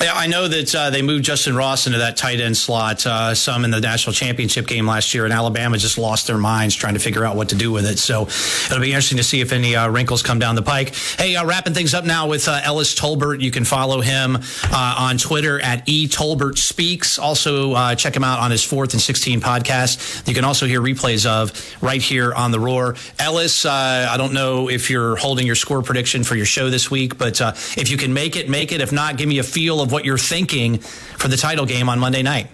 Yeah, 0.02 0.12
I 0.14 0.28
know 0.28 0.50
that 0.50 0.76
uh, 0.76 0.90
they 0.90 1.02
moved 1.02 1.24
Justin 1.24 1.56
Ross 1.56 1.88
into 1.88 2.00
that 2.00 2.18
tight 2.18 2.42
end 2.42 2.58
slot 2.58 3.06
uh, 3.06 3.34
some 3.34 3.64
in 3.64 3.72
the 3.72 3.80
national 3.80 4.12
championship 4.12 4.68
game 4.68 4.86
last 4.86 5.14
year, 5.14 5.24
and 5.24 5.34
Alabama 5.34 5.78
just 5.78 5.98
lost 5.98 6.28
their 6.28 6.38
minds 6.38 6.76
trying 6.76 6.96
to 6.96 7.00
figure 7.00 7.24
out 7.24 7.38
what 7.38 7.50
to 7.50 7.56
do 7.56 7.72
with 7.72 7.86
it. 7.86 7.98
So 7.98 8.24
it'll 8.24 8.82
be 8.82 8.90
interesting 8.90 9.18
to 9.20 9.24
see 9.24 9.40
if 9.40 9.54
any 9.54 9.74
uh, 9.74 9.90
wrinkles 9.90 10.22
come 10.22 10.38
down 10.38 10.56
the 10.56 10.62
pike. 10.62 10.94
Hey, 11.18 11.38
uh, 11.38 11.46
wrapping 11.46 11.74
things 11.74 11.94
up 11.94 12.04
now 12.04 12.28
with 12.28 12.50
uh, 12.50 12.60
Ellis 12.64 12.94
Tolbert. 12.94 13.40
You 13.40 13.52
can 13.52 13.64
follow 13.64 14.02
him 14.02 14.36
uh, 14.36 14.96
on 15.00 15.18
Twitter 15.18 15.62
at 15.62 15.88
eTolbertSpeaks. 15.88 17.18
Also, 17.18 17.72
uh, 17.72 17.96
check 17.96 18.14
him 18.14 18.24
out 18.26 18.40
on 18.40 18.52
his 18.52 18.66
fourth 18.66 18.92
and 18.92 19.02
16 19.02 19.40
podcast. 19.40 20.28
You 20.28 20.34
can 20.34 20.44
also 20.44 20.66
hear 20.66 20.82
replays 20.82 21.26
of 21.26 21.54
right 21.82 22.02
here 22.02 22.34
on 22.34 22.52
the 22.52 22.60
Roar. 22.60 22.96
Ellis, 23.18 23.66
I 23.66 24.18
don't 24.18 24.34
know 24.34 24.70
if 24.70 24.90
you're 24.90 25.16
holding 25.16 25.48
your 25.48 25.56
score 25.56 25.82
prediction 25.82 26.26
for 26.26 26.36
your 26.36 26.46
show 26.46 26.70
this 26.70 26.92
week, 26.92 27.18
but 27.18 27.40
if 27.78 27.90
you 27.90 27.96
can 27.96 28.14
make 28.14 28.36
it, 28.36 28.50
make 28.50 28.74
it. 28.74 28.82
If 28.82 28.92
not, 28.92 29.16
give 29.18 29.30
me 29.30 29.40
a 29.40 29.44
feel 29.44 29.85
of 29.86 29.92
what 29.92 30.04
you're 30.04 30.18
thinking 30.18 30.80
for 30.80 31.28
the 31.28 31.38
title 31.38 31.66
game 31.66 31.88
on 31.88 32.00
Monday 32.00 32.24
night. 32.24 32.48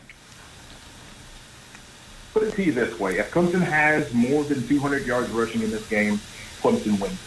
Put 2.33 2.43
it 2.43 2.53
to 2.53 2.63
you 2.63 2.71
this 2.71 2.99
way: 2.99 3.17
If 3.17 3.31
Clemson 3.31 3.61
has 3.61 4.13
more 4.13 4.43
than 4.43 4.65
200 4.67 5.05
yards 5.05 5.29
rushing 5.31 5.61
in 5.61 5.71
this 5.71 5.87
game, 5.89 6.19
Clemson 6.61 6.99
wins. 7.01 7.19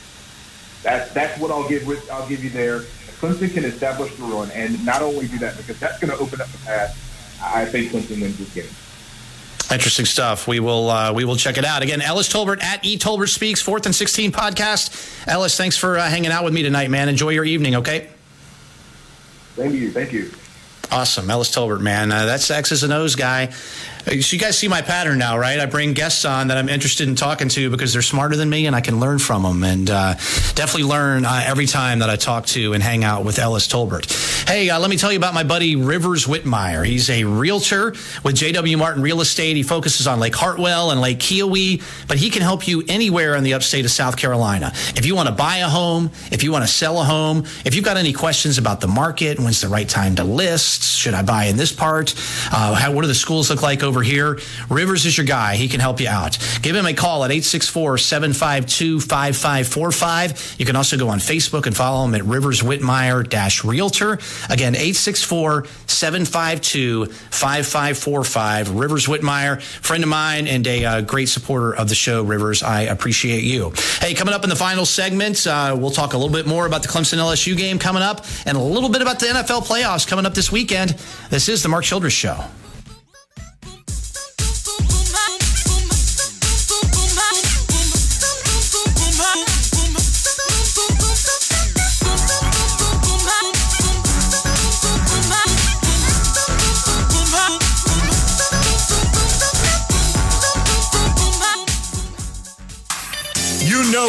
That's 0.83 1.13
that's 1.13 1.41
what 1.41 1.51
I'll 1.51 1.69
give 1.69 1.87
with 1.87 2.09
I'll 2.11 2.29
give 2.29 2.45
you 2.45 2.51
there. 2.51 2.81
Clemson 3.21 3.53
can 3.53 3.65
establish 3.65 4.15
the 4.17 4.25
run, 4.25 4.51
and 4.53 4.85
not 4.85 5.03
only 5.03 5.27
do 5.27 5.39
that 5.39 5.57
because 5.57 5.79
that's 5.81 5.99
going 5.99 6.13
to 6.13 6.19
open 6.19 6.41
up 6.41 6.49
the 6.49 6.59
path. 6.59 7.01
I 7.43 7.65
think 7.65 7.91
Clemson 7.91 8.21
wins 8.21 8.39
this 8.39 8.55
game. 8.55 9.75
Interesting 9.75 10.05
stuff. 10.05 10.47
We 10.47 10.61
will 10.61 10.91
uh, 10.91 11.13
we 11.13 11.25
will 11.25 11.37
check 11.37 11.57
it 11.57 11.65
out 11.65 11.83
again. 11.83 12.03
Ellis 12.03 12.31
Tolbert 12.31 12.63
at 12.63 12.85
E 12.85 12.99
Tolbert 12.99 13.31
Speaks, 13.31 13.61
fourth 13.61 13.87
and 13.87 13.95
sixteen 13.95 14.31
podcast. 14.33 15.27
Ellis, 15.27 15.57
thanks 15.57 15.77
for 15.77 15.99
uh, 15.99 16.09
hanging 16.09 16.31
out 16.31 16.45
with 16.45 16.53
me 16.53 16.63
tonight, 16.63 16.91
man. 16.91 17.09
Enjoy 17.09 17.31
your 17.31 17.45
evening. 17.45 17.77
Okay. 17.77 18.09
To 19.57 19.69
you. 19.69 19.91
Thank 19.91 20.13
you. 20.13 20.31
Awesome. 20.91 21.31
Ellis 21.31 21.55
Tolbert, 21.55 21.81
man. 21.81 22.13
Uh, 22.13 22.25
that's 22.27 22.51
X's 22.51 22.83
and 22.83 22.93
O's 22.93 23.15
guy. 23.15 23.53
So 24.05 24.13
you 24.13 24.39
guys 24.39 24.59
see 24.59 24.69
my 24.69 24.83
pattern 24.83 25.17
now, 25.19 25.39
right? 25.39 25.59
I 25.59 25.65
bring 25.65 25.95
guests 25.95 26.27
on 26.27 26.49
that 26.49 26.59
I'm 26.59 26.69
interested 26.69 27.09
in 27.09 27.15
talking 27.15 27.49
to 27.49 27.71
because 27.71 27.95
they're 27.95 28.03
smarter 28.03 28.37
than 28.37 28.51
me 28.51 28.67
and 28.67 28.77
I 28.77 28.83
can 28.83 29.01
learn 29.01 29.19
from 29.19 29.45
them. 29.45 29.65
And 29.65 29.89
uh, 29.89 30.15
definitely 30.55 30.85
learn 30.85 31.25
uh, 31.25 31.43
every 31.47 31.65
time 31.65 32.01
that 32.01 32.11
I 32.11 32.17
talk 32.17 32.45
to 32.49 32.75
and 32.75 32.83
hang 32.83 33.03
out 33.03 33.25
with 33.25 33.39
Ellis 33.39 33.67
Tolbert. 33.67 34.47
Hey, 34.47 34.69
uh, 34.69 34.79
let 34.79 34.91
me 34.91 34.99
tell 34.99 35.11
you 35.11 35.17
about 35.17 35.33
my 35.33 35.43
buddy 35.43 35.75
Rivers 35.75 36.27
Whitmire. 36.27 36.85
He's 36.85 37.09
a 37.09 37.25
realtor 37.25 37.93
with 38.23 38.35
JW 38.35 38.77
Martin 38.77 39.03
Real 39.03 39.23
Estate. 39.23 39.57
He 39.57 39.63
focuses 39.63 40.07
on 40.07 40.21
Lake 40.21 40.35
Hartwell 40.35 40.91
and 40.91 41.01
Lake 41.01 41.19
Keowee, 41.19 41.83
but 42.07 42.19
he 42.19 42.29
can 42.29 42.43
help 42.43 42.69
you 42.69 42.85
anywhere 42.87 43.37
in 43.37 43.43
the 43.43 43.55
upstate 43.55 43.87
of 43.87 43.91
South 43.91 44.19
Carolina. 44.19 44.73
If 44.97 45.07
you 45.07 45.17
want 45.17 45.31
to 45.31 45.35
buy 45.35 45.59
a 45.59 45.69
home, 45.69 46.11
if 46.31 46.43
you 46.43 46.53
want 46.53 46.63
to 46.63 46.71
sell 46.71 47.01
a 47.01 47.05
home, 47.05 47.47
if 47.65 47.75
you've 47.75 47.87
got 47.87 47.97
any 47.97 48.13
questions 48.13 48.59
about 48.59 48.83
the 48.83 48.87
market, 48.87 49.39
when's 49.39 49.63
the 49.63 49.69
right 49.69 49.89
time 49.89 50.15
to 50.17 50.25
list, 50.25 50.83
should 50.83 51.15
I 51.15 51.23
buy 51.23 51.45
in 51.45 51.57
this 51.57 51.73
part, 51.73 52.15
uh, 52.53 52.75
how, 52.75 52.93
what 52.93 53.01
do 53.01 53.09
the 53.09 53.15
schools 53.15 53.49
look 53.49 53.63
like 53.63 53.83
over 53.83 53.94
here, 54.03 54.39
Rivers 54.69 55.07
is 55.07 55.17
your 55.17 55.27
guy. 55.27 55.57
He 55.57 55.69
can 55.69 55.81
help 55.81 56.01
you 56.01 56.09
out. 56.09 56.39
Give 56.63 56.75
him 56.75 56.87
a 56.87 56.95
call 56.95 57.25
at 57.25 57.31
864 57.31 57.99
752 57.99 59.01
5545. 59.01 60.57
You 60.59 60.67
can 60.67 60.77
also 60.77 60.97
go 60.97 61.09
on 61.09 61.19
Facebook 61.19 61.67
and 61.67 61.77
follow 61.77 62.05
him 62.05 62.15
at 62.15 62.25
Rivers 62.25 62.63
Whitmire 62.63 63.25
Realtor. 63.65 64.19
Again, 64.51 64.75
864 64.75 65.67
752 65.87 67.07
5545. 67.07 68.71
Rivers 68.71 69.07
Whitmire, 69.07 69.61
friend 69.61 70.03
of 70.03 70.11
mine 70.11 70.47
and 70.47 70.67
a 70.67 70.85
uh, 70.85 71.01
great 71.03 71.29
supporter 71.29 71.75
of 71.75 71.89
the 71.89 71.95
show, 71.95 72.23
Rivers. 72.23 72.63
I 72.63 72.83
appreciate 72.83 73.45
you. 73.45 73.73
Hey, 74.01 74.15
coming 74.15 74.35
up 74.35 74.45
in 74.45 74.51
the 74.51 74.57
final 74.57 74.87
segment, 74.87 75.47
uh, 75.47 75.77
we'll 75.79 75.91
talk 75.91 76.15
a 76.15 76.17
little 76.17 76.33
bit 76.33 76.47
more 76.47 76.67
about 76.67 76.83
the 76.83 76.89
Clemson 76.89 77.19
LSU 77.19 77.57
game 77.57 77.79
coming 77.79 78.03
up 78.03 78.25
and 78.47 78.57
a 78.57 78.61
little 78.61 78.89
bit 78.89 79.03
about 79.03 79.21
the 79.21 79.27
NFL 79.27 79.67
playoffs 79.67 80.07
coming 80.07 80.27
up 80.27 80.35
this 80.35 80.51
weekend. 80.51 80.91
This 81.31 81.49
is 81.49 81.63
the 81.63 81.69
Mark 81.69 81.85
Childress 81.85 82.13
Show. 82.13 82.45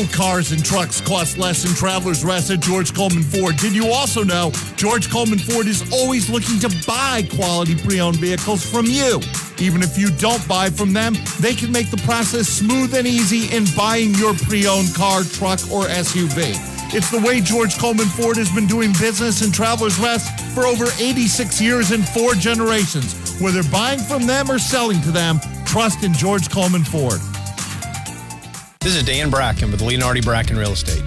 Know 0.01 0.07
cars 0.11 0.51
and 0.51 0.63
trucks 0.65 0.99
cost 0.99 1.37
less 1.37 1.63
than 1.63 1.73
Travelers 1.73 2.25
Rest 2.25 2.51
at 2.51 2.59
George 2.59 2.93
Coleman 2.93 3.23
Ford. 3.23 3.55
Did 3.57 3.73
you 3.73 3.91
also 3.91 4.23
know 4.23 4.51
George 4.75 5.09
Coleman 5.09 5.39
Ford 5.39 5.67
is 5.67 5.89
always 5.93 6.29
looking 6.29 6.59
to 6.59 6.85
buy 6.85 7.25
quality 7.33 7.75
pre-owned 7.75 8.17
vehicles 8.17 8.65
from 8.69 8.85
you? 8.87 9.21
Even 9.57 9.81
if 9.81 9.97
you 9.97 10.09
don't 10.17 10.45
buy 10.49 10.69
from 10.69 10.91
them, 10.91 11.13
they 11.39 11.53
can 11.53 11.71
make 11.71 11.91
the 11.91 12.01
process 12.03 12.47
smooth 12.47 12.93
and 12.93 13.07
easy 13.07 13.55
in 13.55 13.63
buying 13.77 14.13
your 14.15 14.33
pre-owned 14.33 14.93
car, 14.95 15.23
truck, 15.23 15.59
or 15.71 15.83
SUV. 15.83 16.55
It's 16.93 17.09
the 17.09 17.21
way 17.21 17.39
George 17.39 17.77
Coleman 17.77 18.07
Ford 18.07 18.35
has 18.35 18.51
been 18.51 18.67
doing 18.67 18.91
business 18.99 19.45
in 19.45 19.51
Travelers 19.51 19.97
Rest 19.97 20.37
for 20.53 20.65
over 20.65 20.85
86 20.99 21.61
years 21.61 21.91
and 21.91 22.07
four 22.09 22.33
generations. 22.33 23.39
Whether 23.39 23.63
buying 23.69 23.99
from 23.99 24.27
them 24.27 24.51
or 24.51 24.59
selling 24.59 24.99
to 25.01 25.11
them, 25.11 25.39
trust 25.65 26.03
in 26.03 26.11
George 26.13 26.49
Coleman 26.49 26.83
Ford. 26.83 27.21
This 28.85 28.97
is 28.97 29.01
Dan 29.01 29.31
Bracken 29.31 29.71
with 29.71 29.81
Leonardi 29.81 30.23
Bracken 30.23 30.55
Real 30.55 30.73
Estate. 30.73 31.01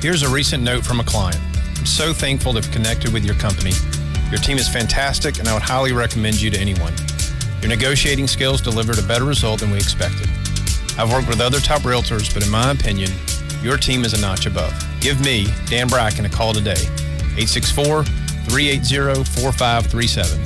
Here's 0.00 0.22
a 0.22 0.28
recent 0.28 0.62
note 0.62 0.84
from 0.84 1.00
a 1.00 1.02
client. 1.02 1.40
I'm 1.76 1.84
so 1.84 2.12
thankful 2.12 2.52
to 2.52 2.60
have 2.60 2.70
connected 2.70 3.12
with 3.12 3.24
your 3.24 3.34
company. 3.34 3.72
Your 4.30 4.38
team 4.38 4.56
is 4.56 4.68
fantastic, 4.68 5.40
and 5.40 5.48
I 5.48 5.52
would 5.52 5.62
highly 5.64 5.90
recommend 5.92 6.40
you 6.40 6.48
to 6.50 6.56
anyone. 6.56 6.92
Your 7.60 7.70
negotiating 7.70 8.28
skills 8.28 8.60
delivered 8.60 9.00
a 9.00 9.02
better 9.02 9.24
result 9.24 9.58
than 9.58 9.72
we 9.72 9.78
expected. 9.78 10.28
I've 10.96 11.10
worked 11.10 11.26
with 11.26 11.40
other 11.40 11.58
top 11.58 11.80
realtors, 11.80 12.32
but 12.32 12.44
in 12.44 12.50
my 12.52 12.70
opinion, 12.70 13.10
your 13.62 13.78
team 13.78 14.04
is 14.04 14.14
a 14.14 14.20
notch 14.20 14.46
above. 14.46 14.72
Give 15.00 15.20
me, 15.20 15.48
Dan 15.66 15.88
Bracken, 15.88 16.26
a 16.26 16.28
call 16.28 16.52
today. 16.52 16.86
864 17.34 18.04
380 18.04 19.24
4537. 19.24 20.38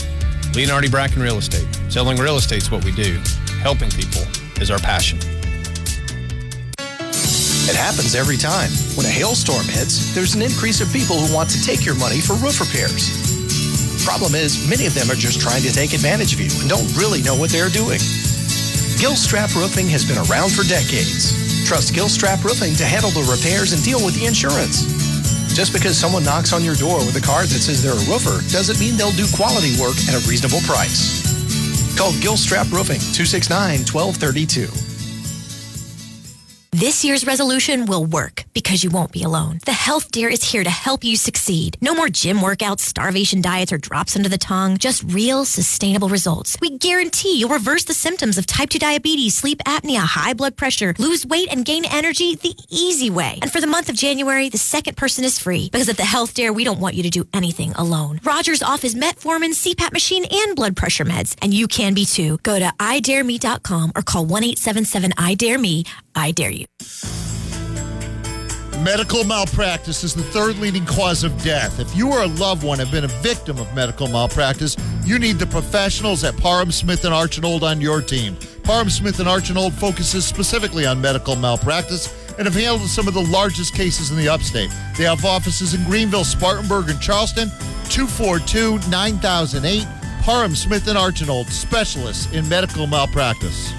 Leonardi 0.55 0.91
Bracken 0.91 1.21
Real 1.21 1.37
Estate. 1.37 1.69
Selling 1.91 2.17
real 2.17 2.39
estate 2.39 2.63
is 2.63 2.71
what 2.71 2.83
we 2.83 2.93
do, 2.93 3.21
helping 3.61 3.91
people 3.91 4.23
is 4.59 4.71
our 4.71 4.79
passion. 4.79 5.19
It 7.69 7.77
happens 7.77 8.17
every 8.17 8.41
time. 8.41 8.73
When 8.97 9.05
a 9.05 9.13
hailstorm 9.13 9.69
hits, 9.69 10.17
there's 10.17 10.33
an 10.33 10.41
increase 10.41 10.81
of 10.81 10.89
people 10.89 11.21
who 11.21 11.29
want 11.29 11.53
to 11.53 11.61
take 11.61 11.85
your 11.85 12.01
money 12.01 12.17
for 12.17 12.33
roof 12.41 12.65
repairs. 12.65 13.13
Problem 14.09 14.33
is, 14.33 14.57
many 14.65 14.89
of 14.89 14.97
them 14.97 15.13
are 15.13 15.21
just 15.21 15.37
trying 15.37 15.61
to 15.69 15.73
take 15.73 15.93
advantage 15.93 16.33
of 16.33 16.41
you 16.41 16.49
and 16.65 16.69
don't 16.73 16.89
really 16.97 17.21
know 17.21 17.37
what 17.37 17.53
they're 17.53 17.69
doing. 17.69 18.01
Gilstrap 18.97 19.53
Roofing 19.53 19.85
has 19.93 20.01
been 20.01 20.17
around 20.17 20.49
for 20.57 20.65
decades. 20.65 21.37
Trust 21.69 21.93
Gilstrap 21.93 22.41
Roofing 22.41 22.73
to 22.81 22.89
handle 22.89 23.13
the 23.13 23.29
repairs 23.29 23.77
and 23.77 23.85
deal 23.85 24.01
with 24.01 24.17
the 24.17 24.25
insurance. 24.25 24.89
Just 25.53 25.77
because 25.77 25.93
someone 25.93 26.25
knocks 26.25 26.57
on 26.57 26.65
your 26.65 26.75
door 26.75 27.05
with 27.05 27.21
a 27.21 27.25
card 27.25 27.53
that 27.53 27.61
says 27.61 27.85
they're 27.85 27.93
a 27.93 28.09
roofer 28.09 28.41
doesn't 28.49 28.81
mean 28.81 28.97
they'll 28.97 29.13
do 29.13 29.29
quality 29.37 29.77
work 29.77 30.01
at 30.09 30.17
a 30.17 30.25
reasonable 30.25 30.65
price. 30.65 31.21
Call 32.01 32.17
Gilstrap 32.25 32.73
Roofing 32.73 33.05
269 33.13 33.85
1232. 33.85 34.88
This 36.79 37.05
year's 37.05 37.27
resolution 37.27 37.87
will 37.87 38.05
work 38.05 38.45
because 38.55 38.85
you 38.85 38.91
won't 38.91 39.11
be 39.11 39.25
alone. 39.25 39.59
The 39.67 39.73
Health 39.73 40.13
Dare 40.13 40.29
is 40.29 40.45
here 40.45 40.63
to 40.63 40.71
help 40.71 41.03
you 41.03 41.17
succeed. 41.17 41.77
No 41.81 41.93
more 41.93 42.09
gym 42.09 42.39
workouts, 42.39 42.83
starvation 42.83 43.41
diets, 43.41 43.73
or 43.73 43.79
drops 43.79 44.15
under 44.15 44.29
the 44.29 44.39
tongue. 44.39 44.79
Just 44.79 45.03
real, 45.03 45.45
sustainable 45.45 46.09
results. 46.09 46.57
We 46.61 46.79
guarantee 46.79 47.37
you'll 47.37 47.49
reverse 47.49 47.83
the 47.83 47.95
symptoms 47.95 48.39
of 48.39 48.47
type 48.47 48.71
2 48.71 48.79
diabetes, 48.79 49.37
sleep 49.37 49.59
apnea, 49.67 50.05
high 50.05 50.35
blood 50.35 50.57
pressure, 50.57 50.95
lose 50.99 51.27
weight, 51.27 51.49
and 51.51 51.65
gain 51.65 51.85
energy 51.85 52.37
the 52.37 52.55
easy 52.71 53.11
way. 53.11 53.41
And 53.43 53.51
for 53.51 53.61
the 53.61 53.67
month 53.67 53.89
of 53.89 53.97
January, 53.97 54.49
the 54.49 54.57
second 54.57 54.97
person 54.97 55.25
is 55.25 55.37
free 55.37 55.71
because 55.73 55.89
at 55.89 55.97
the 55.97 56.05
Health 56.05 56.35
Dare, 56.35 56.53
we 56.53 56.63
don't 56.63 56.79
want 56.79 56.95
you 56.95 57.03
to 57.03 57.11
do 57.11 57.27
anything 57.35 57.73
alone. 57.73 58.21
Roger's 58.23 58.63
off 58.63 58.83
his 58.83 58.95
metformin, 58.95 59.51
CPAP 59.51 59.93
machine, 59.93 60.27
and 60.31 60.55
blood 60.55 60.77
pressure 60.77 61.05
meds. 61.05 61.35
And 61.43 61.53
you 61.53 61.67
can 61.67 61.93
be 61.93 62.05
too. 62.05 62.39
Go 62.45 62.57
to 62.57 62.73
idareme.com 62.79 63.95
or 63.97 64.03
call 64.03 64.27
1 64.27 64.45
877 64.45 65.15
I 65.19 65.35
Dare 65.35 65.59
Me. 65.59 65.83
I 66.15 66.31
dare 66.31 66.51
you. 66.51 66.68
Medical 68.83 69.25
malpractice 69.25 70.05
is 70.05 70.15
the 70.15 70.23
third 70.23 70.57
leading 70.59 70.87
cause 70.87 71.25
of 71.25 71.43
death. 71.43 71.81
If 71.81 71.97
you 71.97 72.13
or 72.13 72.23
a 72.23 72.27
loved 72.27 72.63
one 72.63 72.79
have 72.79 72.93
been 72.93 73.05
a 73.05 73.09
victim 73.09 73.59
of 73.59 73.75
medical 73.75 74.07
malpractice, 74.07 74.77
you 75.05 75.19
need 75.19 75.39
the 75.41 75.47
professionals 75.47 76.23
at 76.23 76.37
Parham 76.37 76.71
Smith 76.71 77.05
and 77.05 77.13
Archenhold 77.13 77.65
on 77.65 77.81
your 77.81 78.01
team. 78.01 78.37
Parham 78.63 78.89
Smith 78.89 79.19
and 79.19 79.29
Archenhold 79.29 79.75
focuses 79.75 80.25
specifically 80.25 80.87
on 80.87 81.01
medical 81.01 81.35
malpractice 81.35 82.15
and 82.39 82.47
have 82.47 82.55
handled 82.55 82.89
some 82.89 83.09
of 83.09 83.15
the 83.15 83.27
largest 83.27 83.75
cases 83.75 84.13
in 84.13 84.17
the 84.17 84.29
upstate. 84.29 84.71
They 84.97 85.05
have 85.05 85.25
offices 85.25 85.75
in 85.75 85.83
Greenville, 85.85 86.25
Spartanburg, 86.25 86.89
and 86.89 87.01
Charleston. 87.01 87.49
242 87.91 88.79
9008. 88.89 89.87
Parham 90.23 90.55
Smith 90.55 90.87
and 90.87 90.97
Archenhold, 90.97 91.49
specialists 91.49 92.33
in 92.33 92.49
medical 92.49 92.87
malpractice. 92.87 93.73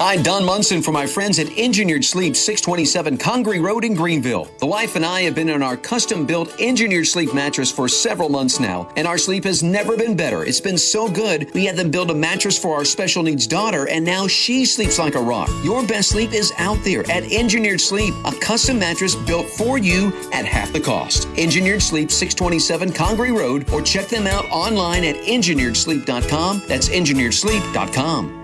Hi, 0.00 0.16
Don 0.16 0.44
Munson 0.44 0.80
for 0.80 0.92
my 0.92 1.08
friends 1.08 1.40
at 1.40 1.58
Engineered 1.58 2.04
Sleep, 2.04 2.36
627 2.36 3.18
Congaree 3.18 3.58
Road 3.58 3.82
in 3.82 3.94
Greenville. 3.94 4.48
The 4.60 4.66
wife 4.66 4.94
and 4.94 5.04
I 5.04 5.22
have 5.22 5.34
been 5.34 5.48
in 5.48 5.60
our 5.60 5.76
custom 5.76 6.24
built 6.24 6.54
Engineered 6.60 7.08
Sleep 7.08 7.34
mattress 7.34 7.72
for 7.72 7.88
several 7.88 8.28
months 8.28 8.60
now, 8.60 8.88
and 8.94 9.08
our 9.08 9.18
sleep 9.18 9.42
has 9.42 9.64
never 9.64 9.96
been 9.96 10.14
better. 10.14 10.44
It's 10.44 10.60
been 10.60 10.78
so 10.78 11.08
good, 11.08 11.52
we 11.52 11.64
had 11.64 11.74
them 11.74 11.90
build 11.90 12.12
a 12.12 12.14
mattress 12.14 12.56
for 12.56 12.76
our 12.76 12.84
special 12.84 13.24
needs 13.24 13.48
daughter, 13.48 13.88
and 13.88 14.04
now 14.04 14.28
she 14.28 14.64
sleeps 14.64 15.00
like 15.00 15.16
a 15.16 15.20
rock. 15.20 15.50
Your 15.64 15.84
best 15.84 16.10
sleep 16.10 16.32
is 16.32 16.52
out 16.58 16.78
there 16.84 17.02
at 17.10 17.24
Engineered 17.32 17.80
Sleep, 17.80 18.14
a 18.24 18.30
custom 18.30 18.78
mattress 18.78 19.16
built 19.16 19.48
for 19.48 19.78
you 19.78 20.12
at 20.32 20.44
half 20.44 20.72
the 20.72 20.78
cost. 20.78 21.26
Engineered 21.36 21.82
Sleep, 21.82 22.12
627 22.12 22.92
Congaree 22.92 23.32
Road, 23.32 23.68
or 23.72 23.82
check 23.82 24.06
them 24.06 24.28
out 24.28 24.44
online 24.52 25.02
at 25.02 25.16
engineeredsleep.com. 25.16 26.62
That's 26.68 26.88
engineeredsleep.com. 26.88 28.37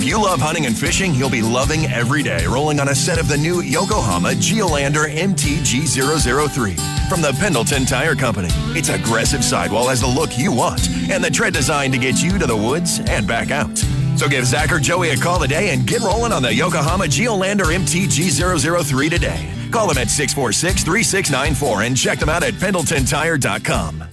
If 0.00 0.06
you 0.06 0.22
love 0.22 0.40
hunting 0.40 0.64
and 0.64 0.76
fishing, 0.76 1.14
you'll 1.14 1.28
be 1.28 1.42
loving 1.42 1.84
every 1.84 2.22
day 2.22 2.46
rolling 2.46 2.80
on 2.80 2.88
a 2.88 2.94
set 2.94 3.18
of 3.20 3.28
the 3.28 3.36
new 3.36 3.60
Yokohama 3.60 4.30
Geolandar 4.30 5.14
MTG003 5.14 7.10
from 7.10 7.20
the 7.20 7.36
Pendleton 7.38 7.84
Tire 7.84 8.14
Company. 8.14 8.48
Its 8.74 8.88
aggressive 8.88 9.44
sidewall 9.44 9.88
has 9.88 10.00
the 10.00 10.06
look 10.06 10.38
you 10.38 10.52
want 10.52 10.88
and 11.10 11.22
the 11.22 11.30
tread 11.30 11.52
designed 11.52 11.92
to 11.92 11.98
get 11.98 12.22
you 12.22 12.38
to 12.38 12.46
the 12.46 12.56
woods 12.56 13.00
and 13.10 13.28
back 13.28 13.50
out. 13.50 13.76
So 14.16 14.26
give 14.26 14.46
Zach 14.46 14.72
or 14.72 14.78
Joey 14.80 15.10
a 15.10 15.18
call 15.18 15.38
today 15.38 15.68
and 15.68 15.86
get 15.86 16.00
rolling 16.00 16.32
on 16.32 16.42
the 16.42 16.54
Yokohama 16.54 17.04
Geolandar 17.04 17.66
MTG003 17.66 19.10
today. 19.10 19.52
Call 19.70 19.86
them 19.86 19.98
at 19.98 20.08
646 20.08 20.82
3694 20.82 21.82
and 21.82 21.94
check 21.94 22.18
them 22.18 22.30
out 22.30 22.42
at 22.42 22.54
pendletontire.com. 22.54 24.04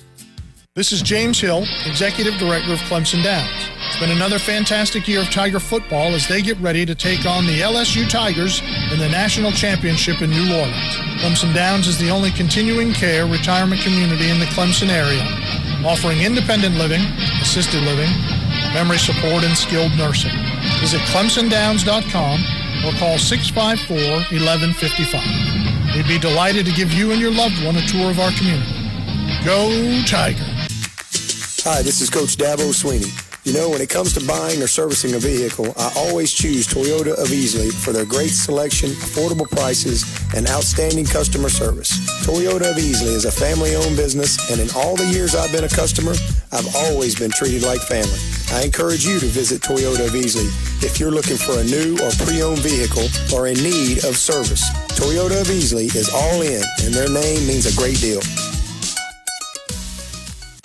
This 0.78 0.92
is 0.92 1.02
James 1.02 1.42
Hill, 1.42 1.66
Executive 1.88 2.36
Director 2.36 2.72
of 2.72 2.78
Clemson 2.82 3.24
Downs. 3.24 3.50
It's 3.88 4.00
been 4.00 4.12
another 4.12 4.38
fantastic 4.38 5.08
year 5.08 5.22
of 5.22 5.32
Tiger 5.32 5.60
football 5.60 6.14
as 6.14 6.28
they 6.28 6.44
get 6.44 6.56
ready 6.60 6.86
to 6.86 6.94
take 6.94 7.26
on 7.26 7.48
the 7.48 7.62
LSU 7.62 8.08
Tigers 8.08 8.62
in 8.94 9.00
the 9.00 9.10
National 9.10 9.52
Championship 9.52 10.22
in 10.22 10.30
New 10.30 10.54
Orleans. 10.54 10.94
Clemson 11.18 11.52
Downs 11.56 11.88
is 11.88 11.98
the 11.98 12.12
only 12.12 12.30
continuing 12.30 12.94
care 12.94 13.26
retirement 13.26 13.82
community 13.82 14.30
in 14.30 14.38
the 14.38 14.46
Clemson 14.54 14.90
area, 14.90 15.26
offering 15.84 16.22
independent 16.22 16.76
living, 16.76 17.02
assisted 17.42 17.82
living, 17.82 18.14
memory 18.72 19.00
support, 19.00 19.44
and 19.44 19.58
skilled 19.58 19.98
nursing. 19.98 20.38
Visit 20.78 21.02
clemsondowns.com 21.10 22.38
or 22.86 22.94
call 23.00 23.18
654 23.18 23.98
1155. 24.30 25.96
We'd 25.96 26.06
be 26.06 26.20
delighted 26.20 26.68
to 26.68 26.72
give 26.72 26.94
you 26.94 27.10
and 27.10 27.20
your 27.20 27.32
loved 27.32 27.66
one 27.66 27.78
a 27.78 27.82
tour 27.88 28.12
of 28.12 28.20
our 28.20 28.30
community. 28.38 28.78
Go 29.44 29.74
Tiger! 30.06 30.57
Hi, 31.68 31.82
this 31.82 32.00
is 32.00 32.10
Coach 32.10 32.38
Dabo 32.40 32.72
Swinney. 32.72 33.12
You 33.44 33.52
know, 33.52 33.70
when 33.70 33.82
it 33.82 33.90
comes 33.90 34.14
to 34.14 34.24
buying 34.24 34.64
or 34.64 34.72
servicing 34.72 35.16
a 35.16 35.20
vehicle, 35.20 35.74
I 35.76 35.92
always 35.98 36.32
choose 36.32 36.66
Toyota 36.66 37.12
of 37.12 37.28
Easley 37.28 37.76
for 37.76 37.92
their 37.92 38.06
great 38.06 38.32
selection, 38.32 38.92
affordable 38.92 39.52
prices, 39.52 40.08
and 40.34 40.48
outstanding 40.48 41.04
customer 41.04 41.50
service. 41.50 41.92
Toyota 42.24 42.72
of 42.72 42.80
Easley 42.80 43.12
is 43.12 43.26
a 43.26 43.32
family-owned 43.32 43.98
business, 43.98 44.40
and 44.50 44.62
in 44.64 44.72
all 44.80 44.96
the 44.96 45.12
years 45.12 45.36
I've 45.36 45.52
been 45.52 45.66
a 45.66 45.76
customer, 45.76 46.16
I've 46.56 46.74
always 46.88 47.20
been 47.20 47.32
treated 47.32 47.64
like 47.64 47.82
family. 47.84 48.16
I 48.56 48.64
encourage 48.64 49.06
you 49.06 49.20
to 49.20 49.28
visit 49.28 49.60
Toyota 49.62 50.08
of 50.08 50.16
Easley 50.16 50.48
if 50.80 51.02
you're 51.02 51.12
looking 51.12 51.36
for 51.36 51.60
a 51.60 51.68
new 51.68 52.00
or 52.00 52.16
pre-owned 52.24 52.64
vehicle 52.64 53.12
or 53.36 53.52
in 53.52 53.60
need 53.60 54.08
of 54.08 54.16
service. 54.16 54.64
Toyota 54.96 55.44
of 55.44 55.52
Easley 55.52 55.92
is 55.92 56.08
all 56.16 56.40
in, 56.48 56.64
and 56.88 56.96
their 56.96 57.12
name 57.12 57.44
means 57.44 57.68
a 57.68 57.76
great 57.76 58.00
deal. 58.00 58.24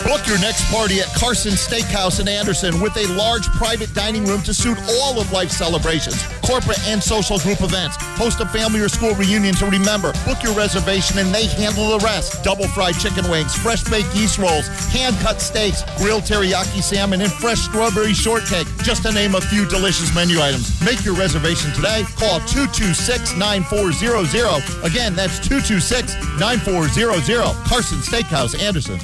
Book 0.03 0.27
your 0.27 0.39
next 0.39 0.69
party 0.69 0.99
at 0.99 1.07
Carson 1.15 1.53
Steakhouse 1.53 2.19
in 2.19 2.27
Anderson 2.27 2.81
with 2.81 2.95
a 2.97 3.07
large 3.13 3.47
private 3.51 3.93
dining 3.93 4.25
room 4.25 4.41
to 4.43 4.53
suit 4.53 4.77
all 4.99 5.19
of 5.19 5.31
life's 5.31 5.55
celebrations, 5.55 6.21
corporate 6.43 6.79
and 6.87 7.01
social 7.01 7.39
group 7.39 7.61
events. 7.61 7.95
Host 8.19 8.41
a 8.41 8.45
family 8.45 8.81
or 8.81 8.89
school 8.89 9.15
reunion 9.15 9.55
to 9.55 9.65
remember. 9.65 10.11
Book 10.25 10.43
your 10.43 10.53
reservation 10.53 11.19
and 11.19 11.33
they 11.33 11.45
handle 11.45 11.97
the 11.97 12.03
rest. 12.03 12.43
Double 12.43 12.67
fried 12.67 12.99
chicken 12.99 13.29
wings, 13.31 13.55
fresh 13.55 13.81
baked 13.83 14.13
yeast 14.13 14.37
rolls, 14.37 14.67
hand 14.91 15.15
cut 15.19 15.41
steaks, 15.41 15.83
grilled 15.97 16.23
teriyaki 16.23 16.83
salmon, 16.83 17.21
and 17.21 17.31
fresh 17.31 17.59
strawberry 17.59 18.13
shortcake, 18.13 18.67
just 18.83 19.03
to 19.03 19.11
name 19.13 19.35
a 19.35 19.41
few 19.41 19.65
delicious 19.69 20.13
menu 20.13 20.41
items. 20.41 20.67
Make 20.83 21.05
your 21.05 21.15
reservation 21.15 21.71
today. 21.71 22.03
Call 22.19 22.41
226 22.51 23.37
9400. 23.37 24.83
Again, 24.83 25.15
that's 25.15 25.39
226 25.39 26.13
9400. 26.39 27.55
Carson 27.65 27.99
Steakhouse, 27.99 28.59
Anderson. 28.59 28.99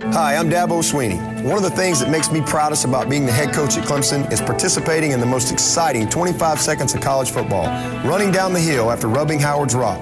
Hi, 0.00 0.36
I'm 0.36 0.48
Dabo 0.48 0.80
Swinney. 0.80 1.18
One 1.42 1.56
of 1.56 1.64
the 1.64 1.70
things 1.70 1.98
that 1.98 2.08
makes 2.08 2.30
me 2.30 2.40
proudest 2.40 2.84
about 2.84 3.10
being 3.10 3.26
the 3.26 3.32
head 3.32 3.52
coach 3.52 3.76
at 3.76 3.84
Clemson 3.84 4.30
is 4.32 4.40
participating 4.40 5.10
in 5.10 5.18
the 5.18 5.26
most 5.26 5.50
exciting 5.52 6.08
25 6.08 6.60
seconds 6.60 6.94
of 6.94 7.00
college 7.00 7.32
football, 7.32 7.66
running 8.08 8.30
down 8.30 8.52
the 8.52 8.60
hill 8.60 8.92
after 8.92 9.08
rubbing 9.08 9.40
Howard's 9.40 9.74
Rock. 9.74 9.98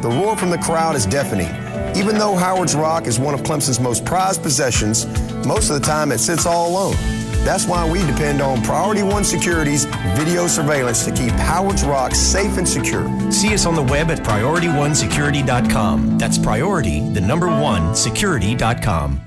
The 0.00 0.08
roar 0.08 0.34
from 0.36 0.48
the 0.48 0.56
crowd 0.58 0.96
is 0.96 1.04
deafening. 1.04 1.48
Even 1.94 2.16
though 2.16 2.34
Howard's 2.34 2.74
Rock 2.74 3.06
is 3.06 3.18
one 3.18 3.34
of 3.34 3.42
Clemson's 3.42 3.78
most 3.78 4.06
prized 4.06 4.42
possessions, 4.42 5.06
most 5.46 5.68
of 5.68 5.78
the 5.78 5.86
time 5.86 6.10
it 6.10 6.18
sits 6.18 6.46
all 6.46 6.70
alone. 6.70 6.96
That's 7.44 7.66
why 7.66 7.88
we 7.88 7.98
depend 8.06 8.40
on 8.40 8.62
Priority 8.62 9.02
One 9.02 9.24
Security's 9.24 9.84
video 10.16 10.46
surveillance 10.46 11.04
to 11.04 11.12
keep 11.12 11.32
Howard's 11.32 11.84
Rock 11.84 12.14
safe 12.14 12.56
and 12.56 12.66
secure. 12.66 13.06
See 13.30 13.52
us 13.52 13.66
on 13.66 13.74
the 13.74 13.82
web 13.82 14.10
at 14.10 14.20
PriorityOneSecurity.com. 14.20 16.16
That's 16.18 16.38
priority, 16.38 17.00
the 17.10 17.20
number 17.20 17.48
one, 17.48 17.94
security.com. 17.94 19.23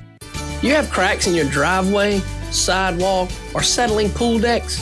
You 0.62 0.74
have 0.74 0.89
cracks 0.89 1.28
in 1.28 1.36
your 1.36 1.49
driveway, 1.49 2.20
sidewalk, 2.51 3.30
or 3.53 3.62
settling 3.62 4.10
pool 4.10 4.39
decks? 4.39 4.80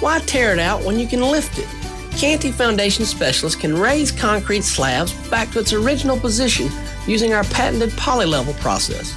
Why 0.00 0.20
tear 0.20 0.52
it 0.52 0.60
out 0.60 0.84
when 0.84 0.98
you 0.98 1.06
can 1.06 1.20
lift 1.20 1.58
it? 1.58 1.68
Canty 2.16 2.52
Foundation 2.52 3.04
Specialists 3.04 3.60
can 3.60 3.76
raise 3.76 4.12
concrete 4.12 4.64
slabs 4.64 5.12
back 5.28 5.50
to 5.50 5.58
its 5.58 5.72
original 5.72 6.16
position 6.18 6.68
using 7.06 7.34
our 7.34 7.44
patented 7.44 7.90
polylevel 7.90 8.58
process. 8.60 9.14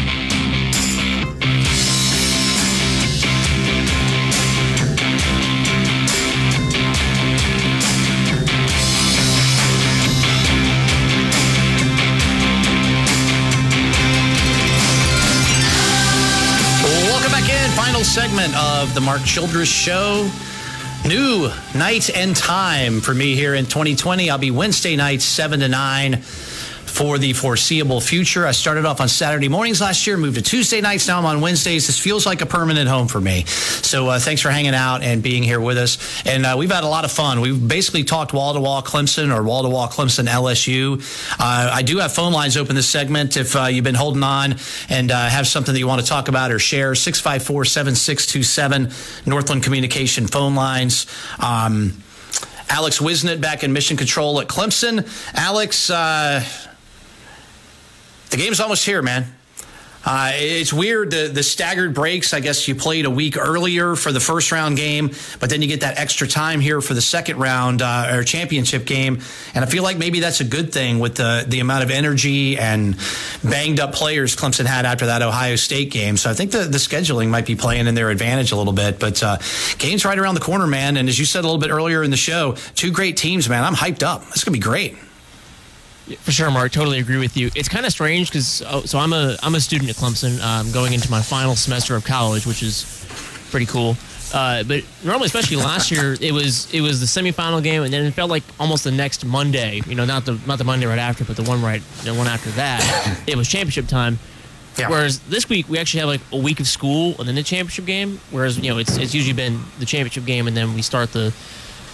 Welcome 17.11 17.31
back 17.33 17.49
in. 17.49 17.69
Final 17.71 18.05
segment 18.05 18.55
of 18.55 18.93
the 18.93 19.01
Mark 19.01 19.25
Childress 19.25 19.67
Show. 19.67 20.31
New 21.05 21.49
night 21.73 22.15
and 22.15 22.35
time 22.35 23.01
for 23.01 23.15
me 23.15 23.33
here 23.33 23.55
in 23.55 23.65
2020. 23.65 24.29
I'll 24.29 24.37
be 24.37 24.51
Wednesday 24.51 24.95
nights, 24.95 25.25
7 25.25 25.61
to 25.61 25.67
9 25.67 26.21
for 27.01 27.17
the 27.17 27.33
foreseeable 27.33 27.99
future. 27.99 28.45
I 28.45 28.51
started 28.51 28.85
off 28.85 29.01
on 29.01 29.09
Saturday 29.09 29.49
mornings 29.49 29.81
last 29.81 30.05
year, 30.05 30.17
moved 30.17 30.35
to 30.35 30.43
Tuesday 30.43 30.81
nights. 30.81 31.07
Now 31.07 31.17
I'm 31.17 31.25
on 31.25 31.41
Wednesdays. 31.41 31.87
This 31.87 31.97
feels 31.97 32.27
like 32.27 32.41
a 32.41 32.45
permanent 32.45 32.87
home 32.87 33.07
for 33.07 33.19
me. 33.19 33.45
So 33.47 34.09
uh, 34.09 34.19
thanks 34.19 34.43
for 34.43 34.51
hanging 34.51 34.75
out 34.75 35.01
and 35.01 35.23
being 35.23 35.41
here 35.41 35.59
with 35.59 35.79
us. 35.79 35.97
And 36.27 36.45
uh, 36.45 36.53
we've 36.59 36.69
had 36.69 36.83
a 36.83 36.87
lot 36.87 37.03
of 37.03 37.11
fun. 37.11 37.41
We've 37.41 37.67
basically 37.67 38.03
talked 38.03 38.33
wall 38.33 38.53
to 38.53 38.59
wall 38.59 38.83
Clemson 38.83 39.35
or 39.35 39.41
wall 39.41 39.63
to 39.63 39.69
wall 39.69 39.87
Clemson 39.87 40.27
LSU. 40.27 41.01
Uh, 41.39 41.71
I 41.73 41.81
do 41.81 41.97
have 41.97 42.13
phone 42.13 42.33
lines 42.33 42.55
open 42.55 42.75
this 42.75 42.87
segment 42.87 43.35
if 43.35 43.55
uh, 43.55 43.63
you've 43.63 43.83
been 43.83 43.95
holding 43.95 44.21
on 44.21 44.57
and 44.87 45.09
uh, 45.09 45.27
have 45.27 45.47
something 45.47 45.73
that 45.73 45.79
you 45.79 45.87
want 45.87 46.01
to 46.01 46.07
talk 46.07 46.27
about 46.27 46.51
or 46.51 46.59
share. 46.59 46.93
654 46.93 47.65
7627 47.65 49.25
Northland 49.25 49.63
Communication 49.63 50.27
phone 50.27 50.53
lines. 50.53 51.07
Um, 51.39 51.93
Alex 52.69 52.99
Wisnett 52.99 53.41
back 53.41 53.63
in 53.63 53.73
mission 53.73 53.97
control 53.97 54.39
at 54.39 54.47
Clemson. 54.47 55.05
Alex, 55.33 55.89
uh, 55.89 56.41
the 58.31 58.37
game's 58.37 58.59
almost 58.59 58.85
here, 58.85 59.01
man. 59.01 59.25
Uh, 60.03 60.31
it's 60.33 60.73
weird 60.73 61.11
the 61.11 61.27
the 61.27 61.43
staggered 61.43 61.93
breaks. 61.93 62.33
I 62.33 62.39
guess 62.39 62.67
you 62.67 62.73
played 62.73 63.05
a 63.05 63.09
week 63.09 63.37
earlier 63.37 63.95
for 63.95 64.11
the 64.11 64.19
first 64.19 64.51
round 64.51 64.77
game, 64.77 65.11
but 65.39 65.49
then 65.49 65.61
you 65.61 65.67
get 65.67 65.81
that 65.81 65.99
extra 65.99 66.27
time 66.27 66.59
here 66.59 66.81
for 66.81 66.95
the 66.95 67.01
second 67.01 67.37
round 67.37 67.83
uh, 67.83 68.09
or 68.11 68.23
championship 68.23 68.85
game. 68.85 69.19
And 69.53 69.63
I 69.63 69.67
feel 69.67 69.83
like 69.83 69.97
maybe 69.97 70.19
that's 70.19 70.41
a 70.41 70.43
good 70.43 70.73
thing 70.73 70.99
with 70.99 71.15
the 71.15 71.45
the 71.47 71.59
amount 71.59 71.83
of 71.83 71.91
energy 71.91 72.57
and 72.57 72.97
banged 73.43 73.79
up 73.79 73.93
players 73.93 74.35
Clemson 74.35 74.65
had 74.65 74.85
after 74.85 75.05
that 75.05 75.21
Ohio 75.21 75.55
State 75.55 75.91
game. 75.91 76.17
So 76.17 76.31
I 76.31 76.33
think 76.33 76.49
the 76.49 76.63
the 76.63 76.79
scheduling 76.79 77.29
might 77.29 77.45
be 77.45 77.55
playing 77.55 77.85
in 77.85 77.93
their 77.93 78.09
advantage 78.09 78.51
a 78.51 78.55
little 78.55 78.73
bit. 78.73 78.99
But 78.99 79.21
uh, 79.21 79.37
game's 79.77 80.03
right 80.03 80.17
around 80.17 80.33
the 80.33 80.41
corner, 80.41 80.65
man. 80.65 80.97
And 80.97 81.09
as 81.09 81.19
you 81.19 81.25
said 81.25 81.41
a 81.41 81.47
little 81.47 81.61
bit 81.61 81.69
earlier 81.69 82.01
in 82.01 82.09
the 82.09 82.17
show, 82.17 82.53
two 82.73 82.91
great 82.91 83.17
teams, 83.17 83.47
man. 83.47 83.63
I'm 83.63 83.75
hyped 83.75 84.01
up. 84.01 84.23
It's 84.29 84.43
gonna 84.43 84.53
be 84.53 84.59
great. 84.59 84.97
For 86.19 86.31
sure, 86.31 86.51
Mark. 86.51 86.71
Totally 86.71 86.99
agree 86.99 87.17
with 87.17 87.37
you. 87.37 87.49
It's 87.55 87.69
kind 87.69 87.85
of 87.85 87.91
strange 87.91 88.29
because 88.29 88.61
oh, 88.67 88.81
so 88.81 88.99
I'm 88.99 89.13
a 89.13 89.37
I'm 89.43 89.55
a 89.55 89.61
student 89.61 89.89
at 89.89 89.95
Clemson, 89.95 90.41
um, 90.41 90.71
going 90.71 90.93
into 90.93 91.09
my 91.09 91.21
final 91.21 91.55
semester 91.55 91.95
of 91.95 92.03
college, 92.03 92.45
which 92.45 92.63
is 92.63 93.05
pretty 93.49 93.65
cool. 93.65 93.95
Uh, 94.33 94.63
but 94.63 94.83
normally, 95.03 95.25
especially 95.25 95.57
last 95.57 95.91
year, 95.91 96.15
it 96.21 96.31
was 96.31 96.73
it 96.73 96.81
was 96.81 96.99
the 96.99 97.05
semifinal 97.05 97.61
game, 97.61 97.83
and 97.83 97.91
then 97.91 98.05
it 98.05 98.13
felt 98.13 98.29
like 98.29 98.43
almost 98.59 98.83
the 98.83 98.91
next 98.91 99.25
Monday. 99.25 99.81
You 99.85 99.95
know, 99.95 100.05
not 100.05 100.25
the 100.25 100.39
not 100.45 100.57
the 100.57 100.63
Monday 100.63 100.85
right 100.85 100.99
after, 100.99 101.25
but 101.25 101.35
the 101.35 101.43
one 101.43 101.61
right 101.61 101.81
the 102.03 102.13
one 102.13 102.27
after 102.27 102.49
that. 102.51 103.19
it 103.27 103.35
was 103.35 103.47
championship 103.47 103.87
time. 103.87 104.19
Whereas 104.77 105.19
this 105.19 105.47
week 105.49 105.69
we 105.69 105.77
actually 105.77 105.99
have 105.99 106.09
like 106.09 106.21
a 106.31 106.37
week 106.37 106.59
of 106.59 106.67
school 106.67 107.15
and 107.19 107.27
then 107.27 107.35
the 107.35 107.43
championship 107.43 107.85
game. 107.85 108.19
Whereas 108.31 108.57
you 108.57 108.69
know 108.69 108.77
it's 108.77 108.97
it's 108.97 109.13
usually 109.13 109.33
been 109.33 109.59
the 109.79 109.85
championship 109.85 110.25
game 110.25 110.47
and 110.47 110.55
then 110.55 110.73
we 110.73 110.81
start 110.81 111.11
the 111.11 111.33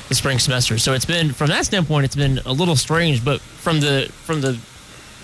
the 0.10 0.16
spring 0.16 0.40
semester. 0.40 0.78
So 0.78 0.94
it's 0.94 1.06
been 1.06 1.34
from 1.34 1.48
that 1.48 1.66
standpoint, 1.66 2.06
it's 2.06 2.16
been 2.16 2.40
a 2.46 2.52
little 2.52 2.76
strange. 2.76 3.24
But 3.24 3.42
from 3.42 3.80
the 3.80 4.10
from 4.24 4.42
the 4.42 4.54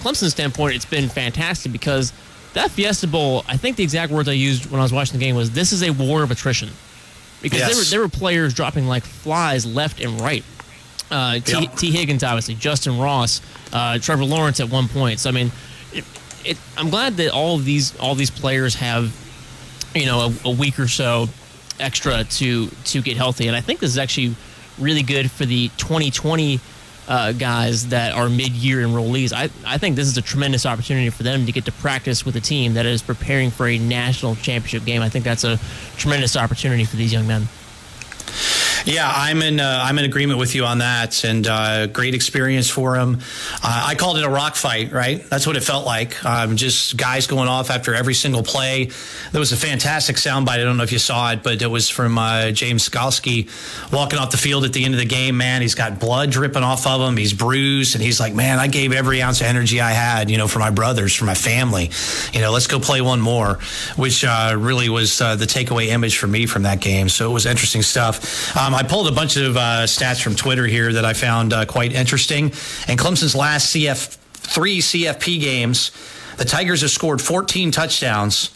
Clemson 0.01 0.29
standpoint, 0.29 0.75
it's 0.75 0.85
been 0.85 1.09
fantastic 1.09 1.71
because 1.71 2.11
that 2.53 2.71
Fiesta 2.71 3.07
Bowl. 3.07 3.43
I 3.47 3.57
think 3.57 3.77
the 3.77 3.83
exact 3.83 4.11
words 4.11 4.27
I 4.29 4.33
used 4.33 4.69
when 4.69 4.79
I 4.79 4.83
was 4.83 4.93
watching 4.93 5.17
the 5.19 5.25
game 5.25 5.35
was, 5.35 5.51
"This 5.51 5.71
is 5.71 5.83
a 5.83 5.91
war 5.91 6.23
of 6.23 6.31
attrition," 6.31 6.69
because 7.41 7.59
there 7.61 7.75
were 7.75 7.83
there 7.83 7.99
were 8.01 8.09
players 8.09 8.53
dropping 8.53 8.87
like 8.87 9.03
flies 9.03 9.65
left 9.65 10.01
and 10.01 10.19
right. 10.21 10.43
Uh, 11.11 11.39
T, 11.39 11.61
Yep. 11.61 11.75
T. 11.75 11.91
Higgins, 11.91 12.23
obviously, 12.23 12.55
Justin 12.55 12.97
Ross, 12.97 13.39
uh, 13.71 13.99
Trevor 13.99 14.25
Lawrence 14.25 14.59
at 14.59 14.69
one 14.69 14.87
point. 14.87 15.19
So 15.19 15.29
I 15.29 15.33
mean, 15.33 15.51
it, 15.91 16.03
it, 16.43 16.57
I'm 16.75 16.89
glad 16.89 17.17
that 17.17 17.31
all 17.31 17.55
of 17.55 17.65
these 17.65 17.95
all 17.97 18.15
these 18.15 18.31
players 18.31 18.75
have, 18.75 19.13
you 19.93 20.05
know, 20.07 20.33
a, 20.45 20.47
a 20.49 20.51
week 20.51 20.79
or 20.79 20.87
so 20.87 21.29
extra 21.79 22.23
to 22.23 22.67
to 22.67 23.01
get 23.01 23.15
healthy. 23.17 23.47
And 23.47 23.55
I 23.55 23.61
think 23.61 23.79
this 23.79 23.91
is 23.91 23.97
actually 23.97 24.35
really 24.79 25.03
good 25.03 25.29
for 25.29 25.45
the 25.45 25.69
2020 25.77 26.59
uh, 27.07 27.31
guys 27.33 27.89
that 27.89 28.13
are 28.13 28.29
mid-year 28.29 28.77
enrollees. 28.79 29.33
I, 29.33 29.49
I 29.65 29.77
think 29.77 29.95
this 29.95 30.07
is 30.07 30.17
a 30.17 30.21
tremendous 30.21 30.65
opportunity 30.65 31.09
for 31.09 31.23
them 31.23 31.45
to 31.45 31.51
get 31.51 31.65
to 31.65 31.71
practice 31.73 32.25
with 32.25 32.35
a 32.35 32.41
team 32.41 32.75
that 32.75 32.85
is 32.85 33.01
preparing 33.01 33.51
for 33.51 33.67
a 33.67 33.77
national 33.77 34.35
championship 34.35 34.85
game. 34.85 35.01
I 35.01 35.09
think 35.09 35.25
that's 35.25 35.43
a 35.43 35.59
tremendous 35.97 36.37
opportunity 36.37 36.85
for 36.85 36.95
these 36.95 37.11
young 37.11 37.27
men. 37.27 37.47
Yeah, 38.85 39.09
I'm 39.13 39.41
in. 39.41 39.61
Uh, 39.61 39.79
I'm 39.81 39.97
in 39.97 40.03
agreement 40.03 40.39
with 40.39 40.55
you 40.55 40.65
on 40.65 40.79
that, 40.79 41.23
and 41.23 41.47
uh, 41.47 41.87
great 41.87 42.13
experience 42.13 42.69
for 42.69 42.97
him. 42.97 43.19
Uh, 43.63 43.83
I 43.87 43.95
called 43.95 44.17
it 44.17 44.25
a 44.25 44.29
rock 44.29 44.55
fight, 44.55 44.91
right? 44.91 45.23
That's 45.29 45.47
what 45.47 45.55
it 45.55 45.63
felt 45.63 45.85
like. 45.85 46.23
Um, 46.25 46.57
just 46.57 46.97
guys 46.97 47.25
going 47.25 47.47
off 47.47 47.69
after 47.69 47.95
every 47.95 48.13
single 48.13 48.43
play. 48.43 48.89
There 49.31 49.39
was 49.39 49.53
a 49.53 49.57
fantastic 49.57 50.17
soundbite. 50.17 50.59
I 50.59 50.63
don't 50.63 50.75
know 50.75 50.83
if 50.83 50.91
you 50.91 50.99
saw 50.99 51.31
it, 51.31 51.43
but 51.43 51.61
it 51.61 51.67
was 51.67 51.89
from 51.89 52.17
uh, 52.17 52.51
James 52.51 52.87
Skalski 52.87 53.49
walking 53.93 54.19
off 54.19 54.31
the 54.31 54.37
field 54.37 54.65
at 54.65 54.73
the 54.73 54.83
end 54.83 54.93
of 54.93 54.99
the 54.99 55.05
game. 55.05 55.37
Man, 55.37 55.61
he's 55.61 55.75
got 55.75 55.99
blood 55.99 56.31
dripping 56.31 56.63
off 56.63 56.85
of 56.85 56.99
him. 56.99 57.15
He's 57.15 57.31
bruised, 57.33 57.95
and 57.95 58.03
he's 58.03 58.19
like, 58.19 58.33
"Man, 58.33 58.59
I 58.59 58.67
gave 58.67 58.91
every 58.91 59.21
ounce 59.21 59.39
of 59.39 59.47
energy 59.47 59.79
I 59.79 59.91
had, 59.91 60.29
you 60.29 60.37
know, 60.37 60.49
for 60.49 60.59
my 60.59 60.71
brothers, 60.71 61.15
for 61.15 61.23
my 61.23 61.35
family. 61.35 61.89
You 62.33 62.41
know, 62.41 62.51
let's 62.51 62.67
go 62.67 62.79
play 62.81 62.99
one 62.99 63.21
more." 63.21 63.59
Which 63.95 64.25
uh, 64.25 64.55
really 64.57 64.89
was 64.89 65.21
uh, 65.21 65.37
the 65.37 65.45
takeaway 65.45 65.87
image 65.87 66.17
for 66.17 66.27
me 66.27 66.47
from 66.47 66.63
that 66.63 66.81
game. 66.81 67.07
So 67.07 67.29
it 67.29 67.33
was 67.33 67.45
interesting 67.45 67.81
stuff. 67.81 68.57
Um, 68.57 68.72
I 68.73 68.83
pulled 68.83 69.07
a 69.07 69.11
bunch 69.11 69.37
of 69.37 69.55
uh, 69.55 69.83
stats 69.83 70.21
from 70.21 70.35
Twitter 70.35 70.65
here 70.65 70.93
that 70.93 71.05
I 71.05 71.13
found 71.13 71.53
uh, 71.53 71.65
quite 71.65 71.93
interesting. 71.93 72.45
In 72.87 72.97
Clemson's 72.97 73.35
last 73.35 73.73
CF 73.75 74.17
three 74.33 74.79
CFP 74.79 75.39
games, 75.39 75.91
the 76.37 76.45
Tigers 76.45 76.81
have 76.81 76.91
scored 76.91 77.21
14 77.21 77.71
touchdowns. 77.71 78.49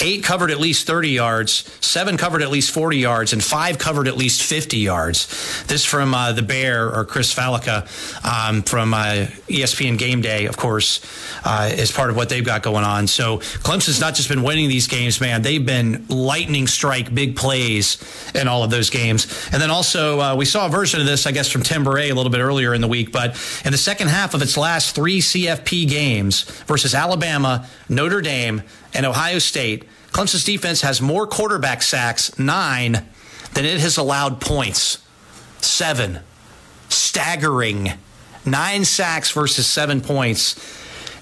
Eight 0.00 0.22
covered 0.22 0.50
at 0.50 0.60
least 0.60 0.86
30 0.86 1.10
yards, 1.10 1.68
seven 1.80 2.16
covered 2.16 2.42
at 2.42 2.50
least 2.50 2.70
40 2.70 2.98
yards, 2.98 3.32
and 3.32 3.42
five 3.42 3.78
covered 3.78 4.06
at 4.06 4.16
least 4.16 4.42
50 4.42 4.76
yards. 4.76 5.64
This 5.66 5.84
from 5.84 6.14
uh, 6.14 6.32
the 6.32 6.42
Bear 6.42 6.94
or 6.94 7.04
Chris 7.04 7.34
Fallica 7.34 7.88
um, 8.24 8.62
from 8.62 8.94
uh, 8.94 9.26
ESPN 9.48 9.98
Game 9.98 10.20
Day, 10.20 10.46
of 10.46 10.56
course, 10.56 11.00
uh, 11.44 11.70
is 11.72 11.90
part 11.90 12.10
of 12.10 12.16
what 12.16 12.28
they've 12.28 12.44
got 12.44 12.62
going 12.62 12.84
on. 12.84 13.08
So 13.08 13.38
Clemson's 13.38 14.00
not 14.00 14.14
just 14.14 14.28
been 14.28 14.44
winning 14.44 14.68
these 14.68 14.86
games, 14.86 15.20
man. 15.20 15.42
They've 15.42 15.64
been 15.64 16.06
lightning 16.08 16.68
strike 16.68 17.12
big 17.12 17.34
plays 17.34 17.98
in 18.34 18.46
all 18.46 18.62
of 18.62 18.70
those 18.70 18.90
games. 18.90 19.26
And 19.52 19.60
then 19.60 19.70
also, 19.70 20.20
uh, 20.20 20.36
we 20.36 20.44
saw 20.44 20.66
a 20.66 20.68
version 20.68 21.00
of 21.00 21.06
this, 21.06 21.26
I 21.26 21.32
guess, 21.32 21.50
from 21.50 21.62
Tim 21.62 21.84
Bourret 21.84 22.10
a 22.10 22.14
little 22.14 22.30
bit 22.30 22.40
earlier 22.40 22.72
in 22.72 22.80
the 22.80 22.88
week. 22.88 23.10
But 23.10 23.30
in 23.64 23.72
the 23.72 23.78
second 23.78 24.08
half 24.08 24.34
of 24.34 24.42
its 24.42 24.56
last 24.56 24.94
three 24.94 25.20
CFP 25.20 25.88
games 25.88 26.42
versus 26.66 26.94
Alabama, 26.94 27.66
Notre 27.88 28.20
Dame, 28.20 28.62
and 28.94 29.06
Ohio 29.06 29.38
State, 29.38 29.84
Clemson's 30.12 30.44
defense 30.44 30.80
has 30.82 31.00
more 31.00 31.26
quarterback 31.26 31.82
sacks, 31.82 32.38
nine, 32.38 33.06
than 33.54 33.64
it 33.64 33.80
has 33.80 33.96
allowed 33.96 34.40
points. 34.40 34.98
Seven. 35.60 36.20
Staggering. 36.88 37.92
Nine 38.44 38.84
sacks 38.84 39.30
versus 39.30 39.66
seven 39.66 40.00
points. 40.00 40.56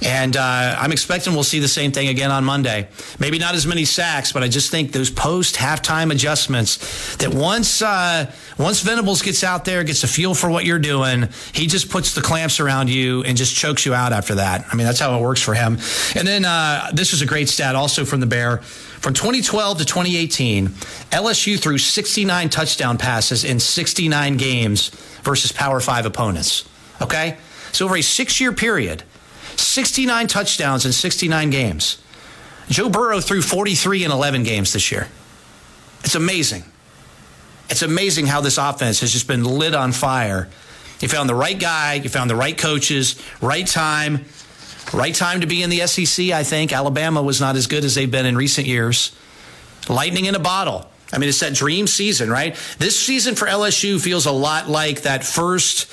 And 0.02 0.36
uh, 0.36 0.76
I'm 0.78 0.92
expecting 0.92 1.32
we'll 1.32 1.42
see 1.42 1.58
the 1.58 1.68
same 1.68 1.92
thing 1.92 2.08
again 2.08 2.30
on 2.30 2.44
Monday. 2.44 2.88
Maybe 3.18 3.38
not 3.38 3.54
as 3.54 3.66
many 3.66 3.84
sacks, 3.84 4.32
but 4.32 4.42
I 4.42 4.48
just 4.48 4.70
think 4.70 4.92
those 4.92 5.10
post 5.10 5.56
halftime 5.56 6.12
adjustments 6.12 7.16
that 7.16 7.32
once 7.32 7.82
uh, 7.82 8.30
once 8.58 8.80
Venables 8.80 9.22
gets 9.22 9.44
out 9.44 9.64
there, 9.64 9.84
gets 9.84 10.04
a 10.04 10.08
feel 10.08 10.34
for 10.34 10.50
what 10.50 10.64
you're 10.64 10.78
doing, 10.78 11.28
he 11.52 11.66
just 11.66 11.90
puts 11.90 12.14
the 12.14 12.22
clamps 12.22 12.60
around 12.60 12.88
you 12.88 13.22
and 13.24 13.36
just 13.36 13.54
chokes 13.54 13.84
you 13.84 13.94
out 13.94 14.12
after 14.12 14.36
that. 14.36 14.64
I 14.70 14.76
mean, 14.76 14.86
that's 14.86 15.00
how 15.00 15.18
it 15.18 15.22
works 15.22 15.42
for 15.42 15.54
him. 15.54 15.78
And 16.14 16.26
then 16.26 16.44
uh, 16.44 16.90
this 16.92 17.12
is 17.12 17.22
a 17.22 17.26
great 17.26 17.48
stat 17.48 17.74
also 17.74 18.04
from 18.04 18.20
the 18.20 18.26
Bear. 18.26 18.58
From 18.58 19.14
2012 19.14 19.78
to 19.78 19.84
2018, 19.84 20.68
LSU 20.68 21.60
threw 21.60 21.78
69 21.78 22.48
touchdown 22.48 22.98
passes 22.98 23.44
in 23.44 23.60
69 23.60 24.36
games 24.36 24.88
versus 25.22 25.52
Power 25.52 25.80
Five 25.80 26.06
opponents. 26.06 26.68
Okay? 27.02 27.36
So 27.72 27.84
over 27.84 27.96
a 27.96 28.02
six 28.02 28.40
year 28.40 28.52
period, 28.52 29.02
69 29.56 30.26
touchdowns 30.26 30.86
in 30.86 30.92
69 30.92 31.50
games. 31.50 32.02
Joe 32.68 32.88
Burrow 32.88 33.20
threw 33.20 33.42
43 33.42 34.04
in 34.04 34.10
11 34.10 34.42
games 34.42 34.72
this 34.72 34.90
year. 34.90 35.08
It's 36.04 36.14
amazing. 36.14 36.64
It's 37.68 37.82
amazing 37.82 38.26
how 38.26 38.40
this 38.40 38.58
offense 38.58 39.00
has 39.00 39.12
just 39.12 39.26
been 39.26 39.44
lit 39.44 39.74
on 39.74 39.92
fire. 39.92 40.48
You 41.00 41.08
found 41.08 41.28
the 41.28 41.34
right 41.34 41.58
guy, 41.58 41.94
you 41.94 42.08
found 42.08 42.30
the 42.30 42.36
right 42.36 42.56
coaches, 42.56 43.20
right 43.40 43.66
time, 43.66 44.24
right 44.92 45.14
time 45.14 45.40
to 45.40 45.46
be 45.46 45.62
in 45.62 45.70
the 45.70 45.86
SEC, 45.86 46.30
I 46.30 46.42
think. 46.42 46.72
Alabama 46.72 47.22
was 47.22 47.40
not 47.40 47.56
as 47.56 47.66
good 47.66 47.84
as 47.84 47.94
they've 47.94 48.10
been 48.10 48.26
in 48.26 48.36
recent 48.36 48.66
years. 48.66 49.14
Lightning 49.88 50.24
in 50.24 50.34
a 50.34 50.40
bottle. 50.40 50.88
I 51.12 51.18
mean, 51.18 51.28
it's 51.28 51.40
that 51.40 51.54
dream 51.54 51.86
season, 51.86 52.30
right? 52.30 52.56
This 52.78 52.98
season 52.98 53.36
for 53.36 53.46
LSU 53.46 54.00
feels 54.00 54.26
a 54.26 54.32
lot 54.32 54.68
like 54.68 55.02
that 55.02 55.24
first 55.24 55.92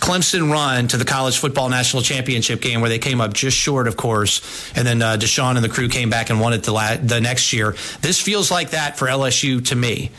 Clemson 0.00 0.50
run 0.50 0.88
to 0.88 0.96
the 0.96 1.04
college 1.04 1.38
football 1.38 1.68
national 1.68 2.02
championship 2.02 2.60
game 2.60 2.80
where 2.80 2.88
they 2.88 2.98
came 2.98 3.20
up 3.20 3.32
just 3.32 3.56
short, 3.56 3.88
of 3.88 3.96
course, 3.96 4.40
and 4.76 4.86
then 4.86 5.02
uh, 5.02 5.16
Deshaun 5.16 5.56
and 5.56 5.64
the 5.64 5.68
crew 5.68 5.88
came 5.88 6.08
back 6.08 6.30
and 6.30 6.40
won 6.40 6.52
it 6.52 6.62
the, 6.62 6.72
la- 6.72 6.96
the 6.96 7.20
next 7.20 7.52
year. 7.52 7.74
This 8.00 8.20
feels 8.20 8.50
like 8.50 8.70
that 8.70 8.96
for 8.96 9.06
LSU 9.06 9.64
to 9.68 9.76
me. 9.76 10.10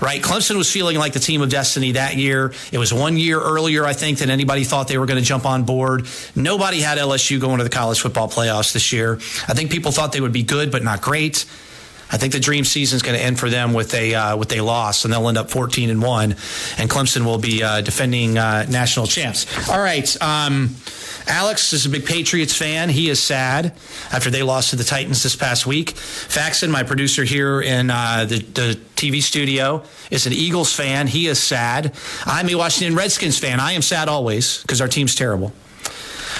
Right, 0.00 0.22
Clemson 0.22 0.56
was 0.56 0.70
feeling 0.70 0.96
like 0.96 1.12
the 1.12 1.18
team 1.18 1.42
of 1.42 1.50
destiny 1.50 1.92
that 1.92 2.14
year. 2.14 2.52
It 2.70 2.78
was 2.78 2.94
one 2.94 3.16
year 3.16 3.40
earlier, 3.40 3.84
I 3.84 3.94
think, 3.94 4.18
than 4.18 4.30
anybody 4.30 4.62
thought 4.62 4.86
they 4.86 4.96
were 4.96 5.06
going 5.06 5.18
to 5.18 5.24
jump 5.24 5.44
on 5.44 5.64
board. 5.64 6.06
Nobody 6.36 6.80
had 6.80 6.98
LSU 6.98 7.40
going 7.40 7.58
to 7.58 7.64
the 7.64 7.70
college 7.70 8.00
football 8.00 8.28
playoffs 8.28 8.72
this 8.72 8.92
year. 8.92 9.14
I 9.48 9.54
think 9.54 9.72
people 9.72 9.90
thought 9.90 10.12
they 10.12 10.20
would 10.20 10.32
be 10.32 10.44
good, 10.44 10.70
but 10.70 10.84
not 10.84 11.02
great. 11.02 11.46
I 12.10 12.16
think 12.16 12.32
the 12.32 12.40
dream 12.40 12.64
season 12.64 12.96
is 12.96 13.02
going 13.02 13.18
to 13.18 13.22
end 13.22 13.38
for 13.38 13.50
them 13.50 13.74
with 13.74 13.94
a 13.94 14.14
uh, 14.14 14.36
with 14.36 14.52
a 14.52 14.60
loss, 14.60 15.04
and 15.04 15.12
they'll 15.12 15.28
end 15.28 15.38
up 15.38 15.50
14 15.50 15.90
and 15.90 16.02
one, 16.02 16.32
and 16.78 16.90
Clemson 16.90 17.24
will 17.24 17.38
be 17.38 17.62
uh, 17.62 17.80
defending 17.80 18.38
uh, 18.38 18.66
national 18.68 19.06
champs. 19.06 19.46
All 19.68 19.78
right. 19.80 20.22
Um, 20.22 20.76
Alex 21.28 21.74
is 21.74 21.84
a 21.84 21.90
big 21.90 22.06
Patriots 22.06 22.56
fan. 22.56 22.88
He 22.88 23.10
is 23.10 23.22
sad 23.22 23.74
after 24.10 24.30
they 24.30 24.42
lost 24.42 24.70
to 24.70 24.76
the 24.76 24.84
Titans 24.84 25.22
this 25.22 25.36
past 25.36 25.66
week. 25.66 25.90
Faxon, 25.90 26.70
my 26.70 26.82
producer 26.82 27.22
here 27.24 27.60
in 27.60 27.90
uh, 27.90 28.24
the, 28.24 28.38
the 28.38 28.80
TV 28.96 29.22
studio, 29.22 29.82
is 30.10 30.26
an 30.26 30.32
Eagles 30.32 30.74
fan. 30.74 31.06
He 31.06 31.26
is 31.26 31.38
sad. 31.38 31.94
I'm 32.24 32.48
a 32.48 32.54
Washington 32.54 32.96
Redskins 32.96 33.38
fan. 33.38 33.60
I 33.60 33.72
am 33.72 33.82
sad 33.82 34.08
always 34.08 34.62
because 34.62 34.80
our 34.80 34.88
team's 34.88 35.14
terrible. 35.14 35.52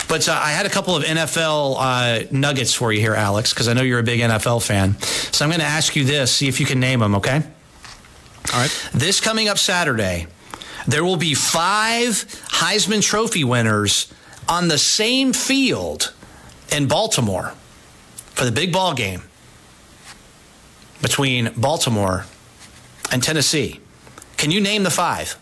But 0.09 0.27
uh, 0.29 0.33
I 0.33 0.53
had 0.53 0.65
a 0.65 0.71
couple 0.71 0.97
of 0.97 1.05
NFL 1.05 1.77
uh, 1.79 2.27
nuggets 2.31 2.73
for 2.73 2.93
you 2.93 3.01
here, 3.01 3.15
Alex, 3.15 3.53
because 3.53 3.69
I 3.69 3.75
know 3.75 3.83
you're 3.83 3.99
a 3.99 4.05
big 4.05 4.21
NFL 4.21 4.67
fan. 4.67 4.99
So 5.01 5.45
I'm 5.45 5.51
going 5.51 5.61
to 5.61 5.67
ask 5.67 5.95
you 5.95 6.05
this, 6.05 6.35
see 6.35 6.49
if 6.49 6.61
you 6.61 6.67
can 6.67 6.81
name 6.81 7.01
them, 7.01 7.15
okay? 7.17 7.43
All 8.53 8.61
right. 8.61 8.91
This 8.95 9.21
coming 9.21 9.49
up 9.49 9.59
Saturday, 9.59 10.27
there 10.87 11.05
will 11.05 11.19
be 11.19 11.35
five 11.35 12.25
Heisman 12.49 13.03
Trophy 13.03 13.45
winners 13.45 14.13
on 14.49 14.69
the 14.69 14.79
same 14.79 15.35
field 15.35 16.15
in 16.75 16.89
Baltimore 16.89 17.53
for 18.31 18.47
the 18.47 18.53
big 18.53 18.73
ball 18.73 18.95
game 18.95 19.23
between 21.03 21.53
Baltimore 21.57 22.25
and 23.13 23.23
Tennessee. 23.23 23.81
Can 24.39 24.51
you 24.51 24.61
name 24.61 24.85
the 24.85 24.91
five? 24.91 25.39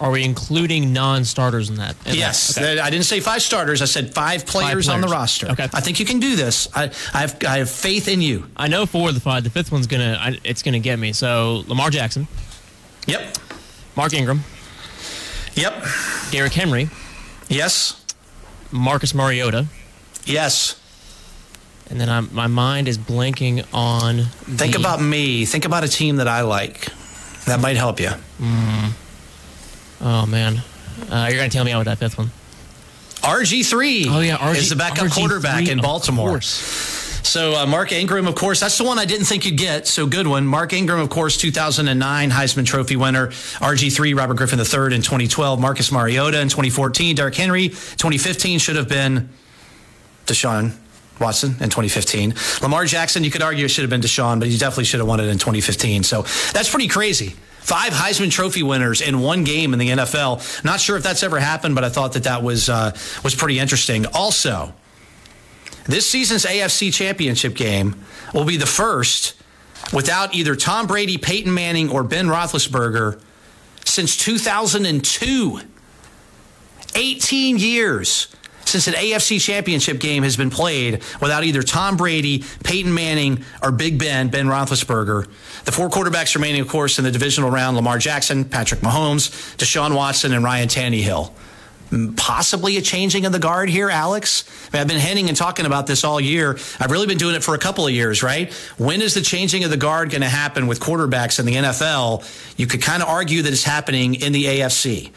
Are 0.00 0.10
we 0.10 0.24
including 0.24 0.94
non-starters 0.94 1.68
in 1.68 1.76
that? 1.76 1.94
in 2.06 2.14
yes, 2.14 2.54
that? 2.54 2.64
Okay. 2.64 2.80
I 2.80 2.88
didn't 2.88 3.04
say 3.04 3.20
five 3.20 3.42
starters. 3.42 3.82
I 3.82 3.84
said 3.84 4.14
five 4.14 4.46
players, 4.46 4.88
on 4.88 5.02
the 5.02 5.08
roster. 5.08 5.48
Okay. 5.48 5.68
I 5.74 5.80
think 5.80 6.00
you 6.00 6.06
can 6.06 6.20
do 6.20 6.36
this. 6.36 6.68
I, 6.74 6.90
I 7.12 7.20
have 7.20 7.36
I 7.46 7.58
have 7.58 7.70
faith 7.70 8.08
in 8.08 8.22
you. 8.22 8.46
I 8.56 8.68
know 8.68 8.86
four 8.86 9.08
of 9.08 9.14
the 9.14 9.20
five. 9.20 9.44
The 9.44 9.50
fifth 9.50 9.70
one's 9.70 9.86
gonna. 9.86 10.16
I, 10.18 10.38
it's 10.42 10.62
gonna 10.62 10.78
get 10.78 10.98
me. 10.98 11.12
So 11.12 11.64
Lamar 11.66 11.90
Jackson. 11.90 12.28
Yep. 13.06 13.36
Mark 13.94 14.14
Ingram. 14.14 14.40
Yep. 15.54 15.84
Derrick 16.30 16.54
Henry. 16.54 16.88
Yes. 17.48 18.02
Marcus 18.72 19.14
Mariota. 19.14 19.66
Yes. 20.24 20.80
And 21.90 22.00
then 22.00 22.08
I'm, 22.08 22.32
my 22.32 22.46
mind 22.46 22.88
is 22.88 22.96
blanking 22.96 23.66
on. 23.74 24.24
Think 24.56 24.74
the- 24.74 24.78
about 24.80 25.02
me. 25.02 25.44
Think 25.44 25.64
about 25.66 25.84
a 25.84 25.88
team 25.88 26.16
that 26.16 26.28
I 26.28 26.42
like. 26.42 26.88
That 27.46 27.60
might 27.60 27.76
help 27.76 28.00
you. 28.00 28.10
Mm. 28.38 28.92
Oh 30.00 30.26
man, 30.26 30.62
uh, 31.10 31.28
you're 31.28 31.38
gonna 31.38 31.50
tell 31.50 31.64
me 31.64 31.72
out 31.72 31.78
with 31.78 31.86
that 31.86 31.98
fifth 31.98 32.18
one. 32.18 32.30
RG 33.22 33.66
three. 33.66 34.06
Oh 34.08 34.20
yeah, 34.20 34.38
RG, 34.38 34.56
is 34.56 34.70
the 34.70 34.76
backup 34.76 35.08
RG3, 35.08 35.14
quarterback 35.14 35.68
in 35.68 35.80
Baltimore. 35.80 36.40
So 36.40 37.54
uh, 37.54 37.66
Mark 37.66 37.92
Ingram, 37.92 38.26
of 38.26 38.34
course, 38.34 38.60
that's 38.60 38.76
the 38.78 38.84
one 38.84 38.98
I 38.98 39.04
didn't 39.04 39.26
think 39.26 39.44
you'd 39.44 39.56
get. 39.56 39.86
So 39.86 40.06
good 40.06 40.26
one. 40.26 40.46
Mark 40.46 40.72
Ingram, 40.72 40.98
of 40.98 41.10
course, 41.10 41.36
2009 41.36 42.30
Heisman 42.30 42.64
Trophy 42.64 42.96
winner. 42.96 43.28
RG3, 43.28 44.16
Robert 44.16 44.34
Griffin 44.34 44.58
III 44.58 44.96
in 44.96 45.02
2012. 45.02 45.60
Marcus 45.60 45.92
Mariota 45.92 46.40
in 46.40 46.48
2014. 46.48 47.14
Derrick 47.14 47.34
Henry, 47.34 47.68
2015 47.68 48.58
should 48.58 48.76
have 48.76 48.88
been 48.88 49.28
Deshaun 50.26 50.72
Watson 51.20 51.50
in 51.60 51.68
2015. 51.68 52.34
Lamar 52.62 52.84
Jackson, 52.86 53.22
you 53.22 53.30
could 53.30 53.42
argue 53.42 53.66
it 53.66 53.68
should 53.68 53.82
have 53.82 53.90
been 53.90 54.00
Deshaun, 54.00 54.40
but 54.40 54.48
he 54.48 54.56
definitely 54.56 54.84
should 54.84 55.00
have 55.00 55.08
won 55.08 55.20
it 55.20 55.28
in 55.28 55.38
2015. 55.38 56.02
So 56.02 56.22
that's 56.52 56.70
pretty 56.70 56.88
crazy. 56.88 57.34
Five 57.60 57.92
Heisman 57.92 58.30
Trophy 58.30 58.62
winners 58.62 59.00
in 59.00 59.20
one 59.20 59.44
game 59.44 59.72
in 59.72 59.78
the 59.78 59.88
NFL. 59.90 60.64
Not 60.64 60.80
sure 60.80 60.96
if 60.96 61.02
that's 61.02 61.22
ever 61.22 61.38
happened, 61.38 61.74
but 61.74 61.84
I 61.84 61.88
thought 61.88 62.14
that 62.14 62.24
that 62.24 62.42
was 62.42 62.68
uh, 62.68 62.96
was 63.22 63.34
pretty 63.34 63.58
interesting. 63.58 64.06
Also, 64.06 64.72
this 65.84 66.08
season's 66.08 66.44
AFC 66.44 66.92
Championship 66.92 67.54
game 67.54 67.96
will 68.34 68.44
be 68.44 68.56
the 68.56 68.66
first 68.66 69.40
without 69.92 70.34
either 70.34 70.56
Tom 70.56 70.86
Brady, 70.86 71.18
Peyton 71.18 71.52
Manning, 71.52 71.90
or 71.90 72.02
Ben 72.02 72.26
Roethlisberger 72.26 73.20
since 73.84 74.16
2002. 74.16 75.60
18 76.96 77.56
years 77.58 78.28
since 78.70 78.86
an 78.86 78.94
AFC 78.94 79.40
championship 79.40 79.98
game 79.98 80.22
has 80.22 80.36
been 80.36 80.50
played 80.50 81.02
without 81.20 81.44
either 81.44 81.62
Tom 81.62 81.96
Brady, 81.96 82.44
Peyton 82.64 82.94
Manning, 82.94 83.44
or 83.62 83.72
Big 83.72 83.98
Ben, 83.98 84.28
Ben 84.28 84.46
Roethlisberger. 84.46 85.28
The 85.64 85.72
four 85.72 85.90
quarterbacks 85.90 86.34
remaining, 86.34 86.60
of 86.60 86.68
course, 86.68 86.98
in 86.98 87.04
the 87.04 87.10
divisional 87.10 87.50
round 87.50 87.76
Lamar 87.76 87.98
Jackson, 87.98 88.44
Patrick 88.44 88.80
Mahomes, 88.80 89.30
Deshaun 89.56 89.94
Watson, 89.94 90.32
and 90.32 90.44
Ryan 90.44 90.68
Tannehill. 90.68 91.32
Possibly 92.16 92.76
a 92.76 92.80
changing 92.80 93.26
of 93.26 93.32
the 93.32 93.40
guard 93.40 93.68
here, 93.68 93.90
Alex. 93.90 94.44
I 94.72 94.80
I've 94.80 94.86
been 94.86 95.00
hinting 95.00 95.28
and 95.28 95.36
talking 95.36 95.66
about 95.66 95.88
this 95.88 96.04
all 96.04 96.20
year. 96.20 96.56
I've 96.78 96.92
really 96.92 97.08
been 97.08 97.18
doing 97.18 97.34
it 97.34 97.42
for 97.42 97.56
a 97.56 97.58
couple 97.58 97.84
of 97.84 97.92
years, 97.92 98.22
right? 98.22 98.52
When 98.78 99.02
is 99.02 99.14
the 99.14 99.22
changing 99.22 99.64
of 99.64 99.70
the 99.70 99.76
guard 99.76 100.10
going 100.10 100.20
to 100.20 100.28
happen 100.28 100.68
with 100.68 100.78
quarterbacks 100.78 101.40
in 101.40 101.46
the 101.46 101.54
NFL? 101.54 102.24
You 102.56 102.68
could 102.68 102.80
kind 102.80 103.02
of 103.02 103.08
argue 103.08 103.42
that 103.42 103.52
it's 103.52 103.64
happening 103.64 104.14
in 104.14 104.32
the 104.32 104.44
AFC. 104.44 105.10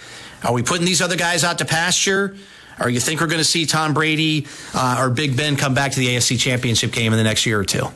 Are 0.43 0.51
we 0.51 0.63
putting 0.63 0.85
these 0.85 1.01
other 1.01 1.15
guys 1.15 1.43
out 1.43 1.59
to 1.59 1.65
pasture? 1.65 2.35
Or 2.79 2.89
you 2.89 2.99
think 2.99 3.21
we're 3.21 3.27
going 3.27 3.37
to 3.39 3.43
see 3.43 3.65
Tom 3.65 3.93
Brady 3.93 4.47
uh, 4.73 4.97
or 4.99 5.09
Big 5.09 5.37
Ben 5.37 5.55
come 5.55 5.73
back 5.73 5.91
to 5.93 5.99
the 5.99 6.07
AFC 6.07 6.39
Championship 6.39 6.91
game 6.91 7.13
in 7.13 7.17
the 7.17 7.23
next 7.23 7.45
year 7.45 7.59
or 7.59 7.65
two? 7.65 7.87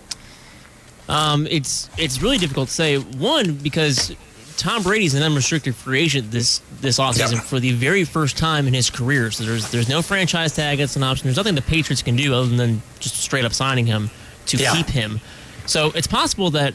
Um, 1.09 1.47
it's 1.49 1.89
it's 1.97 2.21
really 2.21 2.37
difficult 2.37 2.67
to 2.67 2.73
say. 2.73 2.97
One 2.97 3.53
because 3.55 4.13
Tom 4.57 4.83
Brady's 4.83 5.13
an 5.13 5.23
unrestricted 5.23 5.73
free 5.75 6.01
agent 6.01 6.31
this 6.31 6.59
this 6.81 6.99
offseason 6.99 7.33
Yeah. 7.33 7.39
for 7.41 7.59
the 7.59 7.71
very 7.73 8.03
first 8.03 8.37
time 8.37 8.67
in 8.67 8.73
his 8.73 8.89
career. 8.89 9.31
So 9.31 9.45
there's 9.45 9.71
there's 9.71 9.87
no 9.89 10.01
franchise 10.01 10.53
tag 10.55 10.79
that's 10.79 10.95
an 10.95 11.03
option. 11.03 11.25
There's 11.27 11.37
nothing 11.37 11.55
the 11.55 11.61
Patriots 11.61 12.01
can 12.01 12.15
do 12.17 12.33
other 12.33 12.55
than 12.55 12.81
just 12.99 13.15
straight 13.17 13.45
up 13.45 13.53
signing 13.53 13.85
him 13.85 14.09
to 14.47 14.57
Yeah. 14.57 14.75
keep 14.75 14.87
him. 14.87 15.21
So 15.65 15.91
it's 15.95 16.07
possible 16.07 16.51
that 16.51 16.73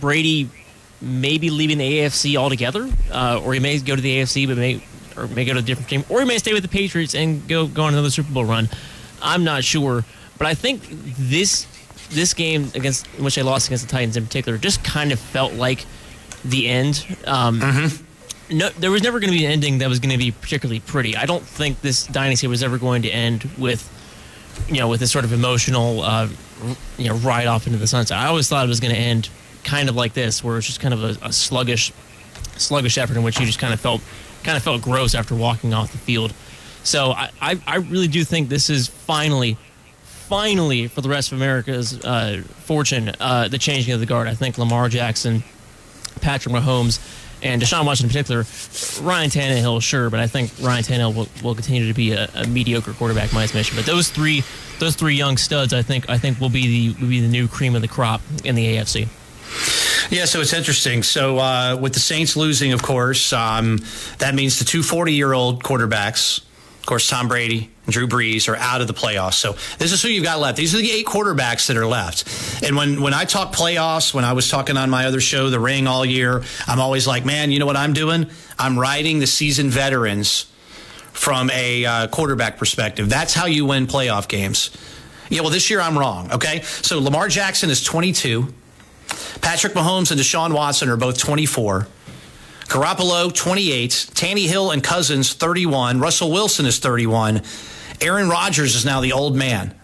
Brady 0.00 0.48
may 1.00 1.36
be 1.38 1.50
leaving 1.50 1.78
the 1.78 1.98
AFC 2.00 2.36
altogether, 2.36 2.88
uh, 3.12 3.40
or 3.44 3.54
he 3.54 3.60
may 3.60 3.78
go 3.78 3.94
to 3.96 4.00
the 4.02 4.18
AFC, 4.20 4.46
but 4.46 4.56
may 4.56 4.80
or 5.16 5.26
may 5.28 5.44
go 5.44 5.52
to 5.52 5.58
a 5.60 5.62
different 5.62 5.88
team, 5.88 6.04
or 6.08 6.20
he 6.20 6.26
may 6.26 6.38
stay 6.38 6.52
with 6.52 6.62
the 6.62 6.68
Patriots 6.68 7.14
and 7.14 7.46
go 7.48 7.66
go 7.66 7.84
on 7.84 7.92
another 7.92 8.10
Super 8.10 8.32
Bowl 8.32 8.44
run. 8.44 8.68
I'm 9.22 9.44
not 9.44 9.64
sure, 9.64 10.04
but 10.38 10.46
I 10.46 10.54
think 10.54 10.82
this 10.90 11.66
this 12.10 12.34
game 12.34 12.70
against 12.74 13.06
in 13.16 13.24
which 13.24 13.34
they 13.36 13.42
lost 13.42 13.66
against 13.68 13.86
the 13.86 13.90
Titans 13.90 14.16
in 14.16 14.24
particular 14.24 14.58
just 14.58 14.84
kind 14.84 15.12
of 15.12 15.18
felt 15.18 15.54
like 15.54 15.86
the 16.44 16.68
end. 16.68 17.04
Um, 17.26 17.90
No, 18.50 18.68
there 18.68 18.90
was 18.90 19.02
never 19.02 19.20
going 19.20 19.32
to 19.32 19.38
be 19.38 19.46
an 19.46 19.52
ending 19.52 19.78
that 19.78 19.88
was 19.88 19.98
going 20.00 20.12
to 20.12 20.18
be 20.18 20.30
particularly 20.30 20.80
pretty. 20.80 21.16
I 21.16 21.24
don't 21.24 21.42
think 21.42 21.80
this 21.80 22.06
dynasty 22.06 22.46
was 22.46 22.62
ever 22.62 22.76
going 22.76 23.00
to 23.02 23.08
end 23.08 23.44
with, 23.56 23.88
you 24.68 24.80
know, 24.80 24.88
with 24.88 25.00
this 25.00 25.10
sort 25.10 25.24
of 25.24 25.32
emotional, 25.32 26.02
uh, 26.02 26.28
you 26.98 27.08
know, 27.08 27.14
ride 27.16 27.46
off 27.46 27.66
into 27.66 27.78
the 27.78 27.86
sunset. 27.86 28.18
I 28.18 28.26
always 28.26 28.46
thought 28.46 28.66
it 28.66 28.68
was 28.68 28.80
going 28.80 28.94
to 28.94 29.00
end 29.00 29.30
kind 29.64 29.88
of 29.88 29.96
like 29.96 30.12
this, 30.12 30.44
where 30.44 30.58
it's 30.58 30.66
just 30.66 30.78
kind 30.78 30.92
of 30.92 31.02
a, 31.02 31.28
a 31.28 31.32
sluggish, 31.32 31.90
sluggish 32.58 32.98
effort 32.98 33.16
in 33.16 33.22
which 33.22 33.40
you 33.40 33.46
just 33.46 33.58
kind 33.58 33.72
of 33.72 33.80
felt, 33.80 34.02
kind 34.44 34.56
of 34.56 34.62
felt 34.62 34.82
gross 34.82 35.14
after 35.14 35.34
walking 35.34 35.74
off 35.74 35.92
the 35.92 35.98
field. 35.98 36.32
So 36.82 37.12
I, 37.12 37.30
I, 37.40 37.60
I 37.66 37.76
really 37.76 38.08
do 38.08 38.24
think 38.24 38.48
this 38.48 38.68
is 38.68 38.88
finally, 38.88 39.56
finally 40.02 40.86
for 40.86 41.00
the 41.00 41.08
rest 41.08 41.32
of 41.32 41.38
America's 41.38 41.98
uh, 42.04 42.42
fortune, 42.60 43.12
uh, 43.20 43.48
the 43.48 43.58
changing 43.58 43.94
of 43.94 44.00
the 44.00 44.06
guard. 44.06 44.28
I 44.28 44.34
think 44.34 44.58
Lamar 44.58 44.88
Jackson, 44.88 45.42
Patrick 46.20 46.54
Mahomes, 46.54 47.00
and 47.42 47.60
Deshaun 47.60 47.84
Watson 47.84 48.06
in 48.06 48.10
particular. 48.10 48.44
Ryan 49.02 49.30
Tannehill, 49.30 49.82
sure, 49.82 50.08
but 50.10 50.20
I 50.20 50.26
think 50.26 50.50
Ryan 50.60 50.82
Tannehill 50.82 51.14
will, 51.14 51.28
will 51.42 51.54
continue 51.54 51.86
to 51.86 51.94
be 51.94 52.12
a, 52.12 52.28
a 52.34 52.46
mediocre 52.46 52.92
quarterback, 52.92 53.32
my 53.32 53.44
estimation. 53.44 53.76
But 53.76 53.86
those 53.86 54.08
three, 54.08 54.42
those 54.78 54.94
three 54.96 55.14
young 55.14 55.36
studs, 55.36 55.74
I 55.74 55.82
think, 55.82 56.08
I 56.08 56.18
think 56.18 56.40
will 56.40 56.48
be 56.48 56.92
the 56.94 57.00
will 57.02 57.10
be 57.10 57.20
the 57.20 57.28
new 57.28 57.46
cream 57.46 57.74
of 57.74 57.82
the 57.82 57.88
crop 57.88 58.22
in 58.44 58.54
the 58.54 58.76
AFC. 58.76 59.08
Yeah, 60.10 60.26
so 60.26 60.40
it's 60.40 60.52
interesting. 60.52 61.02
So 61.02 61.38
uh, 61.38 61.76
with 61.80 61.94
the 61.94 62.00
Saints 62.00 62.36
losing, 62.36 62.72
of 62.72 62.82
course, 62.82 63.32
um, 63.32 63.80
that 64.18 64.34
means 64.34 64.58
the 64.58 64.64
two 64.64 64.82
40 64.82 65.12
year 65.12 65.32
old 65.32 65.62
quarterbacks, 65.62 66.38
of 66.80 66.86
course, 66.86 67.08
Tom 67.08 67.28
Brady 67.28 67.70
and 67.86 67.92
Drew 67.92 68.06
Brees, 68.06 68.48
are 68.48 68.56
out 68.56 68.80
of 68.80 68.86
the 68.86 68.94
playoffs. 68.94 69.34
So 69.34 69.52
this 69.78 69.92
is 69.92 70.02
who 70.02 70.08
you've 70.08 70.24
got 70.24 70.38
left. 70.38 70.56
These 70.56 70.74
are 70.74 70.78
the 70.78 70.90
eight 70.90 71.06
quarterbacks 71.06 71.68
that 71.68 71.76
are 71.76 71.86
left. 71.86 72.62
And 72.62 72.76
when, 72.76 73.00
when 73.00 73.14
I 73.14 73.24
talk 73.24 73.54
playoffs, 73.54 74.12
when 74.12 74.24
I 74.24 74.34
was 74.34 74.50
talking 74.50 74.76
on 74.76 74.90
my 74.90 75.06
other 75.06 75.20
show, 75.20 75.48
The 75.48 75.60
Ring, 75.60 75.86
all 75.86 76.04
year, 76.04 76.42
I'm 76.66 76.80
always 76.80 77.06
like, 77.06 77.24
man, 77.24 77.50
you 77.50 77.58
know 77.58 77.66
what 77.66 77.76
I'm 77.76 77.94
doing? 77.94 78.28
I'm 78.58 78.78
riding 78.78 79.18
the 79.18 79.26
seasoned 79.26 79.70
veterans 79.70 80.46
from 81.12 81.48
a 81.50 81.84
uh, 81.86 82.06
quarterback 82.08 82.58
perspective. 82.58 83.08
That's 83.08 83.32
how 83.32 83.46
you 83.46 83.64
win 83.64 83.86
playoff 83.86 84.28
games. 84.28 84.70
Yeah, 85.30 85.40
well, 85.40 85.50
this 85.50 85.70
year 85.70 85.80
I'm 85.80 85.96
wrong. 85.96 86.32
Okay. 86.32 86.60
So 86.62 87.00
Lamar 87.00 87.28
Jackson 87.28 87.70
is 87.70 87.82
22. 87.82 88.52
Patrick 89.40 89.74
Mahomes 89.74 90.10
and 90.10 90.20
Deshaun 90.20 90.54
Watson 90.54 90.88
are 90.88 90.96
both 90.96 91.18
24. 91.18 91.86
Garoppolo, 92.66 93.32
28. 93.34 93.90
Tannehill 94.14 94.72
and 94.72 94.82
Cousins, 94.82 95.34
31. 95.34 96.00
Russell 96.00 96.30
Wilson 96.30 96.66
is 96.66 96.78
31. 96.78 97.42
Aaron 98.00 98.28
Rodgers 98.28 98.74
is 98.74 98.84
now 98.84 99.00
the 99.00 99.12
old 99.12 99.36
man. 99.36 99.74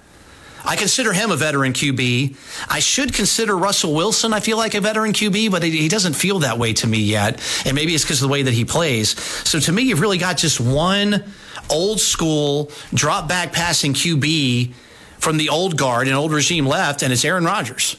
I 0.64 0.76
consider 0.76 1.12
him 1.12 1.30
a 1.30 1.36
veteran 1.36 1.72
QB. 1.72 2.36
I 2.68 2.80
should 2.80 3.14
consider 3.14 3.56
Russell 3.56 3.94
Wilson, 3.94 4.32
I 4.32 4.40
feel 4.40 4.56
like 4.56 4.74
a 4.74 4.80
veteran 4.80 5.12
QB, 5.12 5.50
but 5.50 5.62
he 5.62 5.88
doesn't 5.88 6.14
feel 6.14 6.40
that 6.40 6.58
way 6.58 6.72
to 6.74 6.86
me 6.86 6.98
yet. 6.98 7.40
And 7.64 7.74
maybe 7.74 7.94
it's 7.94 8.04
because 8.04 8.22
of 8.22 8.28
the 8.28 8.32
way 8.32 8.42
that 8.42 8.52
he 8.52 8.64
plays. 8.64 9.18
So 9.48 9.58
to 9.60 9.72
me, 9.72 9.82
you've 9.82 10.00
really 10.00 10.18
got 10.18 10.36
just 10.36 10.60
one 10.60 11.24
old 11.70 12.00
school 12.00 12.70
drop 12.92 13.28
back 13.28 13.52
passing 13.52 13.94
QB 13.94 14.72
from 15.18 15.36
the 15.36 15.48
old 15.48 15.78
guard 15.78 16.08
and 16.08 16.16
old 16.16 16.32
regime 16.32 16.66
left, 16.66 17.02
and 17.02 17.12
it's 17.12 17.24
Aaron 17.24 17.44
Rodgers. 17.44 17.96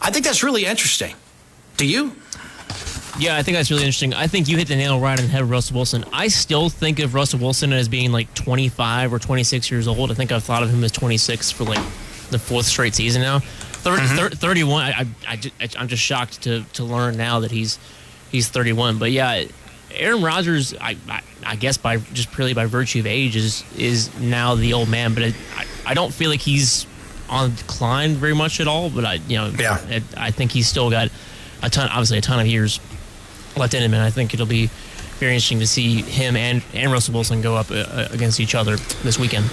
I 0.00 0.10
think 0.10 0.24
that's 0.24 0.42
really 0.42 0.64
interesting. 0.64 1.14
Do 1.76 1.86
you? 1.86 2.12
Yeah, 3.18 3.36
I 3.36 3.42
think 3.42 3.56
that's 3.56 3.70
really 3.70 3.82
interesting. 3.82 4.14
I 4.14 4.26
think 4.26 4.48
you 4.48 4.56
hit 4.56 4.68
the 4.68 4.76
nail 4.76 4.98
right 4.98 5.18
on 5.18 5.26
the 5.26 5.30
head 5.30 5.42
with 5.42 5.50
Russell 5.50 5.76
Wilson. 5.76 6.04
I 6.12 6.28
still 6.28 6.70
think 6.70 6.98
of 6.98 7.14
Russell 7.14 7.40
Wilson 7.40 7.72
as 7.72 7.88
being 7.88 8.10
like 8.10 8.32
25 8.34 9.12
or 9.12 9.18
26 9.18 9.70
years 9.70 9.86
old. 9.86 10.10
I 10.10 10.14
think 10.14 10.32
I've 10.32 10.42
thought 10.42 10.62
of 10.62 10.70
him 10.70 10.82
as 10.82 10.92
26 10.92 11.50
for 11.50 11.64
like 11.64 11.82
the 12.30 12.38
fourth 12.38 12.66
straight 12.66 12.94
season 12.94 13.22
now. 13.22 13.40
Thir- 13.40 13.96
mm-hmm. 13.96 14.16
thir- 14.16 14.30
31. 14.30 14.82
I, 14.82 15.06
I, 15.28 15.40
I, 15.60 15.68
I'm 15.78 15.88
just 15.88 16.02
shocked 16.02 16.42
to, 16.42 16.64
to 16.74 16.84
learn 16.84 17.16
now 17.16 17.40
that 17.40 17.50
he's 17.50 17.78
he's 18.30 18.48
31. 18.48 18.98
But 18.98 19.10
yeah, 19.10 19.44
Aaron 19.92 20.22
Rodgers, 20.22 20.74
I, 20.80 20.96
I, 21.08 21.22
I 21.44 21.56
guess 21.56 21.76
by 21.76 21.98
just 21.98 22.32
purely 22.32 22.54
by 22.54 22.64
virtue 22.66 23.00
of 23.00 23.06
age, 23.06 23.36
is 23.36 23.64
is 23.76 24.18
now 24.18 24.54
the 24.54 24.72
old 24.72 24.88
man. 24.88 25.14
But 25.14 25.24
I, 25.24 25.34
I, 25.56 25.66
I 25.88 25.94
don't 25.94 26.12
feel 26.12 26.30
like 26.30 26.40
he's 26.40 26.86
on 27.32 27.54
decline 27.54 28.14
very 28.14 28.34
much 28.34 28.60
at 28.60 28.68
all. 28.68 28.90
But 28.90 29.04
I, 29.04 29.14
you 29.26 29.38
know, 29.38 29.52
Yeah. 29.58 29.78
I, 29.88 30.02
I 30.16 30.30
think 30.30 30.52
he's 30.52 30.68
still 30.68 30.90
got 30.90 31.08
a 31.62 31.70
ton, 31.70 31.88
obviously 31.88 32.18
a 32.18 32.22
ton 32.22 32.38
of 32.40 32.46
years 32.46 32.78
left 33.56 33.74
in 33.74 33.82
him, 33.82 33.94
and 33.94 34.02
I 34.02 34.10
think 34.10 34.34
it'll 34.34 34.46
be 34.46 34.66
very 35.18 35.32
interesting 35.34 35.60
to 35.60 35.66
see 35.66 36.02
him 36.02 36.36
and, 36.36 36.62
and 36.74 36.90
Russell 36.90 37.14
Wilson 37.14 37.42
go 37.42 37.56
up 37.56 37.70
uh, 37.70 38.08
against 38.10 38.40
each 38.40 38.54
other 38.54 38.76
this 39.02 39.18
weekend. 39.18 39.46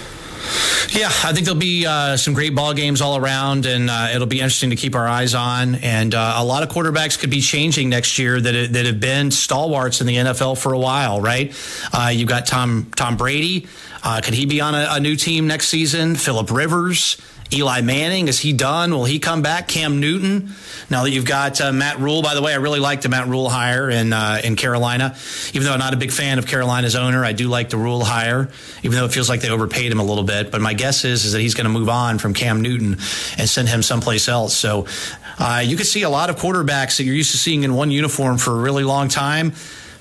Yeah, 0.88 1.06
I 1.22 1.32
think 1.32 1.44
there'll 1.44 1.60
be 1.60 1.86
uh, 1.86 2.16
some 2.16 2.34
great 2.34 2.54
ball 2.54 2.72
games 2.72 3.00
all 3.00 3.16
around, 3.16 3.66
and 3.66 3.90
uh, 3.90 4.08
it'll 4.14 4.26
be 4.26 4.40
interesting 4.40 4.70
to 4.70 4.76
keep 4.76 4.94
our 4.94 5.06
eyes 5.06 5.34
on. 5.34 5.76
And 5.76 6.14
uh, 6.14 6.34
a 6.38 6.44
lot 6.44 6.62
of 6.62 6.70
quarterbacks 6.70 7.18
could 7.18 7.30
be 7.30 7.40
changing 7.42 7.90
next 7.90 8.18
year 8.18 8.40
that 8.40 8.72
that 8.72 8.86
have 8.86 8.98
been 8.98 9.30
stalwarts 9.30 10.00
in 10.00 10.06
the 10.06 10.16
NFL 10.16 10.58
for 10.58 10.72
a 10.72 10.78
while, 10.78 11.20
right? 11.20 11.54
Uh, 11.92 12.08
you've 12.12 12.28
got 12.28 12.46
Tom 12.46 12.90
Tom 12.96 13.16
Brady. 13.16 13.68
Uh, 14.02 14.20
could 14.24 14.34
he 14.34 14.46
be 14.46 14.60
on 14.62 14.74
a, 14.74 14.86
a 14.92 15.00
new 15.00 15.14
team 15.14 15.46
next 15.46 15.68
season? 15.68 16.16
Philip 16.16 16.50
Rivers. 16.50 17.18
Eli 17.52 17.80
Manning, 17.80 18.28
is 18.28 18.38
he 18.38 18.52
done? 18.52 18.92
Will 18.92 19.04
he 19.04 19.18
come 19.18 19.42
back? 19.42 19.66
Cam 19.66 19.98
Newton. 19.98 20.50
Now 20.88 21.02
that 21.02 21.10
you've 21.10 21.24
got 21.24 21.60
uh, 21.60 21.72
Matt 21.72 21.98
Rhule, 21.98 22.22
by 22.22 22.34
the 22.34 22.42
way, 22.42 22.52
I 22.52 22.56
really 22.56 22.78
like 22.78 23.00
the 23.00 23.08
Matt 23.08 23.26
Rhule 23.26 23.48
hire 23.48 23.90
in 23.90 24.12
uh, 24.12 24.40
in 24.42 24.54
Carolina. 24.54 25.16
Even 25.52 25.64
though 25.64 25.72
I'm 25.72 25.80
not 25.80 25.92
a 25.92 25.96
big 25.96 26.12
fan 26.12 26.38
of 26.38 26.46
Carolina's 26.46 26.94
owner, 26.94 27.24
I 27.24 27.32
do 27.32 27.48
like 27.48 27.70
the 27.70 27.76
Rhule 27.76 28.04
hire. 28.04 28.48
Even 28.82 28.98
though 28.98 29.04
it 29.04 29.12
feels 29.12 29.28
like 29.28 29.40
they 29.40 29.50
overpaid 29.50 29.90
him 29.90 29.98
a 29.98 30.04
little 30.04 30.24
bit, 30.24 30.50
but 30.50 30.60
my 30.60 30.74
guess 30.74 31.04
is 31.04 31.24
is 31.24 31.32
that 31.32 31.40
he's 31.40 31.54
going 31.54 31.64
to 31.64 31.70
move 31.70 31.88
on 31.88 32.18
from 32.18 32.34
Cam 32.34 32.60
Newton 32.60 32.98
and 33.36 33.48
send 33.48 33.68
him 33.68 33.82
someplace 33.82 34.28
else. 34.28 34.54
So 34.56 34.86
uh, 35.38 35.62
you 35.64 35.76
could 35.76 35.86
see 35.86 36.02
a 36.02 36.10
lot 36.10 36.30
of 36.30 36.36
quarterbacks 36.36 36.98
that 36.98 37.04
you're 37.04 37.16
used 37.16 37.32
to 37.32 37.38
seeing 37.38 37.64
in 37.64 37.74
one 37.74 37.90
uniform 37.90 38.38
for 38.38 38.52
a 38.52 38.60
really 38.60 38.84
long 38.84 39.08
time 39.08 39.52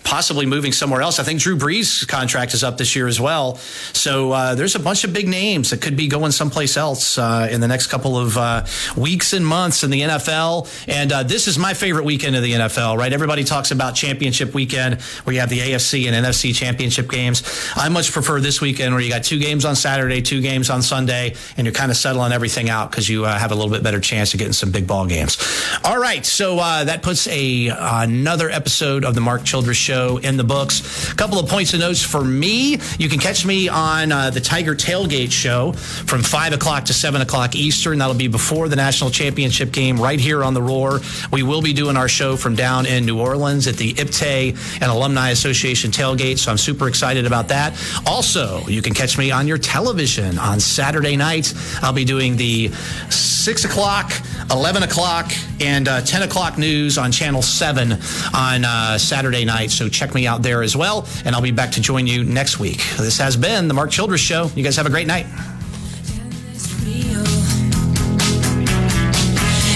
possibly 0.03 0.45
moving 0.45 0.71
somewhere 0.71 1.01
else. 1.01 1.19
I 1.19 1.23
think 1.23 1.39
Drew 1.39 1.55
Brees' 1.55 2.07
contract 2.07 2.53
is 2.53 2.63
up 2.63 2.77
this 2.77 2.95
year 2.95 3.07
as 3.07 3.19
well. 3.19 3.57
So 3.93 4.31
uh, 4.31 4.55
there's 4.55 4.75
a 4.75 4.79
bunch 4.79 5.03
of 5.03 5.13
big 5.13 5.27
names 5.27 5.69
that 5.69 5.81
could 5.81 5.95
be 5.95 6.07
going 6.07 6.31
someplace 6.31 6.77
else 6.77 7.17
uh, 7.17 7.47
in 7.51 7.61
the 7.61 7.67
next 7.67 7.87
couple 7.87 8.17
of 8.17 8.37
uh, 8.37 8.65
weeks 8.97 9.33
and 9.33 9.45
months 9.45 9.83
in 9.83 9.91
the 9.91 10.01
NFL. 10.01 10.67
And 10.87 11.11
uh, 11.11 11.23
this 11.23 11.47
is 11.47 11.59
my 11.59 11.73
favorite 11.73 12.05
weekend 12.05 12.35
of 12.35 12.43
the 12.43 12.53
NFL, 12.53 12.97
right? 12.97 13.13
Everybody 13.13 13.43
talks 13.43 13.71
about 13.71 13.95
championship 13.95 14.53
weekend 14.53 15.01
where 15.23 15.33
you 15.35 15.41
have 15.41 15.49
the 15.49 15.59
AFC 15.59 16.07
and 16.07 16.25
NFC 16.25 16.55
championship 16.55 17.09
games. 17.09 17.43
I 17.75 17.89
much 17.89 18.11
prefer 18.11 18.39
this 18.39 18.61
weekend 18.61 18.93
where 18.93 19.03
you 19.03 19.09
got 19.09 19.23
two 19.23 19.39
games 19.39 19.63
on 19.63 19.75
Saturday, 19.75 20.21
two 20.21 20.41
games 20.41 20.69
on 20.69 20.81
Sunday, 20.81 21.35
and 21.57 21.67
you're 21.67 21.73
kind 21.73 21.91
of 21.91 21.97
settling 21.97 22.31
everything 22.31 22.69
out 22.69 22.89
because 22.89 23.07
you 23.07 23.25
uh, 23.25 23.37
have 23.37 23.51
a 23.51 23.55
little 23.55 23.71
bit 23.71 23.83
better 23.83 23.99
chance 23.99 24.33
of 24.33 24.39
getting 24.39 24.53
some 24.53 24.71
big 24.71 24.87
ball 24.87 25.05
games. 25.05 25.37
All 25.83 25.99
right. 25.99 26.25
So 26.25 26.57
uh, 26.57 26.85
that 26.85 27.03
puts 27.03 27.27
a 27.27 27.67
another 27.69 28.49
episode 28.49 29.05
of 29.05 29.13
the 29.13 29.21
Mark 29.21 29.43
Childress 29.43 29.77
Show 29.77 29.88
show 29.89 30.17
in 30.17 30.37
the 30.37 30.43
books. 30.43 31.11
A 31.11 31.15
couple 31.15 31.39
of 31.39 31.49
points 31.49 31.73
of 31.73 31.79
notes 31.79 32.03
for 32.03 32.23
me. 32.23 32.77
You 32.99 33.09
can 33.09 33.17
catch 33.17 33.43
me 33.43 33.69
on 33.69 34.11
uh, 34.11 34.29
the 34.29 34.39
Tiger 34.39 34.75
Tailgate 34.75 35.31
show 35.31 35.71
from 35.71 36.21
5 36.21 36.53
o'clock 36.53 36.85
to 36.85 36.93
7 36.93 37.21
o'clock 37.21 37.55
Eastern. 37.55 37.97
That'll 37.97 38.13
be 38.13 38.27
before 38.27 38.69
the 38.69 38.75
national 38.75 39.09
championship 39.09 39.71
game 39.71 39.99
right 39.99 40.19
here 40.19 40.43
on 40.43 40.53
the 40.53 40.61
Roar. 40.61 40.99
We 41.31 41.41
will 41.41 41.63
be 41.63 41.73
doing 41.73 41.97
our 41.97 42.07
show 42.07 42.37
from 42.37 42.53
down 42.55 42.85
in 42.85 43.03
New 43.03 43.19
Orleans 43.19 43.65
at 43.65 43.77
the 43.77 43.93
IPTAY 43.95 44.79
and 44.79 44.91
Alumni 44.91 45.31
Association 45.31 45.89
tailgate. 45.89 46.37
So 46.37 46.51
I'm 46.51 46.59
super 46.59 46.87
excited 46.87 47.25
about 47.25 47.47
that. 47.47 47.73
Also, 48.05 48.59
you 48.67 48.83
can 48.83 48.93
catch 48.93 49.17
me 49.17 49.31
on 49.31 49.47
your 49.47 49.57
television 49.57 50.37
on 50.37 50.59
Saturday 50.59 51.17
night. 51.17 51.51
I'll 51.81 51.93
be 51.93 52.05
doing 52.05 52.37
the 52.37 52.67
6 53.09 53.65
o'clock, 53.65 54.13
11 54.51 54.83
o'clock, 54.83 55.31
and 55.59 55.87
uh, 55.87 56.01
10 56.01 56.21
o'clock 56.21 56.59
news 56.59 56.99
on 56.99 57.11
Channel 57.11 57.41
7 57.41 57.93
on 58.35 58.65
uh, 58.65 58.97
Saturday 58.99 59.45
night. 59.45 59.71
So 59.79 59.87
check 59.87 60.13
me 60.13 60.27
out 60.27 60.41
there 60.41 60.61
as 60.61 60.75
well. 60.75 61.07
And 61.23 61.33
I'll 61.33 61.41
be 61.41 61.51
back 61.51 61.71
to 61.71 61.79
join 61.79 62.05
you 62.05 62.25
next 62.25 62.59
week. 62.59 62.83
This 62.97 63.17
has 63.17 63.37
been 63.37 63.69
the 63.69 63.73
Mark 63.73 63.91
Childress 63.91 64.19
Show. 64.19 64.51
You 64.53 64.61
guys 64.61 64.75
have 64.75 64.85
a 64.85 64.89
great 64.89 65.07
night. 65.07 65.25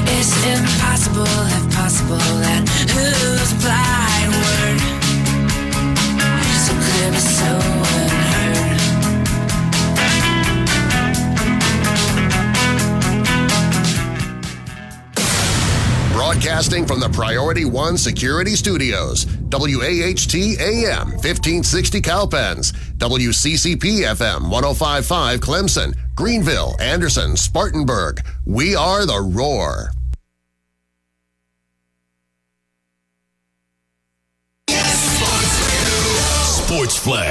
It's 0.06 0.46
impossible 0.46 1.24
if 1.24 1.74
possible 1.74 2.18
who's 2.92 3.54
blind 3.64 4.13
Broadcasting 16.34 16.88
from 16.88 17.00
the 17.00 17.10
Priority 17.10 17.64
One 17.64 17.96
Security 17.96 18.56
Studios, 18.56 19.28
WAHT 19.52 20.34
AM 20.34 21.12
1560 21.12 22.02
Cowpens, 22.02 22.72
WCCP 22.98 24.02
FM 24.02 24.50
1055 24.50 25.40
Clemson, 25.40 25.96
Greenville, 26.16 26.76
Anderson, 26.80 27.38
Spartanburg. 27.38 28.26
We 28.48 28.74
are 28.76 29.06
the 29.06 29.22
Roar. 29.22 29.92
Sports 36.66 36.98
Flag. 36.98 37.24